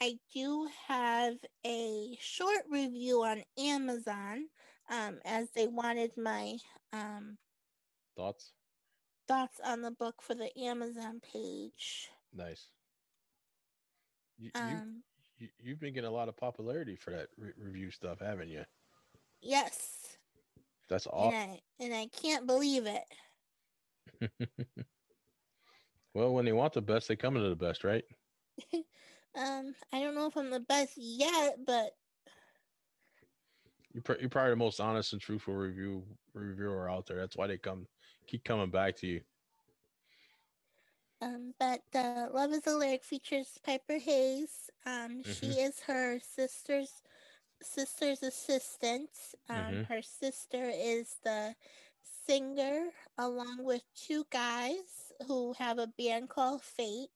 I 0.00 0.18
do 0.32 0.68
have 0.86 1.34
a 1.66 2.16
short 2.20 2.64
review 2.70 3.22
on 3.22 3.42
Amazon, 3.58 4.48
um, 4.90 5.18
as 5.24 5.50
they 5.50 5.66
wanted 5.66 6.16
my 6.16 6.56
um 6.92 7.38
Thoughts? 8.16 8.52
thoughts 9.28 9.60
on 9.60 9.82
the 9.82 9.90
book 9.90 10.20
for 10.22 10.34
the 10.34 10.56
Amazon 10.58 11.20
page. 11.20 12.10
Nice. 12.32 12.70
You, 14.38 14.50
Um, 14.54 15.02
you, 15.38 15.48
you've 15.58 15.80
been 15.80 15.94
getting 15.94 16.08
a 16.08 16.12
lot 16.12 16.28
of 16.28 16.36
popularity 16.36 16.96
for 16.96 17.10
that 17.12 17.28
re- 17.36 17.52
review 17.56 17.90
stuff, 17.90 18.20
haven't 18.20 18.48
you? 18.48 18.64
yes, 19.40 20.18
That's 20.88 21.06
and 21.16 21.34
awesome. 21.34 21.34
I 21.34 21.60
and 21.80 21.94
I 21.94 22.06
can't 22.08 22.46
believe 22.46 22.86
it. 22.86 23.04
well, 26.14 26.32
when 26.34 26.44
they 26.44 26.52
want 26.52 26.72
the 26.74 26.82
best, 26.82 27.08
they 27.08 27.16
come 27.16 27.36
into 27.36 27.48
the 27.48 27.56
best, 27.56 27.84
right? 27.84 28.04
Um, 29.34 29.74
I 29.92 30.00
don't 30.00 30.14
know 30.14 30.26
if 30.26 30.36
I'm 30.36 30.50
the 30.50 30.58
best 30.58 30.94
yet, 30.96 31.58
but 31.64 31.92
You're, 33.92 34.02
pr- 34.02 34.20
you're 34.20 34.28
probably 34.30 34.50
the 34.50 34.56
most 34.56 34.80
honest 34.80 35.12
and 35.12 35.20
truthful 35.22 35.54
review 35.54 36.18
reviewer 36.34 36.90
out 36.90 37.06
there. 37.06 37.16
That's 37.16 37.36
why 37.36 37.46
they 37.46 37.58
come 37.58 37.88
keep 38.26 38.44
coming 38.44 38.70
back 38.70 38.96
to 38.96 39.06
you. 39.06 39.24
Um, 41.20 41.54
but 41.58 41.82
uh, 41.94 42.28
Love 42.32 42.52
is 42.52 42.66
a 42.66 42.76
Lyric 42.76 43.04
features 43.04 43.58
Piper 43.64 43.98
Hayes. 43.98 44.70
Um, 44.86 45.22
she 45.24 45.46
Mhm. 45.46 45.58
is 45.60 45.80
her 45.80 46.18
sister's 46.20 47.02
sister's 47.62 48.22
assistant. 48.22 49.10
Um, 49.48 49.80
Mhm. 49.80 49.86
her 49.88 50.02
sister 50.02 50.70
is 50.70 51.16
the 51.24 51.56
singer, 52.02 52.90
along 53.18 53.64
with 53.64 53.82
two 53.94 54.24
guys 54.30 55.12
who 55.26 55.54
have 55.54 55.78
a 55.78 55.86
band 55.88 56.28
called 56.30 56.62
Fate. 56.62 57.10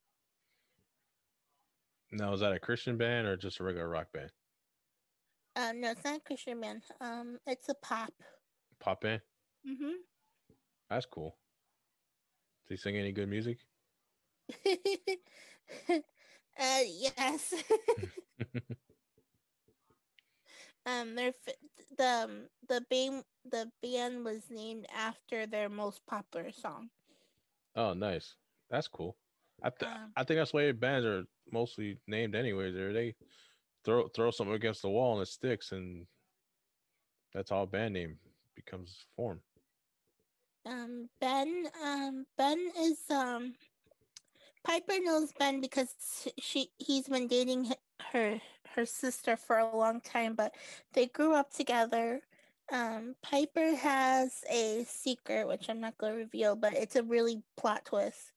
Now, 2.12 2.32
is 2.32 2.40
that 2.40 2.52
a 2.52 2.60
Christian 2.60 2.96
band 2.96 3.26
or 3.26 3.36
just 3.36 3.60
a 3.60 3.64
regular 3.64 3.88
rock 3.88 4.12
band? 4.12 4.30
Um, 5.56 5.80
no, 5.80 5.90
it's 5.90 6.04
not 6.04 6.16
a 6.16 6.20
Christian 6.20 6.60
band. 6.60 6.82
Um, 7.00 7.38
it's 7.46 7.68
a 7.68 7.74
pop. 7.74 8.12
Pop 8.80 9.00
band? 9.02 9.22
Mm-hmm. 9.66 9.92
That's 10.90 11.06
cool. 11.06 11.38
Do 12.66 12.74
they 12.74 12.76
sing 12.76 12.96
any 12.96 13.12
good 13.12 13.28
music? 13.28 13.58
uh, 16.58 16.80
yes. 16.86 17.54
um, 20.86 21.14
their 21.14 21.32
the 21.96 22.06
um, 22.06 22.48
the 22.68 22.80
band 22.90 23.24
the 23.44 23.70
band 23.82 24.24
was 24.24 24.50
named 24.50 24.86
after 24.94 25.46
their 25.46 25.68
most 25.68 26.04
popular 26.06 26.50
song. 26.50 26.90
Oh, 27.76 27.94
nice. 27.94 28.36
That's 28.70 28.88
cool. 28.88 29.16
I 29.62 29.70
th- 29.70 29.90
Um, 29.90 30.14
I 30.16 30.24
think 30.24 30.38
that's 30.38 30.52
why 30.52 30.70
bands 30.72 31.06
are 31.06 31.24
mostly 31.50 31.98
named 32.06 32.34
anyways. 32.34 32.74
Or 32.76 32.92
they 32.92 33.14
throw 33.84 34.08
throw 34.08 34.30
something 34.30 34.54
against 34.54 34.82
the 34.82 34.90
wall 34.90 35.14
and 35.14 35.22
it 35.22 35.26
sticks, 35.30 35.72
and 35.72 36.06
that's 37.32 37.50
how 37.50 37.62
a 37.62 37.66
band 37.66 37.94
name 37.94 38.18
becomes 38.54 39.06
formed. 39.16 39.40
Um, 40.64 41.08
Ben, 41.20 41.68
um, 41.82 42.26
Ben 42.36 42.70
is 42.78 43.10
um, 43.10 43.54
Piper 44.64 44.94
knows 45.00 45.32
Ben 45.32 45.60
because 45.60 46.28
she 46.38 46.70
he's 46.78 47.08
been 47.08 47.26
dating 47.28 47.72
her 48.12 48.40
her 48.74 48.86
sister 48.86 49.36
for 49.36 49.58
a 49.58 49.70
long 49.76 50.00
time, 50.00 50.34
but 50.34 50.54
they 50.92 51.06
grew 51.06 51.34
up 51.34 51.50
together. 51.52 52.22
Um, 52.70 53.16
Piper 53.22 53.74
has 53.76 54.44
a 54.50 54.84
secret, 54.84 55.46
which 55.48 55.68
I'm 55.68 55.80
not 55.80 55.98
going 55.98 56.12
to 56.12 56.18
reveal, 56.18 56.56
but 56.56 56.74
it's 56.74 56.96
a 56.96 57.02
really 57.02 57.42
plot 57.56 57.86
twist. 57.86 58.32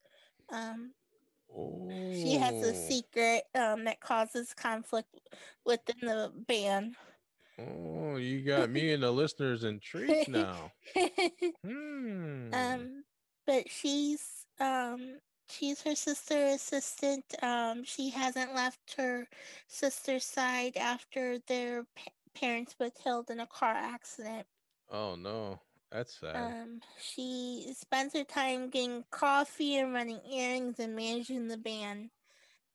Um, 0.50 0.94
Oh, 1.54 1.90
she 2.10 2.38
has 2.38 2.62
a 2.62 2.74
secret 2.74 3.44
um 3.56 3.84
that 3.86 4.00
causes 4.00 4.54
conflict 4.54 5.20
within 5.66 6.00
the 6.02 6.32
band. 6.36 6.96
Oh, 7.58 8.18
you 8.18 8.42
got 8.44 8.70
me 8.70 8.92
and 8.92 9.04
the 9.04 9.12
listeners 9.12 9.64
intrigued 9.64 10.28
now. 10.28 10.74
Hmm. 11.66 12.52
um 12.54 13.04
but 13.46 13.70
she's 13.70 14.46
um 14.60 15.20
she's 15.50 15.82
her 15.84 15.96
sister 15.96 16.46
assistant 16.48 17.24
um 17.44 17.84
she 17.84 18.10
hasn't 18.10 18.54
left 18.56 18.96
her 18.98 19.28
sister's 19.68 20.26
side 20.26 20.76
after 20.78 21.40
their 21.48 21.84
pa- 21.96 22.12
parents 22.34 22.76
were 22.80 22.90
killed 22.90 23.30
in 23.30 23.40
a 23.40 23.48
car 23.48 23.74
accident. 23.74 24.46
Oh 24.92 25.16
no, 25.16 25.60
that's 25.92 26.20
sad. 26.20 26.36
um 26.36 26.82
she 27.00 27.74
spends 27.78 28.14
her 28.14 28.24
time 28.24 28.70
getting 28.70 29.04
coffee 29.12 29.78
and 29.78 29.94
running 29.94 30.20
errands 30.32 30.80
and 30.80 30.96
managing 30.96 31.48
the 31.48 31.58
band 31.58 32.10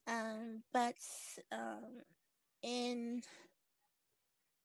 um 0.07 0.63
but 0.73 0.95
um 1.53 2.03
in 2.63 3.23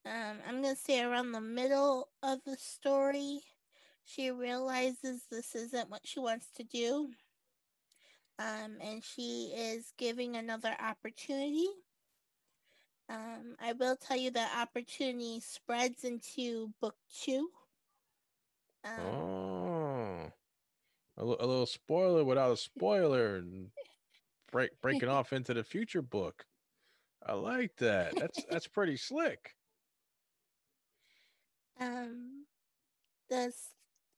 um 0.05 0.37
i'm 0.47 0.61
gonna 0.61 0.75
say 0.75 1.01
around 1.01 1.31
the 1.31 1.41
middle 1.41 2.09
of 2.23 2.39
the 2.45 2.55
story 2.57 3.41
she 4.05 4.29
realizes 4.31 5.23
this 5.31 5.55
isn't 5.55 5.89
what 5.89 6.01
she 6.05 6.19
wants 6.19 6.47
to 6.55 6.63
do 6.63 7.09
um 8.39 8.77
and 8.81 9.03
she 9.03 9.51
is 9.55 9.93
giving 9.97 10.35
another 10.35 10.75
opportunity 10.79 11.67
um 13.09 13.55
i 13.61 13.73
will 13.73 13.95
tell 13.95 14.17
you 14.17 14.31
that 14.31 14.51
opportunity 14.59 15.39
spreads 15.39 16.03
into 16.03 16.71
book 16.81 16.95
two 17.23 17.49
um, 18.85 19.15
oh, 19.15 20.31
a, 21.17 21.25
little 21.25 21.65
spoiler 21.65 22.23
without 22.23 22.51
a 22.51 22.57
spoiler, 22.57 23.37
and 23.37 23.71
break 24.51 24.79
breaking 24.81 25.09
off 25.09 25.33
into 25.33 25.53
the 25.53 25.63
future 25.63 26.03
book. 26.03 26.45
I 27.25 27.33
like 27.33 27.75
that. 27.77 28.15
That's 28.15 28.43
that's 28.49 28.67
pretty 28.67 28.97
slick. 28.97 29.55
um 31.79 32.45
this 33.29 33.71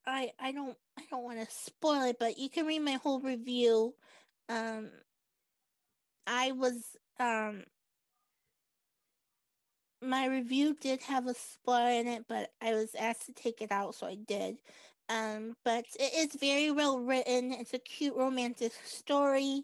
i 0.05 0.32
i 0.39 0.51
don't 0.51 0.78
i 0.99 1.03
don't 1.09 1.24
want 1.24 1.39
to 1.39 1.55
spoil 1.55 2.03
it 2.03 2.18
but 2.20 2.38
you 2.38 2.49
can 2.49 2.68
read 2.68 2.80
my 2.80 2.93
whole 2.93 3.20
review 3.20 3.95
um 4.50 4.89
i 6.26 6.52
was 6.52 6.95
um 7.20 7.64
my 10.02 10.26
review 10.28 10.76
did 10.80 11.02
have 11.04 11.28
a 11.28 11.34
spoiler 11.34 11.89
in 11.89 12.08
it 12.08 12.26
but 12.28 12.52
i 12.62 12.74
was 12.74 12.93
asked 12.95 13.26
to 13.26 13.34
take 13.34 13.62
it 13.62 13.72
out 13.72 13.95
so 13.95 14.08
i 14.08 14.16
did. 14.16 14.58
Um 15.10 15.56
but 15.64 15.86
it 16.00 16.14
is 16.14 16.39
very 16.39 16.70
well 16.72 17.00
written. 17.00 17.54
It's 17.54 17.74
a 17.74 17.80
cute 17.80 18.16
romantic 18.16 18.74
story. 18.84 19.64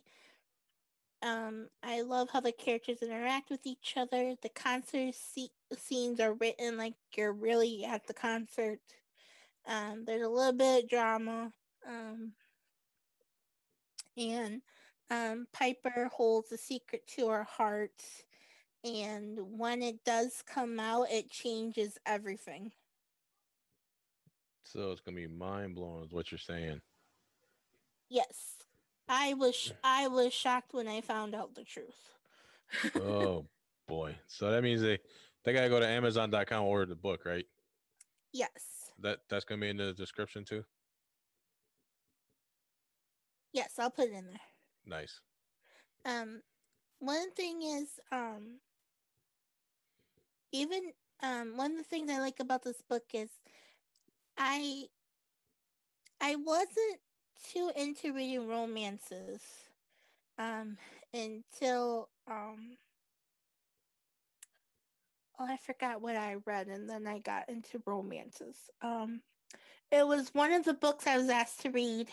Um 1.21 1.69
i 1.84 2.01
love 2.01 2.29
how 2.31 2.39
the 2.41 2.51
characters 2.51 3.01
interact 3.01 3.49
with 3.49 3.65
each 3.65 3.95
other. 3.97 4.36
The 4.41 4.49
concert 4.49 5.13
se- 5.15 5.51
scenes 5.77 6.19
are 6.19 6.34
written 6.34 6.77
like 6.77 6.93
you're 7.15 7.34
really 7.34 7.86
at 7.86 8.07
the 8.07 8.13
concert. 8.13 8.79
Um 9.67 10.05
there's 10.05 10.25
a 10.25 10.29
little 10.29 10.53
bit 10.53 10.84
of 10.86 10.89
drama. 10.89 11.53
Um 11.88 12.34
and 14.18 14.61
um 15.11 15.47
piper 15.53 16.09
holds 16.14 16.51
a 16.51 16.57
secret 16.57 17.05
to 17.07 17.28
her 17.30 17.43
heart 17.43 18.03
and 18.84 19.38
when 19.57 19.82
it 19.82 20.03
does 20.03 20.43
come 20.45 20.80
out 20.80 21.07
it 21.11 21.30
changes 21.30 21.97
everything 22.05 22.72
So 24.66 24.91
it's 24.91 25.01
gonna 25.01 25.18
be 25.18 25.28
mind 25.28 25.76
blowing, 25.76 26.03
is 26.05 26.14
what 26.14 26.32
you're 26.32 26.39
saying. 26.39 26.82
yes 28.09 28.57
i 29.09 29.34
was 29.34 29.55
sh- 29.55 29.72
i 29.84 30.07
was 30.07 30.34
shocked 30.34 30.74
when 30.74 30.88
i 30.88 31.01
found 31.01 31.36
out 31.36 31.55
the 31.55 31.64
truth 31.64 32.09
Oh 32.95 33.45
boy. 33.88 34.16
So 34.28 34.49
that 34.51 34.64
means 34.64 34.82
they 34.82 34.99
they 35.43 35.53
gotta 35.53 35.70
go 35.70 35.80
to 35.80 35.88
Amazon.com 35.88 36.64
order 36.64 36.86
the 36.86 36.95
book, 36.95 37.26
right? 37.26 37.45
yes 38.32 38.91
That 38.99 39.20
that's 39.30 39.45
gonna 39.45 39.61
be 39.61 39.70
in 39.70 39.78
the 39.78 39.93
description 39.93 40.45
too. 40.45 40.64
Yes 43.53 43.73
i'll 43.79 43.89
put 43.91 44.05
it 44.09 44.13
in 44.13 44.25
there 44.27 44.39
Nice. 44.85 45.19
um 46.05 46.41
one 46.99 47.31
thing 47.31 47.61
is 47.61 47.87
um 48.11 48.59
even 50.51 50.91
um 51.21 51.55
one 51.57 51.71
of 51.71 51.77
the 51.77 51.83
things 51.83 52.09
i 52.11 52.19
like 52.19 52.39
about 52.39 52.63
this 52.63 52.81
book 52.89 53.03
is 53.13 53.29
i 54.37 54.85
I 56.21 56.35
wasn't 56.37 56.99
too 57.51 57.69
into 57.75 58.13
reading 58.13 58.47
romances 58.47 59.41
um 60.39 60.77
until 61.13 62.07
um 62.27 62.77
oh 65.37 65.45
I 65.45 65.57
forgot 65.57 66.01
what 66.01 66.15
I 66.15 66.37
read 66.45 66.67
and 66.67 66.89
then 66.89 67.07
I 67.07 67.19
got 67.19 67.49
into 67.49 67.81
romances. 67.85 68.55
Um 68.81 69.21
it 69.91 70.07
was 70.07 70.29
one 70.33 70.53
of 70.53 70.63
the 70.63 70.73
books 70.73 71.05
I 71.07 71.17
was 71.17 71.29
asked 71.29 71.61
to 71.61 71.71
read. 71.71 72.09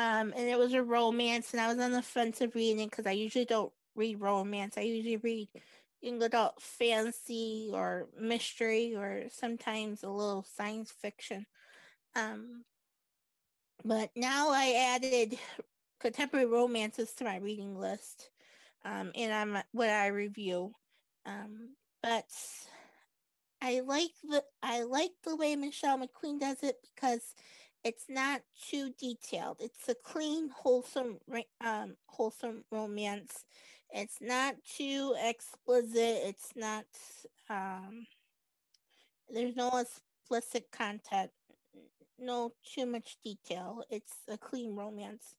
Um 0.00 0.32
and 0.34 0.48
it 0.48 0.58
was 0.58 0.72
a 0.72 0.82
romance 0.82 1.52
and 1.52 1.60
I 1.60 1.68
was 1.68 1.78
on 1.78 1.92
the 1.92 2.00
fence 2.02 2.40
of 2.40 2.54
reading 2.54 2.88
because 2.88 3.06
I 3.06 3.12
usually 3.12 3.44
don't 3.44 3.72
read 3.94 4.18
romance. 4.20 4.78
I 4.78 4.82
usually 4.82 5.18
read 5.18 5.48
young 6.00 6.22
adult 6.22 6.62
fantasy 6.62 7.70
or 7.74 8.08
mystery 8.18 8.94
or 8.96 9.24
sometimes 9.30 10.02
a 10.02 10.08
little 10.08 10.46
science 10.56 10.90
fiction. 10.90 11.44
Um 12.16 12.64
but 13.84 14.10
now 14.16 14.50
I 14.50 14.94
added 14.94 15.38
contemporary 16.00 16.46
romances 16.46 17.12
to 17.14 17.24
my 17.24 17.36
reading 17.36 17.78
list, 17.78 18.30
um, 18.84 19.12
and 19.14 19.32
I'm 19.32 19.62
what 19.72 19.88
I 19.90 20.08
review. 20.08 20.72
Um, 21.26 21.76
but 22.02 22.24
I 23.62 23.80
like 23.80 24.10
the 24.22 24.42
I 24.62 24.82
like 24.82 25.12
the 25.24 25.36
way 25.36 25.54
Michelle 25.56 25.98
McQueen 25.98 26.40
does 26.40 26.62
it 26.62 26.76
because 26.94 27.34
it's 27.84 28.06
not 28.08 28.42
too 28.68 28.92
detailed. 28.98 29.58
It's 29.60 29.88
a 29.88 29.94
clean, 29.94 30.50
wholesome, 30.50 31.18
um, 31.60 31.96
wholesome 32.06 32.64
romance. 32.70 33.44
It's 33.92 34.18
not 34.20 34.56
too 34.76 35.14
explicit. 35.22 35.94
It's 35.94 36.52
not. 36.54 36.84
Um, 37.48 38.06
there's 39.28 39.56
no 39.56 39.70
explicit 39.78 40.70
content 40.72 41.30
no 42.20 42.52
too 42.64 42.86
much 42.86 43.16
detail. 43.24 43.82
It's 43.90 44.12
a 44.28 44.36
clean 44.36 44.76
romance. 44.76 45.34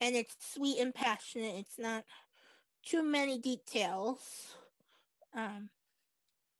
And 0.00 0.16
it's 0.16 0.34
sweet 0.52 0.78
and 0.80 0.94
passionate. 0.94 1.54
It's 1.56 1.78
not 1.78 2.04
too 2.84 3.02
many 3.02 3.38
details. 3.38 4.54
Um 5.34 5.70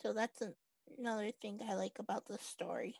so 0.03 0.12
that's 0.12 0.41
an, 0.43 0.55
another 0.99 1.30
thing 1.43 1.61
I 1.68 1.74
like 1.74 1.99
about 1.99 2.26
the 2.26 2.39
story. 2.39 2.97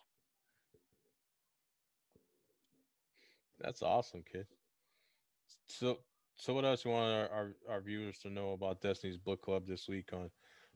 That's 3.65 3.83
awesome, 3.83 4.23
kid. 4.31 4.47
So 5.67 5.99
so 6.37 6.53
what 6.53 6.67
else 6.67 6.85
you 6.85 6.91
want 6.91 7.13
our, 7.13 7.29
our, 7.29 7.57
our 7.71 7.81
viewers 7.81 8.19
to 8.19 8.31
know 8.31 8.53
about 8.53 8.83
Destiny's 8.83 9.17
Book 9.17 9.41
Club 9.41 9.67
this 9.67 9.89
week 9.89 10.13
on 10.13 10.31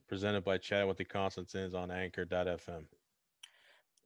presented 0.09 0.43
by 0.43 0.57
Chatting 0.57 0.89
with 0.89 0.97
the 0.97 1.05
Constantins 1.05 1.74
on 1.74 1.91
anchor.fm? 1.91 2.84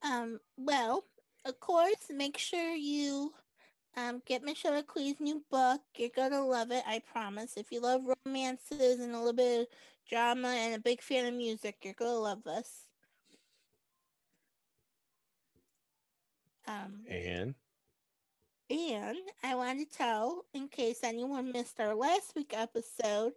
Um, 0.03 0.41
well, 0.57 1.05
of 1.45 1.61
course, 1.61 2.11
make 2.11 2.37
sure 2.39 2.75
you 2.75 3.33
um, 3.97 4.21
get 4.27 4.43
Michelle 4.43 4.83
McQueen's 4.83 5.21
new 5.21 5.45
book. 5.49 5.81
You're 5.97 6.09
gonna 6.17 6.45
love 6.45 6.73
it, 6.73 6.83
I 6.85 7.01
promise. 7.01 7.57
If 7.57 7.71
you 7.71 7.81
love 7.81 8.03
romances 8.27 8.99
and 8.99 9.15
a 9.15 9.19
little 9.19 9.33
bit 9.33 9.61
of 9.61 9.67
drama 10.09 10.49
and 10.49 10.75
a 10.75 10.81
big 10.81 11.03
fan 11.03 11.27
of 11.27 11.35
music, 11.35 11.77
you're 11.85 11.95
gonna 11.95 12.15
love 12.15 12.43
this. 12.43 12.89
Um, 16.67 17.05
and 17.09 17.55
and 18.73 19.19
I 19.43 19.55
want 19.55 19.79
to 19.79 19.97
tell, 19.97 20.45
in 20.55 20.69
case 20.69 21.01
anyone 21.03 21.53
missed 21.53 21.79
our 21.79 21.95
last 21.95 22.35
week 22.35 22.55
episode, 22.57 23.33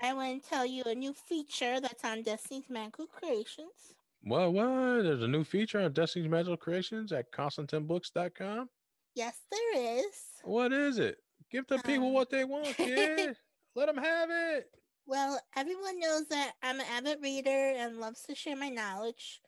I 0.00 0.12
want 0.14 0.42
to 0.42 0.48
tell 0.48 0.64
you 0.64 0.84
a 0.86 0.94
new 0.94 1.12
feature 1.12 1.80
that's 1.80 2.04
on 2.04 2.22
Destiny's 2.22 2.70
Magical 2.70 3.06
Creations. 3.06 3.94
What? 4.22 4.52
What? 4.52 5.02
There's 5.02 5.22
a 5.22 5.28
new 5.28 5.44
feature 5.44 5.80
on 5.80 5.92
Destiny's 5.92 6.28
Magical 6.28 6.56
Creations 6.56 7.12
at 7.12 7.32
ConstantinBooks.com? 7.32 8.68
Yes, 9.14 9.38
there 9.50 9.98
is. 9.98 10.14
What 10.44 10.72
is 10.72 10.98
it? 10.98 11.18
Give 11.50 11.66
the 11.66 11.78
people 11.78 12.08
um, 12.08 12.14
what 12.14 12.30
they 12.30 12.44
want, 12.44 12.66
kid. 12.76 13.36
Let 13.74 13.86
them 13.86 14.02
have 14.02 14.30
it. 14.30 14.70
Well, 15.06 15.40
everyone 15.56 15.98
knows 15.98 16.26
that 16.28 16.52
I'm 16.62 16.78
an 16.78 16.86
avid 16.92 17.18
reader 17.22 17.74
and 17.76 17.98
loves 17.98 18.22
to 18.22 18.34
share 18.34 18.56
my 18.56 18.68
knowledge 18.68 19.40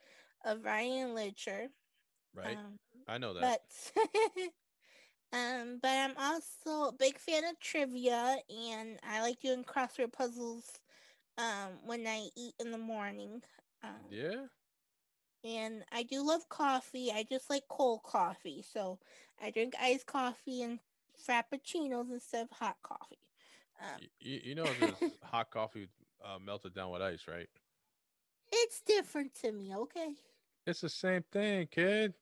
of 0.43 0.65
writing 0.65 1.03
and 1.03 1.15
literature. 1.15 1.69
Right. 2.35 2.57
Um, 2.57 2.77
I 3.07 3.17
know 3.17 3.33
that. 3.33 3.61
But 3.95 4.03
um, 5.33 5.79
but 5.81 5.89
I'm 5.91 6.15
also 6.17 6.89
a 6.89 6.93
big 6.93 7.19
fan 7.19 7.45
of 7.45 7.59
trivia 7.59 8.37
and 8.49 8.99
I 9.03 9.21
like 9.21 9.41
doing 9.41 9.65
crossword 9.65 10.13
puzzles 10.13 10.79
um 11.37 11.79
when 11.85 12.07
I 12.07 12.29
eat 12.37 12.55
in 12.59 12.71
the 12.71 12.79
morning. 12.79 13.43
Um, 13.83 14.11
yeah 14.11 14.47
and 15.43 15.83
I 15.91 16.03
do 16.03 16.25
love 16.25 16.49
coffee. 16.49 17.11
I 17.11 17.23
just 17.23 17.49
like 17.49 17.63
cold 17.69 18.03
coffee, 18.03 18.63
so 18.63 18.99
I 19.41 19.51
drink 19.51 19.75
iced 19.81 20.07
coffee 20.07 20.63
and 20.63 20.79
frappuccinos 21.17 22.11
instead 22.11 22.43
of 22.43 22.51
hot 22.51 22.77
coffee. 22.83 23.19
Um, 23.81 24.01
you, 24.19 24.41
you 24.43 24.55
know, 24.55 24.65
hot 25.23 25.51
coffee 25.51 25.89
uh, 26.23 26.39
melted 26.39 26.73
down 26.73 26.91
with 26.91 27.01
ice, 27.01 27.27
right? 27.27 27.49
It's 28.51 28.81
different 28.81 29.33
to 29.41 29.51
me, 29.51 29.75
okay? 29.75 30.15
It's 30.65 30.81
the 30.81 30.89
same 30.89 31.23
thing, 31.31 31.67
kid. 31.67 32.13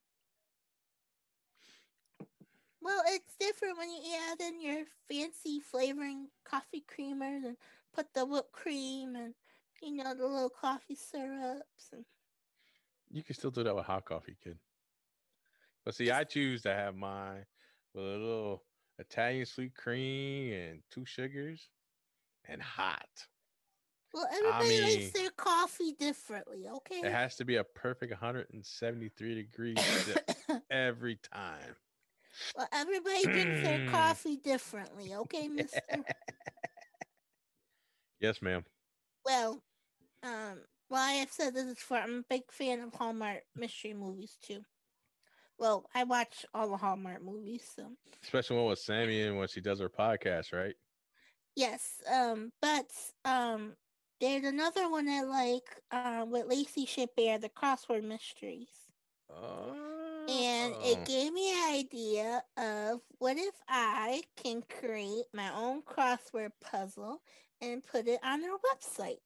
Well, 2.82 3.04
it's 3.08 3.36
different 3.40 3.78
when 3.78 3.90
you 3.90 4.02
add 4.32 4.42
in 4.42 4.60
your 4.62 4.84
fancy 5.08 5.60
flavoring 5.60 6.28
coffee 6.44 6.84
creamers 6.88 7.46
and 7.46 7.58
put 7.94 8.14
the 8.14 8.26
whipped 8.26 8.52
cream 8.52 9.16
and 9.16 9.34
you 9.82 10.04
know 10.04 10.14
the 10.16 10.28
little 10.28 10.50
coffee 10.50 10.96
syrups 10.96 11.90
and 11.92 12.06
you 13.12 13.24
can 13.24 13.36
still 13.36 13.52
do 13.52 13.64
that 13.64 13.76
with 13.76 13.86
hot 13.86 14.06
coffee, 14.06 14.38
kid. 14.44 14.58
But 15.84 15.96
see, 15.96 16.12
I 16.12 16.24
choose 16.24 16.62
to 16.64 16.74
have 16.74 16.96
mine 16.96 17.46
with 17.94 18.06
a 18.06 18.08
little 18.08 18.64
Italian 19.00 19.46
sweet 19.46 19.76
cream 19.76 20.54
and 20.54 20.80
two 20.92 21.06
sugars 21.06 21.70
and 22.46 22.62
hot. 22.62 23.10
Well, 24.14 24.28
everybody 24.32 24.66
I 24.66 24.70
mean, 24.70 25.00
likes 25.00 25.12
their 25.12 25.30
coffee 25.32 25.94
differently, 25.98 26.68
okay? 26.70 27.02
It 27.02 27.12
has 27.12 27.36
to 27.38 27.46
be 27.46 27.56
a 27.56 27.64
perfect 27.64 28.12
173 28.12 29.36
degrees 29.36 29.78
every 30.72 31.18
time. 31.34 31.76
Well, 32.56 32.68
everybody 32.74 33.24
drinks 33.24 33.62
their 33.62 33.90
coffee 33.90 34.38
differently, 34.38 35.16
okay, 35.16 35.48
mister? 35.50 36.04
yes, 38.20 38.42
ma'am. 38.42 38.64
Well, 39.26 39.62
um, 40.24 40.62
well, 40.90 41.02
I 41.02 41.14
have 41.14 41.32
said 41.32 41.54
this 41.54 41.74
before. 41.74 41.98
I'm 41.98 42.20
a 42.20 42.24
big 42.30 42.52
fan 42.52 42.82
of 42.82 42.94
Hallmark 42.94 43.44
mystery 43.56 43.94
movies 43.94 44.38
too. 44.42 44.62
Well, 45.58 45.86
I 45.94 46.04
watch 46.04 46.46
all 46.54 46.70
the 46.70 46.78
Hallmark 46.78 47.24
movies, 47.24 47.64
so 47.76 47.92
especially 48.24 48.58
one 48.58 48.66
with 48.66 48.80
Sammy 48.80 49.22
and 49.22 49.38
when 49.38 49.48
she 49.48 49.62
does 49.62 49.80
her 49.80 49.90
podcast, 49.90 50.54
right? 50.54 50.76
Yes, 51.56 52.02
um, 52.12 52.52
but 52.62 52.88
um, 53.26 53.74
there's 54.20 54.44
another 54.44 54.90
one 54.90 55.08
I 55.08 55.22
like 55.22 55.82
uh, 55.92 56.26
with 56.28 56.48
Lacey 56.48 56.86
Chabert, 56.86 57.42
the 57.42 57.50
crossword 57.50 58.04
mysteries. 58.04 58.70
Oh. 59.30 60.01
And 60.32 60.74
it 60.82 61.06
gave 61.06 61.34
me 61.34 61.52
an 61.52 61.74
idea 61.74 62.42
of 62.56 63.02
what 63.20 63.36
if 63.38 63.54
I 63.68 64.22
can 64.42 64.64
create 64.80 65.26
my 65.34 65.54
own 65.54 65.82
crossword 65.82 66.52
puzzle 66.62 67.22
and 67.60 67.84
put 67.84 68.08
it 68.08 68.20
on 68.24 68.42
our 68.46 68.58
website. 68.74 69.20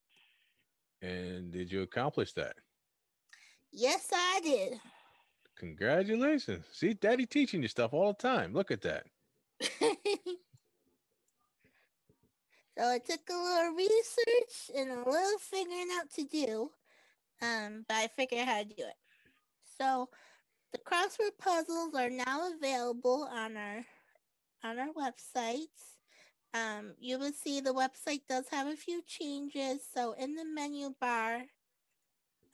And 1.04 1.52
did 1.52 1.72
you 1.72 1.84
accomplish 1.84 2.34
that? 2.34 2.56
Yes, 3.72 4.10
I 4.12 4.40
did. 4.44 4.80
Congratulations. 5.58 6.66
See, 6.72 6.94
daddy 6.94 7.28
teaching 7.28 7.62
you 7.62 7.68
stuff 7.68 7.94
all 7.94 8.08
the 8.08 8.28
time. 8.28 8.54
Look 8.54 8.72
at 8.72 8.82
that. 8.82 9.04
so 9.62 9.92
I 12.80 12.98
took 12.98 13.22
a 13.30 13.34
little 13.34 13.76
research 13.76 14.72
and 14.76 14.90
a 14.90 15.10
little 15.10 15.40
figuring 15.40 15.90
out 16.00 16.12
to 16.16 16.24
do. 16.24 16.72
Um, 17.44 17.86
but 17.88 17.96
I 17.96 18.08
figured 18.16 18.48
how 18.48 18.64
to 18.64 18.66
do 18.66 18.74
it. 18.78 18.96
So 19.78 20.10
the 20.76 20.82
crossword 20.82 21.38
puzzles 21.40 21.96
are 21.96 22.10
now 22.10 22.52
available 22.54 23.30
on 23.32 23.56
our 23.56 23.86
on 24.62 24.78
our 24.78 24.90
websites. 24.94 25.96
Um, 26.54 26.96
you 27.00 27.18
will 27.18 27.32
see 27.32 27.62
the 27.62 27.74
website 27.74 28.22
does 28.28 28.46
have 28.52 28.68
a 28.68 28.76
few 28.76 29.02
changes. 29.08 29.82
So 29.94 30.14
in 30.14 30.36
the 30.36 30.44
menu 30.44 30.94
bar, 31.00 31.44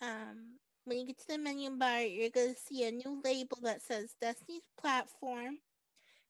um, 0.04 0.60
when 0.86 1.00
you 1.00 1.08
get 1.08 1.20
to 1.20 1.28
the 1.30 1.38
menu 1.40 1.72
bar, 1.72 2.02
you're 2.02 2.30
going 2.30 2.54
to 2.54 2.60
see 2.60 2.88
a 2.88 2.92
new 2.92 3.20
label 3.24 3.58
that 3.64 3.82
says 3.82 4.14
Destiny's 4.22 4.70
Platform. 4.80 5.58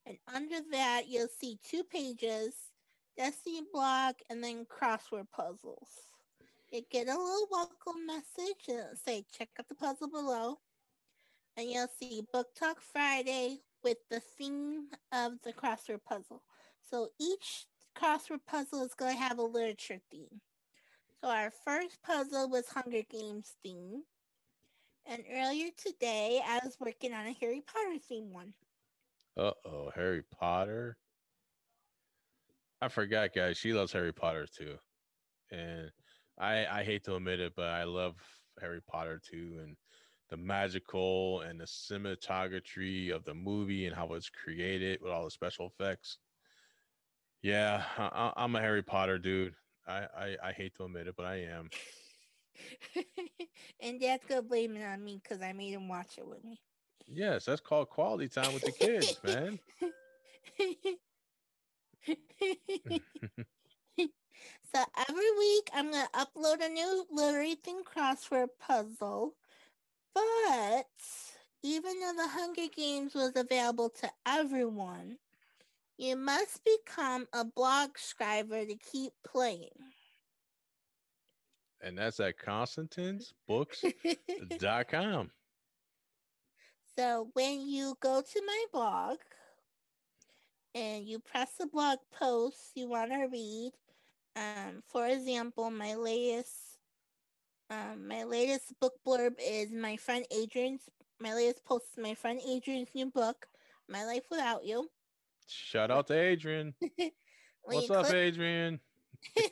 And 0.06 0.18
under 0.34 0.60
that, 0.72 1.10
you'll 1.10 1.28
see 1.42 1.60
two 1.62 1.84
pages, 1.84 2.54
Destiny 3.18 3.64
blog, 3.74 4.16
and 4.30 4.42
then 4.42 4.66
crossword 4.66 5.28
puzzles. 5.36 5.90
You 6.72 6.84
get 6.90 7.08
a 7.08 7.18
little 7.18 7.48
welcome 7.52 8.06
message 8.06 8.70
and 8.70 8.98
say, 8.98 9.26
check 9.38 9.50
out 9.60 9.68
the 9.68 9.76
puzzle 9.76 10.10
below. 10.10 10.60
And 11.58 11.70
you'll 11.70 11.88
see 12.00 12.24
Book 12.32 12.48
Talk 12.56 12.82
Friday 12.82 13.60
with 13.84 13.98
the 14.10 14.20
theme 14.20 14.88
of 15.12 15.34
the 15.44 15.54
crossword 15.54 16.04
puzzle. 16.08 16.44
So 16.90 17.10
each 17.20 17.66
crossword 17.96 18.46
puzzle 18.48 18.84
is 18.84 18.94
going 18.94 19.16
to 19.16 19.22
have 19.22 19.38
a 19.38 19.44
literature 19.44 20.00
theme. 20.10 20.42
So 21.22 21.30
our 21.30 21.52
first 21.66 22.02
puzzle 22.04 22.50
was 22.50 22.68
Hunger 22.70 23.04
Games 23.10 23.54
theme. 23.64 24.04
And 25.06 25.24
earlier 25.32 25.70
today, 25.78 26.42
I 26.48 26.60
was 26.64 26.78
working 26.80 27.14
on 27.14 27.28
a 27.28 27.36
Harry 27.42 27.62
Potter 27.62 28.00
theme 28.08 28.32
one. 28.32 28.54
Uh 29.38 29.52
oh, 29.66 29.92
Harry 29.96 30.24
Potter. 30.40 30.98
I 32.82 32.88
forgot, 32.88 33.34
guys. 33.34 33.58
She 33.58 33.74
loves 33.74 33.92
Harry 33.94 34.14
Potter 34.14 34.46
too, 34.46 34.76
and 35.52 35.90
I 36.38 36.66
I 36.66 36.84
hate 36.84 37.04
to 37.06 37.16
admit 37.16 37.40
it, 37.40 37.54
but 37.56 37.68
I 37.68 37.84
love 37.84 38.16
Harry 38.60 38.82
Potter 38.88 39.22
too, 39.24 39.60
and 39.64 39.76
the 40.32 40.38
magical 40.38 41.42
and 41.42 41.60
the 41.60 41.66
cinematography 41.66 43.14
of 43.14 43.26
the 43.26 43.34
movie 43.34 43.86
and 43.86 43.96
how 43.96 44.14
it's 44.14 44.30
created 44.30 45.00
with 45.02 45.12
all 45.12 45.26
the 45.26 45.32
special 45.32 45.68
effects. 45.68 46.18
Yeah, 47.44 47.84
I, 47.98 48.32
am 48.38 48.56
a 48.56 48.62
Harry 48.62 48.82
Potter 48.82 49.20
dude. 49.20 49.54
I, 49.88 50.06
I 50.18 50.38
I 50.44 50.52
hate 50.54 50.76
to 50.76 50.86
admit 50.86 51.08
it, 51.08 51.16
but 51.18 51.26
I 51.26 51.42
am. 51.42 51.70
and 53.82 54.00
Dad's 54.00 54.24
gonna 54.26 54.42
blame 54.42 54.78
it 54.78 54.86
on 54.86 55.04
me 55.04 55.20
because 55.22 55.42
I 55.42 55.52
made 55.52 55.74
him 55.74 55.90
watch 55.90 56.18
it 56.18 56.26
with 56.26 56.44
me. 56.46 56.62
Yes, 57.08 57.46
that's 57.46 57.60
called 57.60 57.90
quality 57.90 58.30
time 58.30 58.54
with 58.54 58.64
the 58.64 58.72
kids, 58.72 59.20
man. 59.24 59.60
so 64.74 64.84
every 65.10 65.32
week 65.40 65.70
I'm 65.74 65.92
gonna 65.92 66.08
upload 66.14 66.64
a 66.64 66.70
new 66.70 67.06
Labyrinthine 67.12 67.84
crossword 67.84 68.48
puzzle. 68.60 69.36
But 70.14 70.88
even 71.64 72.00
though 72.00 72.14
the 72.16 72.28
Hunger 72.28 72.68
Games 72.76 73.14
was 73.14 73.34
available 73.36 73.90
to 74.02 74.10
everyone, 74.26 75.18
you 75.98 76.16
must 76.16 76.62
become 76.66 77.28
a 77.34 77.46
blog 77.46 77.92
scriber 77.96 78.68
to 78.68 78.76
keep 78.76 79.14
playing. 79.26 79.70
And 81.82 81.98
that's 81.98 82.20
at 82.20 82.38
constantinsbooks.com. 82.38 85.32
so 86.98 87.30
when 87.34 87.68
you 87.68 87.96
go 88.02 88.22
to 88.22 88.42
my 88.46 88.66
blog 88.72 89.18
and 90.76 91.08
you 91.08 91.20
press 91.20 91.54
the 91.60 91.68
blog 91.68 91.98
post 92.12 92.72
you 92.76 92.88
want 92.88 93.12
to 93.12 93.28
read, 93.32 93.72
um, 94.36 94.84
for 94.88 95.08
example, 95.08 95.72
my 95.72 95.96
latest 95.96 96.71
um, 97.72 98.08
my 98.08 98.24
latest 98.24 98.74
book 98.82 98.94
blurb 99.08 99.36
is 99.42 99.72
my 99.72 99.96
friend 99.96 100.26
Adrian's. 100.30 100.82
My 101.20 101.34
latest 101.34 101.64
post 101.64 101.86
is 101.92 102.04
my 102.04 102.14
friend 102.14 102.40
Adrian's 102.46 102.90
new 102.94 103.06
book, 103.06 103.48
My 103.88 104.04
Life 104.04 104.26
Without 104.30 104.66
You. 104.66 104.90
Shout 105.48 105.90
out 105.90 106.08
to 106.08 106.20
Adrian. 106.20 106.74
What's 107.64 107.90
up, 107.90 108.08
click- 108.08 108.16
Adrian? 108.16 108.80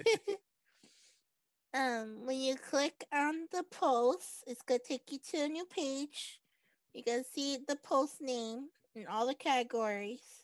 um, 1.73 2.25
when 2.25 2.37
you 2.41 2.55
click 2.55 3.05
on 3.13 3.47
the 3.53 3.63
post, 3.71 4.43
it's 4.47 4.63
gonna 4.63 4.79
take 4.79 5.11
you 5.11 5.19
to 5.31 5.45
a 5.45 5.47
new 5.47 5.65
page. 5.65 6.41
You 6.93 7.03
can 7.03 7.23
see 7.23 7.59
the 7.67 7.77
post 7.77 8.21
name 8.21 8.67
and 8.95 9.07
all 9.07 9.27
the 9.27 9.35
categories. 9.35 10.43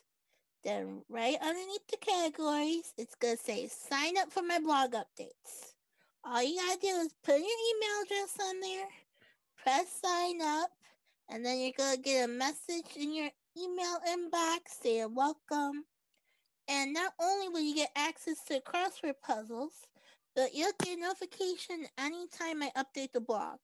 Then 0.63 1.01
right 1.09 1.37
underneath 1.41 1.87
the 1.91 1.97
categories, 1.97 2.93
it's 2.97 3.15
gonna 3.15 3.35
say 3.35 3.67
sign 3.67 4.17
up 4.17 4.31
for 4.31 4.43
my 4.43 4.59
blog 4.59 4.93
updates. 4.93 5.74
All 6.27 6.41
you 6.41 6.55
gotta 6.55 6.79
do 6.81 6.87
is 6.87 7.13
put 7.23 7.35
your 7.35 7.43
email 7.43 8.01
address 8.03 8.35
on 8.41 8.59
there, 8.59 8.87
press 9.61 9.85
sign 10.03 10.41
up, 10.41 10.71
and 11.29 11.45
then 11.45 11.59
you're 11.59 11.71
gonna 11.77 11.97
get 11.97 12.25
a 12.25 12.27
message 12.27 12.87
in 12.95 13.13
your 13.13 13.29
email 13.55 13.99
inbox 14.09 14.59
saying 14.81 15.13
welcome. 15.13 15.83
And 16.67 16.93
not 16.93 17.13
only 17.21 17.49
will 17.49 17.61
you 17.61 17.75
get 17.75 17.91
access 17.95 18.43
to 18.45 18.59
crossword 18.61 19.13
puzzles, 19.23 19.73
but 20.35 20.55
you'll 20.55 20.71
get 20.81 20.97
a 20.97 21.01
notification 21.01 21.85
anytime 21.99 22.63
I 22.63 22.71
update 22.75 23.11
the 23.11 23.21
blog. 23.21 23.59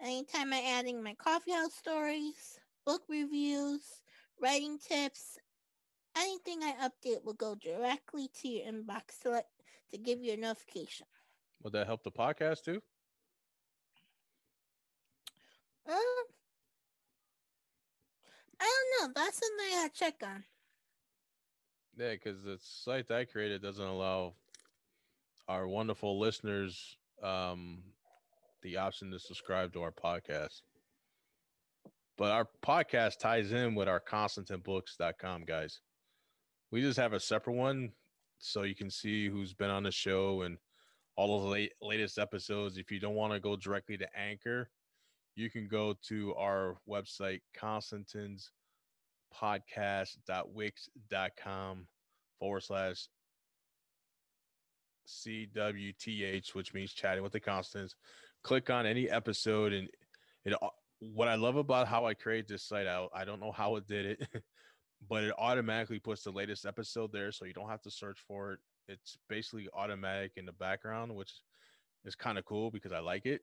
Anytime 0.00 0.52
I'm 0.52 0.64
adding 0.64 1.04
my 1.04 1.14
coffee 1.14 1.52
house 1.52 1.74
stories, 1.74 2.58
book 2.84 3.02
reviews, 3.08 3.82
writing 4.42 4.80
tips, 4.80 5.38
anything 6.16 6.64
I 6.64 6.88
update 6.88 7.22
will 7.22 7.34
go 7.34 7.54
directly 7.54 8.28
to 8.42 8.48
your 8.48 8.72
inbox 8.72 9.20
to, 9.22 9.30
let, 9.30 9.46
to 9.92 9.98
give 9.98 10.20
you 10.20 10.32
a 10.32 10.36
notification. 10.36 11.06
Would 11.62 11.72
that 11.74 11.86
help 11.86 12.02
the 12.02 12.10
podcast 12.10 12.64
too? 12.64 12.80
Um, 15.88 16.24
I 18.60 18.64
don't 18.98 19.08
know. 19.08 19.12
That's 19.14 19.38
something 19.38 19.78
I 19.78 19.88
check 19.92 20.14
on. 20.22 20.44
Yeah, 21.96 22.12
because 22.12 22.42
the 22.42 22.58
site 22.60 23.08
that 23.08 23.18
I 23.18 23.24
created 23.24 23.62
doesn't 23.62 23.84
allow 23.84 24.34
our 25.48 25.66
wonderful 25.66 26.18
listeners 26.18 26.96
um, 27.22 27.82
the 28.62 28.76
option 28.76 29.10
to 29.10 29.18
subscribe 29.18 29.72
to 29.72 29.82
our 29.82 29.92
podcast. 29.92 30.62
But 32.16 32.30
our 32.30 32.46
podcast 32.62 33.18
ties 33.18 33.52
in 33.52 33.74
with 33.74 33.88
our 33.88 34.00
constantinbooks.com, 34.00 35.44
guys. 35.44 35.80
We 36.70 36.82
just 36.82 36.98
have 36.98 37.12
a 37.12 37.20
separate 37.20 37.54
one 37.54 37.92
so 38.38 38.62
you 38.62 38.74
can 38.74 38.90
see 38.90 39.28
who's 39.28 39.54
been 39.54 39.70
on 39.70 39.82
the 39.82 39.90
show 39.90 40.42
and 40.42 40.58
all 41.16 41.36
of 41.36 41.42
the 41.42 41.48
late, 41.48 41.72
latest 41.82 42.18
episodes. 42.18 42.78
If 42.78 42.90
you 42.90 43.00
don't 43.00 43.14
want 43.14 43.32
to 43.32 43.40
go 43.40 43.56
directly 43.56 43.96
to 43.98 44.18
Anchor, 44.18 44.70
you 45.36 45.50
can 45.50 45.68
go 45.68 45.94
to 46.08 46.34
our 46.34 46.76
website, 46.88 47.40
Constantine's 47.56 48.50
podcast.wix.com 49.34 51.86
forward 52.38 52.62
slash 52.62 53.08
CWTH, 55.06 56.54
which 56.54 56.74
means 56.74 56.92
chatting 56.92 57.22
with 57.22 57.32
the 57.32 57.40
Constants. 57.40 57.96
Click 58.42 58.70
on 58.70 58.86
any 58.86 59.10
episode, 59.10 59.72
and 59.72 59.88
it. 60.44 60.54
Uh, 60.60 60.68
what 61.00 61.28
I 61.28 61.34
love 61.34 61.56
about 61.56 61.88
how 61.88 62.04
I 62.04 62.12
create 62.12 62.46
this 62.46 62.62
site, 62.62 62.86
I, 62.86 63.06
I 63.14 63.24
don't 63.24 63.40
know 63.40 63.52
how 63.52 63.76
it 63.76 63.86
did 63.86 64.04
it, 64.04 64.28
but 65.08 65.24
it 65.24 65.32
automatically 65.38 65.98
puts 65.98 66.24
the 66.24 66.30
latest 66.30 66.66
episode 66.66 67.10
there, 67.12 67.32
so 67.32 67.46
you 67.46 67.54
don't 67.54 67.70
have 67.70 67.80
to 67.82 67.90
search 67.90 68.18
for 68.26 68.52
it 68.52 68.58
it's 68.90 69.16
basically 69.28 69.68
automatic 69.74 70.32
in 70.36 70.46
the 70.46 70.52
background, 70.52 71.14
which 71.14 71.32
is 72.04 72.14
kind 72.14 72.38
of 72.38 72.44
cool 72.44 72.70
because 72.70 72.92
I 72.92 72.98
like 72.98 73.26
it. 73.26 73.42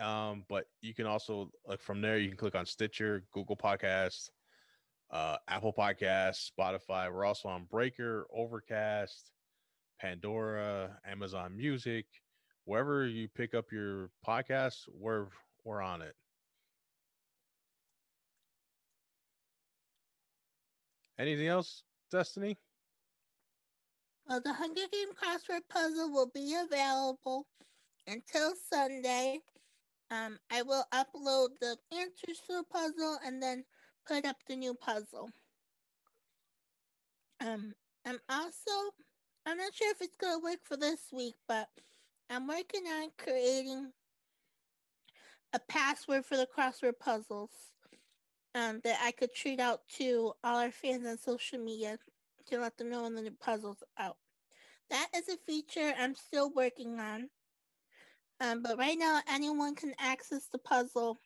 Um, 0.00 0.44
but 0.48 0.66
you 0.80 0.94
can 0.94 1.06
also 1.06 1.50
like 1.66 1.80
from 1.80 2.00
there 2.00 2.18
you 2.18 2.28
can 2.28 2.36
click 2.36 2.54
on 2.54 2.66
Stitcher, 2.66 3.24
Google 3.32 3.56
Podcasts, 3.56 4.28
uh, 5.10 5.36
Apple 5.48 5.72
Podcasts, 5.72 6.50
Spotify. 6.50 7.12
We're 7.12 7.24
also 7.24 7.48
on 7.48 7.66
Breaker, 7.70 8.26
Overcast, 8.34 9.32
Pandora, 10.00 10.98
Amazon 11.06 11.56
Music, 11.56 12.06
wherever 12.64 13.06
you 13.06 13.28
pick 13.28 13.54
up 13.54 13.66
your 13.72 14.10
podcasts, 14.26 14.88
we're 14.92 15.26
we're 15.64 15.82
on 15.82 16.02
it. 16.02 16.14
Anything 21.18 21.46
else, 21.46 21.84
Destiny? 22.10 22.56
Well, 24.28 24.40
the 24.40 24.52
Hunger 24.52 24.82
Game 24.92 25.08
crossword 25.10 25.62
puzzle 25.68 26.10
will 26.10 26.30
be 26.32 26.54
available 26.54 27.46
until 28.06 28.52
Sunday. 28.72 29.40
Um, 30.10 30.38
I 30.50 30.62
will 30.62 30.84
upload 30.92 31.48
the 31.60 31.76
answers 31.92 32.40
to 32.46 32.58
the 32.58 32.64
puzzle 32.70 33.18
and 33.24 33.42
then 33.42 33.64
put 34.06 34.24
up 34.24 34.36
the 34.46 34.56
new 34.56 34.74
puzzle. 34.74 35.30
Um, 37.40 37.72
I'm 38.06 38.18
also, 38.28 38.70
I'm 39.46 39.58
not 39.58 39.74
sure 39.74 39.90
if 39.90 40.00
it's 40.00 40.16
going 40.16 40.38
to 40.40 40.44
work 40.44 40.60
for 40.64 40.76
this 40.76 41.00
week, 41.12 41.34
but 41.48 41.68
I'm 42.30 42.46
working 42.46 42.84
on 42.86 43.08
creating 43.18 43.90
a 45.52 45.58
password 45.68 46.24
for 46.24 46.36
the 46.36 46.46
crossword 46.46 46.98
puzzles 47.00 47.50
um, 48.54 48.80
that 48.84 48.98
I 49.02 49.12
could 49.12 49.30
tweet 49.34 49.60
out 49.60 49.80
to 49.96 50.32
all 50.44 50.58
our 50.58 50.70
fans 50.70 51.06
on 51.06 51.18
social 51.18 51.58
media 51.58 51.98
to 52.52 52.60
let 52.60 52.76
them 52.76 52.90
know 52.90 53.02
when 53.02 53.14
the 53.14 53.22
new 53.22 53.34
puzzle's 53.40 53.82
out. 53.98 54.16
That 54.90 55.08
is 55.16 55.28
a 55.28 55.36
feature 55.46 55.94
I'm 55.98 56.14
still 56.14 56.50
working 56.54 57.00
on. 57.00 57.30
Um, 58.40 58.62
but 58.62 58.76
right 58.76 58.98
now, 58.98 59.20
anyone 59.28 59.74
can 59.74 59.94
access 59.98 60.48
the 60.52 60.58
puzzle. 60.58 61.18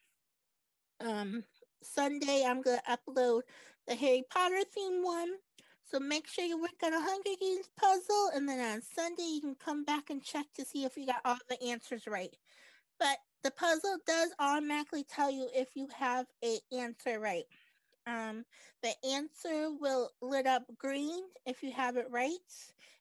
Um, 1.01 1.43
Sunday, 1.83 2.45
I'm 2.47 2.63
going 2.63 2.79
to 2.79 2.99
upload 2.99 3.43
the 3.89 3.95
Harry 3.95 4.25
Potter 4.31 4.63
theme 4.73 5.03
one. 5.03 5.31
So 5.91 5.99
make 6.01 6.27
sure 6.27 6.45
you 6.45 6.61
work 6.61 6.83
on 6.85 6.93
a 6.93 7.01
Hunger 7.01 7.31
Games 7.41 7.69
puzzle, 7.79 8.31
and 8.35 8.49
then 8.49 8.59
on 8.61 8.83
Sunday, 8.83 9.23
you 9.23 9.41
can 9.41 9.55
come 9.55 9.85
back 9.85 10.11
and 10.11 10.23
check 10.23 10.47
to 10.57 10.65
see 10.65 10.85
if 10.85 10.97
you 10.97 11.07
got 11.07 11.21
all 11.25 11.39
the 11.49 11.63
answers 11.63 12.07
right. 12.09 12.35
But 12.99 13.19
the 13.45 13.53
puzzle 13.53 13.99
does 14.07 14.31
automatically 14.41 15.05
tell 15.05 15.31
you 15.31 15.49
if 15.55 15.69
you 15.75 15.89
have 15.97 16.27
a 16.45 16.59
answer 16.77 17.21
right. 17.21 17.45
Um, 18.07 18.45
the 18.83 18.93
answer 19.05 19.71
will 19.81 20.11
lit 20.23 20.47
up 20.47 20.65
green 20.79 21.25
if 21.45 21.63
you 21.63 21.73
have 21.73 21.97
it 21.97 22.07
right. 22.11 22.31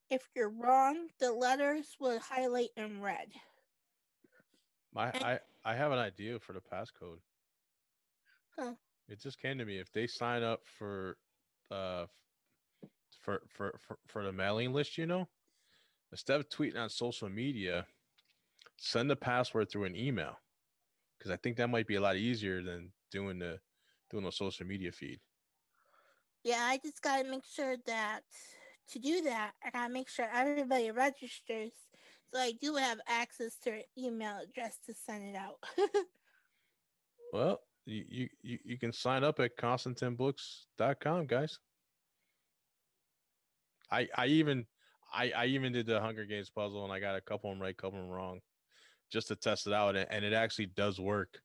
If 0.10 0.28
you're 0.36 0.50
wrong, 0.50 1.08
the 1.20 1.32
letters 1.32 1.96
will 2.00 2.20
highlight 2.20 2.70
in 2.76 3.02
red. 3.02 3.28
My 4.94 5.10
and, 5.12 5.24
I 5.24 5.40
I 5.64 5.76
have 5.76 5.92
an 5.92 6.00
idea 6.00 6.40
for 6.40 6.54
the 6.54 6.62
passcode. 6.62 7.20
Huh. 8.58 8.74
It 9.08 9.22
just 9.22 9.40
came 9.40 9.58
to 9.58 9.66
me. 9.66 9.78
If 9.78 9.92
they 9.92 10.08
sign 10.08 10.42
up 10.44 10.62
for 10.66 11.18
uh 11.70 12.06
for 13.22 13.42
for 13.50 13.80
for, 13.86 13.98
for 14.08 14.24
the 14.24 14.32
mailing 14.32 14.74
list, 14.74 14.98
you 14.98 15.06
know, 15.06 15.28
instead 16.12 16.40
of 16.40 16.50
tweeting 16.50 16.78
on 16.78 16.90
social 16.90 17.30
media, 17.30 17.86
send 18.78 19.10
the 19.10 19.16
password 19.16 19.70
through 19.70 19.86
an 19.86 19.96
email. 19.96 20.38
Because 21.18 21.32
I 21.32 21.38
think 21.38 21.58
that 21.58 21.70
might 21.70 21.88
be 21.88 21.96
a 21.96 22.02
lot 22.02 22.18
easier 22.18 22.62
than 22.62 22.92
doing 23.12 23.40
the 23.40 23.60
doing 24.16 24.26
the 24.26 24.32
social 24.32 24.66
media 24.66 24.92
feed. 24.92 25.20
Yeah, 26.44 26.62
I 26.62 26.80
just 26.84 27.02
gotta 27.02 27.30
make 27.30 27.46
sure 27.46 27.76
that 27.86 28.22
to 28.92 29.00
do 29.00 29.22
that, 29.24 29.52
I 29.64 29.72
gotta 29.72 29.92
make 29.92 30.10
sure 30.10 30.28
everybody 30.34 30.92
registers 30.92 31.72
so 32.32 32.40
I 32.40 32.54
do 32.62 32.76
have 32.76 33.00
access 33.08 33.56
to 33.64 33.72
her 33.72 33.82
email 33.98 34.38
address 34.44 34.78
to 34.86 34.94
send 34.94 35.24
it 35.24 35.36
out. 35.36 35.56
well, 37.34 37.60
you, 37.86 38.30
you 38.42 38.60
you 38.64 38.78
can 38.78 38.92
sign 38.92 39.24
up 39.24 39.40
at 39.40 39.58
constantinebooks.com, 39.58 41.28
guys. 41.28 41.60
I 43.92 44.08
I 44.16 44.28
even 44.28 44.66
I 45.14 45.32
I 45.36 45.46
even 45.46 45.72
did 45.72 45.86
the 45.86 46.02
Hunger 46.02 46.26
Games 46.26 46.50
puzzle 46.50 46.84
and 46.84 46.92
I 46.92 47.00
got 47.00 47.16
a 47.16 47.22
couple 47.22 47.52
of 47.52 47.58
them 47.58 47.64
right, 47.64 47.78
couple 47.78 48.00
of 48.00 48.06
them 48.06 48.14
wrong, 48.14 48.40
just 49.12 49.28
to 49.30 49.36
test 49.36 49.68
it 49.68 49.74
out, 49.74 49.96
and, 49.96 50.08
and 50.10 50.26
it 50.26 50.34
actually 50.34 50.68
does 50.68 51.00
work. 51.00 51.40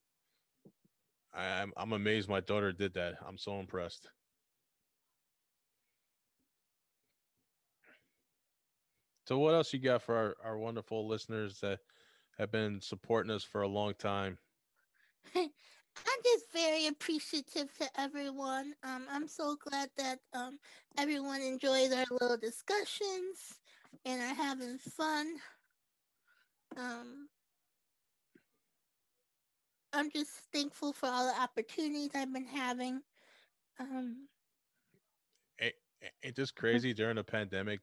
I'm 1.33 1.73
I'm 1.77 1.93
amazed 1.93 2.29
my 2.29 2.41
daughter 2.41 2.73
did 2.73 2.95
that. 2.95 3.15
I'm 3.27 3.39
so 3.39 3.61
impressed. 3.61 4.09
So 9.27 9.39
what 9.39 9.55
else 9.55 9.73
you 9.73 9.79
got 9.79 10.03
for 10.03 10.17
our, 10.17 10.37
our 10.45 10.59
wonderful 10.59 11.07
listeners 11.07 11.61
that 11.61 11.79
have 12.39 12.51
been 12.51 12.81
supporting 12.81 13.31
us 13.31 13.45
for 13.45 13.63
a 13.63 13.69
long 13.69 13.95
time? 13.95 14.39
I'm 15.37 16.23
just 16.25 16.53
very 16.53 16.89
appreciative 16.89 17.73
to 17.79 17.89
everyone. 17.97 18.75
Um, 18.83 19.07
I'm 19.11 19.29
so 19.29 19.57
glad 19.57 19.91
that 19.99 20.19
um, 20.33 20.59
everyone 20.99 21.43
enjoys 21.43 21.93
our 21.93 22.05
little 22.11 22.39
discussions 22.39 23.61
and 24.05 24.21
are 24.21 24.35
having 24.35 24.79
fun. 24.79 25.35
Um, 26.77 27.29
I'm 29.93 30.11
just 30.11 30.31
thankful 30.53 30.93
for 30.93 31.07
all 31.07 31.27
the 31.27 31.41
opportunities 31.41 32.11
I've 32.15 32.33
been 32.33 32.45
having. 32.45 33.01
Um, 33.79 34.29
ain't, 35.61 35.75
ain't 36.23 36.37
this 36.37 36.51
crazy 36.51 36.95
during 36.95 37.17
the 37.17 37.25
pandemic 37.25 37.81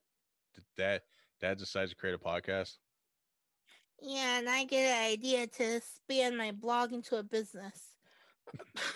that 0.77 1.03
dad 1.41 1.57
decides 1.57 1.91
to 1.91 1.97
create 1.97 2.15
a 2.15 2.17
podcast? 2.17 2.75
Yeah, 4.01 4.39
and 4.39 4.49
I 4.49 4.65
get 4.65 4.95
an 4.95 5.11
idea 5.11 5.47
to 5.47 5.77
expand 5.77 6.37
my 6.37 6.51
blog 6.51 6.93
into 6.93 7.17
a 7.17 7.23
business. 7.23 7.95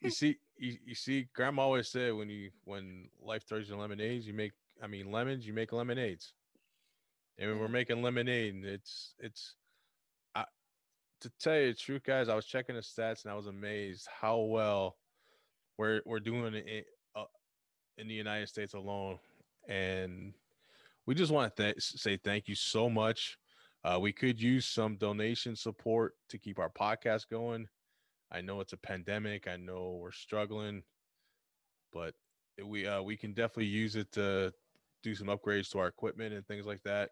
you 0.00 0.10
see, 0.10 0.36
you, 0.56 0.76
you 0.86 0.94
see, 0.94 1.28
Grandma 1.34 1.62
always 1.62 1.88
said 1.88 2.14
when 2.14 2.30
you 2.30 2.50
when 2.64 3.08
life 3.20 3.46
throws 3.46 3.68
you 3.68 3.76
lemonades, 3.76 4.26
you 4.26 4.32
make 4.32 4.52
I 4.82 4.86
mean 4.86 5.12
lemons, 5.12 5.46
you 5.46 5.52
make 5.52 5.72
lemonades. 5.72 6.32
And 7.38 7.50
when 7.50 7.60
we're 7.60 7.68
making 7.68 8.02
lemonade, 8.02 8.54
and 8.54 8.64
it's 8.64 9.14
it's 9.20 9.54
to 11.20 11.30
tell 11.40 11.56
you 11.56 11.68
the 11.68 11.74
truth, 11.74 12.02
guys. 12.04 12.28
I 12.28 12.34
was 12.34 12.46
checking 12.46 12.76
the 12.76 12.80
stats 12.80 13.24
and 13.24 13.32
I 13.32 13.34
was 13.34 13.46
amazed 13.46 14.08
how 14.20 14.38
well 14.38 14.96
we're 15.76 16.00
we're 16.04 16.20
doing 16.20 16.54
it 16.54 16.86
uh, 17.16 17.24
in 17.96 18.08
the 18.08 18.14
United 18.14 18.48
States 18.48 18.74
alone, 18.74 19.18
and 19.68 20.34
we 21.06 21.14
just 21.14 21.32
want 21.32 21.54
to 21.56 21.62
th- 21.62 21.80
say 21.80 22.16
thank 22.16 22.48
you 22.48 22.54
so 22.54 22.88
much. 22.88 23.38
Uh, 23.84 23.98
we 24.00 24.12
could 24.12 24.40
use 24.40 24.66
some 24.66 24.96
donation 24.96 25.54
support 25.54 26.14
to 26.28 26.38
keep 26.38 26.58
our 26.58 26.70
podcast 26.70 27.28
going. 27.30 27.68
I 28.30 28.40
know 28.40 28.60
it's 28.60 28.72
a 28.72 28.78
pandemic. 28.78 29.48
I 29.48 29.56
know 29.56 29.98
we're 30.02 30.12
struggling, 30.12 30.82
but 31.92 32.14
we 32.62 32.86
uh, 32.86 33.02
we 33.02 33.16
can 33.16 33.32
definitely 33.32 33.66
use 33.66 33.96
it 33.96 34.12
to 34.12 34.52
do 35.02 35.14
some 35.14 35.28
upgrades 35.28 35.70
to 35.70 35.78
our 35.78 35.86
equipment 35.86 36.34
and 36.34 36.46
things 36.46 36.66
like 36.66 36.82
that. 36.82 37.10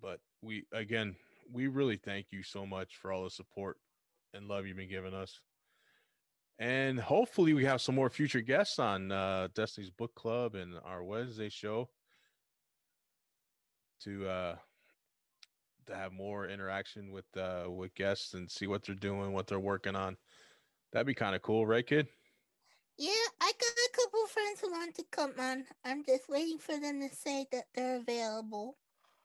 But 0.00 0.20
we 0.40 0.64
again, 0.72 1.16
we 1.52 1.66
really 1.66 1.96
thank 1.96 2.26
you 2.30 2.42
so 2.42 2.66
much 2.66 2.96
for 3.00 3.12
all 3.12 3.24
the 3.24 3.30
support 3.30 3.78
and 4.34 4.48
love 4.48 4.66
you've 4.66 4.76
been 4.76 4.88
giving 4.88 5.14
us. 5.14 5.40
And 6.58 6.98
hopefully 6.98 7.52
we 7.52 7.64
have 7.64 7.82
some 7.82 7.94
more 7.94 8.08
future 8.08 8.40
guests 8.40 8.78
on 8.78 9.12
uh, 9.12 9.48
Destiny's 9.54 9.90
Book 9.90 10.14
Club 10.14 10.54
and 10.54 10.74
our 10.84 11.04
Wednesday 11.04 11.50
show 11.50 11.90
to 14.02 14.26
uh, 14.26 14.56
to 15.86 15.94
have 15.94 16.12
more 16.12 16.48
interaction 16.48 17.12
with 17.12 17.24
uh 17.36 17.64
with 17.68 17.94
guests 17.94 18.34
and 18.34 18.50
see 18.50 18.66
what 18.66 18.84
they're 18.84 18.94
doing, 18.94 19.32
what 19.32 19.46
they're 19.46 19.60
working 19.60 19.96
on. 19.96 20.16
That'd 20.92 21.06
be 21.06 21.14
kind 21.14 21.34
of 21.34 21.42
cool, 21.42 21.66
right, 21.66 21.86
kid? 21.86 22.08
Yeah, 22.98 23.10
I 23.40 23.52
got 23.52 23.52
a 23.52 23.90
couple 23.92 24.26
friends 24.26 24.60
who 24.60 24.70
want 24.70 24.94
to 24.94 25.04
come 25.10 25.32
on. 25.38 25.64
I'm 25.84 26.02
just 26.04 26.28
waiting 26.28 26.58
for 26.58 26.78
them 26.80 27.00
to 27.00 27.14
say 27.14 27.46
that 27.52 27.64
they're 27.74 27.96
available. 27.96 28.76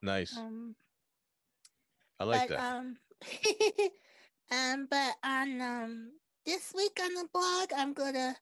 Nice. 0.02 0.36
Um, 0.38 0.76
I 2.22 2.24
like 2.24 2.50
but, 2.50 2.58
that. 2.60 2.74
Um, 2.74 2.98
um, 4.52 4.88
but 4.92 5.14
on 5.24 5.60
um 5.60 6.12
this 6.46 6.72
week 6.76 7.00
on 7.02 7.16
the 7.16 7.28
blog, 7.34 7.70
I'm 7.76 7.94
gonna 7.94 8.36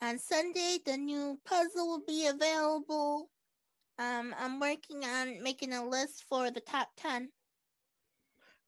on 0.00 0.20
Sunday 0.20 0.78
the 0.86 0.96
new 0.96 1.40
puzzle 1.44 1.88
will 1.88 2.04
be 2.06 2.28
available. 2.28 3.30
Um, 3.98 4.36
I'm 4.38 4.60
working 4.60 5.04
on 5.04 5.42
making 5.42 5.72
a 5.72 5.84
list 5.84 6.26
for 6.28 6.52
the 6.52 6.60
top 6.60 6.90
ten 6.96 7.30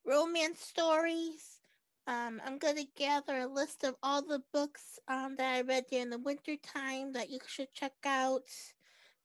romance 0.05 0.59
stories. 0.59 1.61
Um, 2.09 2.41
I'm 2.45 2.59
going 2.59 2.77
to 2.77 2.87
gather 2.97 3.39
a 3.39 3.47
list 3.47 3.85
of 3.85 3.95
all 4.03 4.23
the 4.23 4.41
books 4.53 4.99
um, 5.09 5.35
that 5.39 5.57
I 5.57 5.61
read 5.62 5.85
during 5.91 6.11
the 6.11 6.19
winter 6.19 6.57
time 6.57 7.12
that 7.12 7.31
you 7.31 7.39
should 7.47 7.73
check 7.73 7.95
out. 8.05 8.49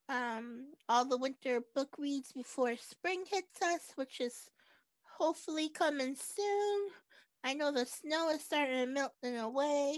Um, 0.10 0.74
all 0.90 1.06
the 1.06 1.18
winter 1.18 1.62
book 1.76 1.96
reads 2.00 2.32
before 2.32 2.76
spring 2.78 3.24
hits 3.28 3.62
us, 3.62 3.92
which 3.96 4.20
is 4.20 4.50
hopefully 5.22 5.70
coming 5.70 6.16
soon. 6.16 6.88
I 7.44 7.54
know 7.54 7.72
the 7.72 7.86
snow 7.86 8.32
is 8.32 8.42
starting 8.42 8.80
to 8.80 8.88
melt 8.88 9.14
away, 9.24 9.98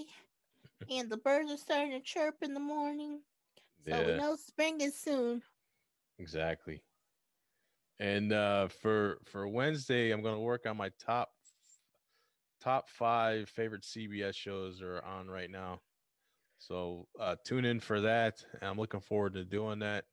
and 0.90 1.10
the 1.10 1.16
birds 1.16 1.50
are 1.50 1.58
starting 1.58 1.92
to 1.92 2.02
chirp 2.02 2.36
in 2.42 2.54
the 2.54 2.60
morning. 2.60 3.22
So 3.88 3.96
yeah. 3.96 4.06
we 4.06 4.18
know 4.18 4.36
spring 4.36 4.82
is 4.82 5.00
soon. 5.00 5.42
Exactly. 6.20 6.84
And 8.00 8.34
uh, 8.34 8.68
for 8.68 9.20
for 9.24 9.48
Wednesday, 9.48 10.12
I'm 10.12 10.22
going 10.22 10.36
to 10.36 10.42
work 10.42 10.66
on 10.66 10.76
my 10.76 10.92
top 11.00 11.30
top 12.62 12.90
five 12.90 13.50
favorite 13.50 13.84
CBS 13.84 14.36
shows 14.36 14.82
are 14.82 15.02
on 15.06 15.30
right 15.30 15.50
now. 15.50 15.80
So 16.60 17.08
uh, 17.20 17.36
tune 17.46 17.66
in 17.66 17.80
for 17.80 18.02
that. 18.02 18.44
And 18.60 18.70
I'm 18.70 18.78
looking 18.78 19.02
forward 19.02 19.34
to 19.34 19.46
doing 19.46 19.80
that 19.80 20.04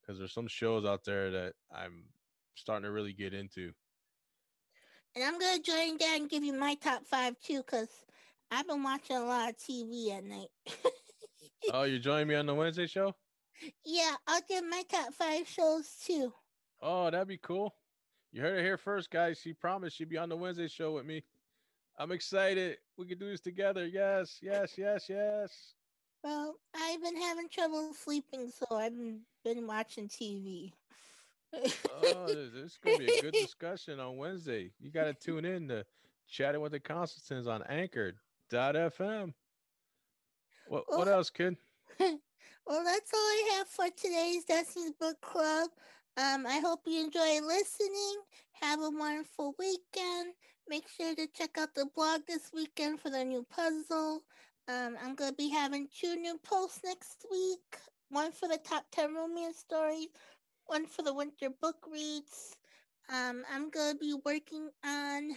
because 0.00 0.18
there's 0.18 0.34
some 0.34 0.48
shows 0.48 0.86
out 0.86 1.04
there 1.04 1.30
that 1.30 1.52
I'm 1.74 2.04
starting 2.54 2.84
to 2.84 2.92
really 2.92 3.12
get 3.12 3.34
into. 3.34 3.72
And 5.16 5.24
I'm 5.24 5.38
gonna 5.38 5.58
join 5.58 5.96
that 5.96 6.18
and 6.20 6.28
give 6.28 6.44
you 6.44 6.52
my 6.52 6.74
top 6.74 7.06
five 7.06 7.40
too, 7.40 7.62
because 7.62 7.88
I've 8.50 8.68
been 8.68 8.82
watching 8.82 9.16
a 9.16 9.24
lot 9.24 9.48
of 9.48 9.56
TV 9.56 10.10
at 10.14 10.22
night. 10.22 10.48
oh, 11.72 11.84
you're 11.84 11.98
joining 11.98 12.28
me 12.28 12.34
on 12.34 12.44
the 12.44 12.54
Wednesday 12.54 12.86
show? 12.86 13.14
Yeah, 13.82 14.14
I'll 14.26 14.42
give 14.46 14.68
my 14.68 14.82
top 14.90 15.14
five 15.14 15.48
shows 15.48 15.88
too. 16.04 16.34
Oh, 16.82 17.10
that'd 17.10 17.28
be 17.28 17.38
cool. 17.38 17.74
You 18.30 18.42
heard 18.42 18.58
it 18.58 18.62
here 18.62 18.76
first, 18.76 19.10
guys. 19.10 19.40
She 19.42 19.54
promised 19.54 19.96
she'd 19.96 20.10
be 20.10 20.18
on 20.18 20.28
the 20.28 20.36
Wednesday 20.36 20.68
show 20.68 20.92
with 20.92 21.06
me. 21.06 21.24
I'm 21.98 22.12
excited. 22.12 22.76
We 22.98 23.06
could 23.06 23.18
do 23.18 23.30
this 23.30 23.40
together. 23.40 23.86
Yes, 23.86 24.38
yes, 24.42 24.74
yes, 24.76 25.06
yes. 25.08 25.74
Well, 26.22 26.56
I've 26.74 27.02
been 27.02 27.16
having 27.16 27.48
trouble 27.48 27.94
sleeping, 27.94 28.50
so 28.50 28.76
I've 28.76 28.92
been 29.42 29.66
watching 29.66 30.08
TV. 30.08 30.72
Oh, 31.54 32.26
this 32.26 32.72
is 32.72 32.78
gonna 32.82 32.98
be 32.98 33.18
a 33.18 33.22
good 33.22 33.32
discussion 33.40 34.00
on 34.00 34.16
Wednesday. 34.16 34.70
You 34.80 34.90
got 34.90 35.04
to 35.04 35.14
tune 35.14 35.44
in 35.44 35.68
to 35.68 35.84
chatting 36.28 36.60
with 36.60 36.72
the 36.72 36.80
Constantins 36.80 37.46
on 37.46 37.62
Anchor.fm. 37.68 39.32
What 40.68 40.84
well, 40.88 40.98
what 40.98 41.08
else, 41.08 41.30
kid? 41.30 41.56
well, 42.00 42.84
that's 42.84 43.12
all 43.14 43.20
I 43.20 43.52
have 43.56 43.68
for 43.68 43.86
today's 43.96 44.44
Destiny's 44.44 44.92
Book 44.98 45.20
Club. 45.20 45.70
Um, 46.16 46.46
I 46.46 46.60
hope 46.60 46.80
you 46.86 47.04
enjoy 47.04 47.40
listening. 47.46 48.16
Have 48.52 48.80
a 48.80 48.90
wonderful 48.90 49.54
weekend. 49.58 50.32
Make 50.68 50.88
sure 50.88 51.14
to 51.14 51.26
check 51.28 51.58
out 51.58 51.74
the 51.74 51.86
blog 51.94 52.22
this 52.26 52.50
weekend 52.52 53.00
for 53.00 53.10
the 53.10 53.24
new 53.24 53.46
puzzle. 53.50 54.22
Um, 54.68 54.96
I'm 55.02 55.14
going 55.14 55.30
to 55.30 55.36
be 55.36 55.50
having 55.50 55.86
two 55.96 56.16
new 56.16 56.38
posts 56.38 56.80
next 56.84 57.24
week. 57.30 57.78
One 58.08 58.32
for 58.32 58.48
the 58.48 58.58
top 58.58 58.84
10 58.92 59.14
romance 59.14 59.58
stories, 59.58 60.08
one 60.66 60.86
for 60.86 61.02
the 61.02 61.14
winter 61.14 61.50
book 61.60 61.76
reads. 61.90 62.56
Um, 63.08 63.44
I'm 63.52 63.70
going 63.70 63.92
to 63.92 63.98
be 63.98 64.14
working 64.24 64.68
on 64.84 65.30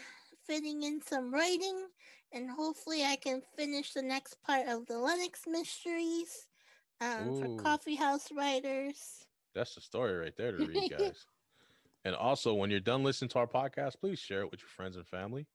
fitting 0.45 0.83
in 0.83 1.01
some 1.01 1.31
writing, 1.33 1.87
and 2.31 2.49
hopefully 2.49 3.03
I 3.05 3.15
can 3.15 3.41
finish 3.55 3.93
the 3.93 4.01
next 4.01 4.41
part 4.43 4.67
of 4.67 4.87
the 4.87 4.97
Lennox 4.97 5.41
mysteries 5.47 6.47
um, 7.01 7.39
for 7.39 7.61
coffee 7.61 7.95
house 7.95 8.27
writers. 8.35 9.25
That's 9.53 9.75
the 9.75 9.81
story 9.81 10.17
right 10.17 10.35
there 10.35 10.51
to 10.51 10.65
read, 10.65 10.91
guys. 10.97 11.25
and 12.05 12.15
also, 12.15 12.53
when 12.53 12.71
you're 12.71 12.79
done 12.79 13.03
listening 13.03 13.29
to 13.29 13.39
our 13.39 13.47
podcast, 13.47 13.99
please 13.99 14.19
share 14.19 14.41
it 14.41 14.51
with 14.51 14.61
your 14.61 14.69
friends 14.69 14.95
and 14.95 15.07
family. 15.07 15.47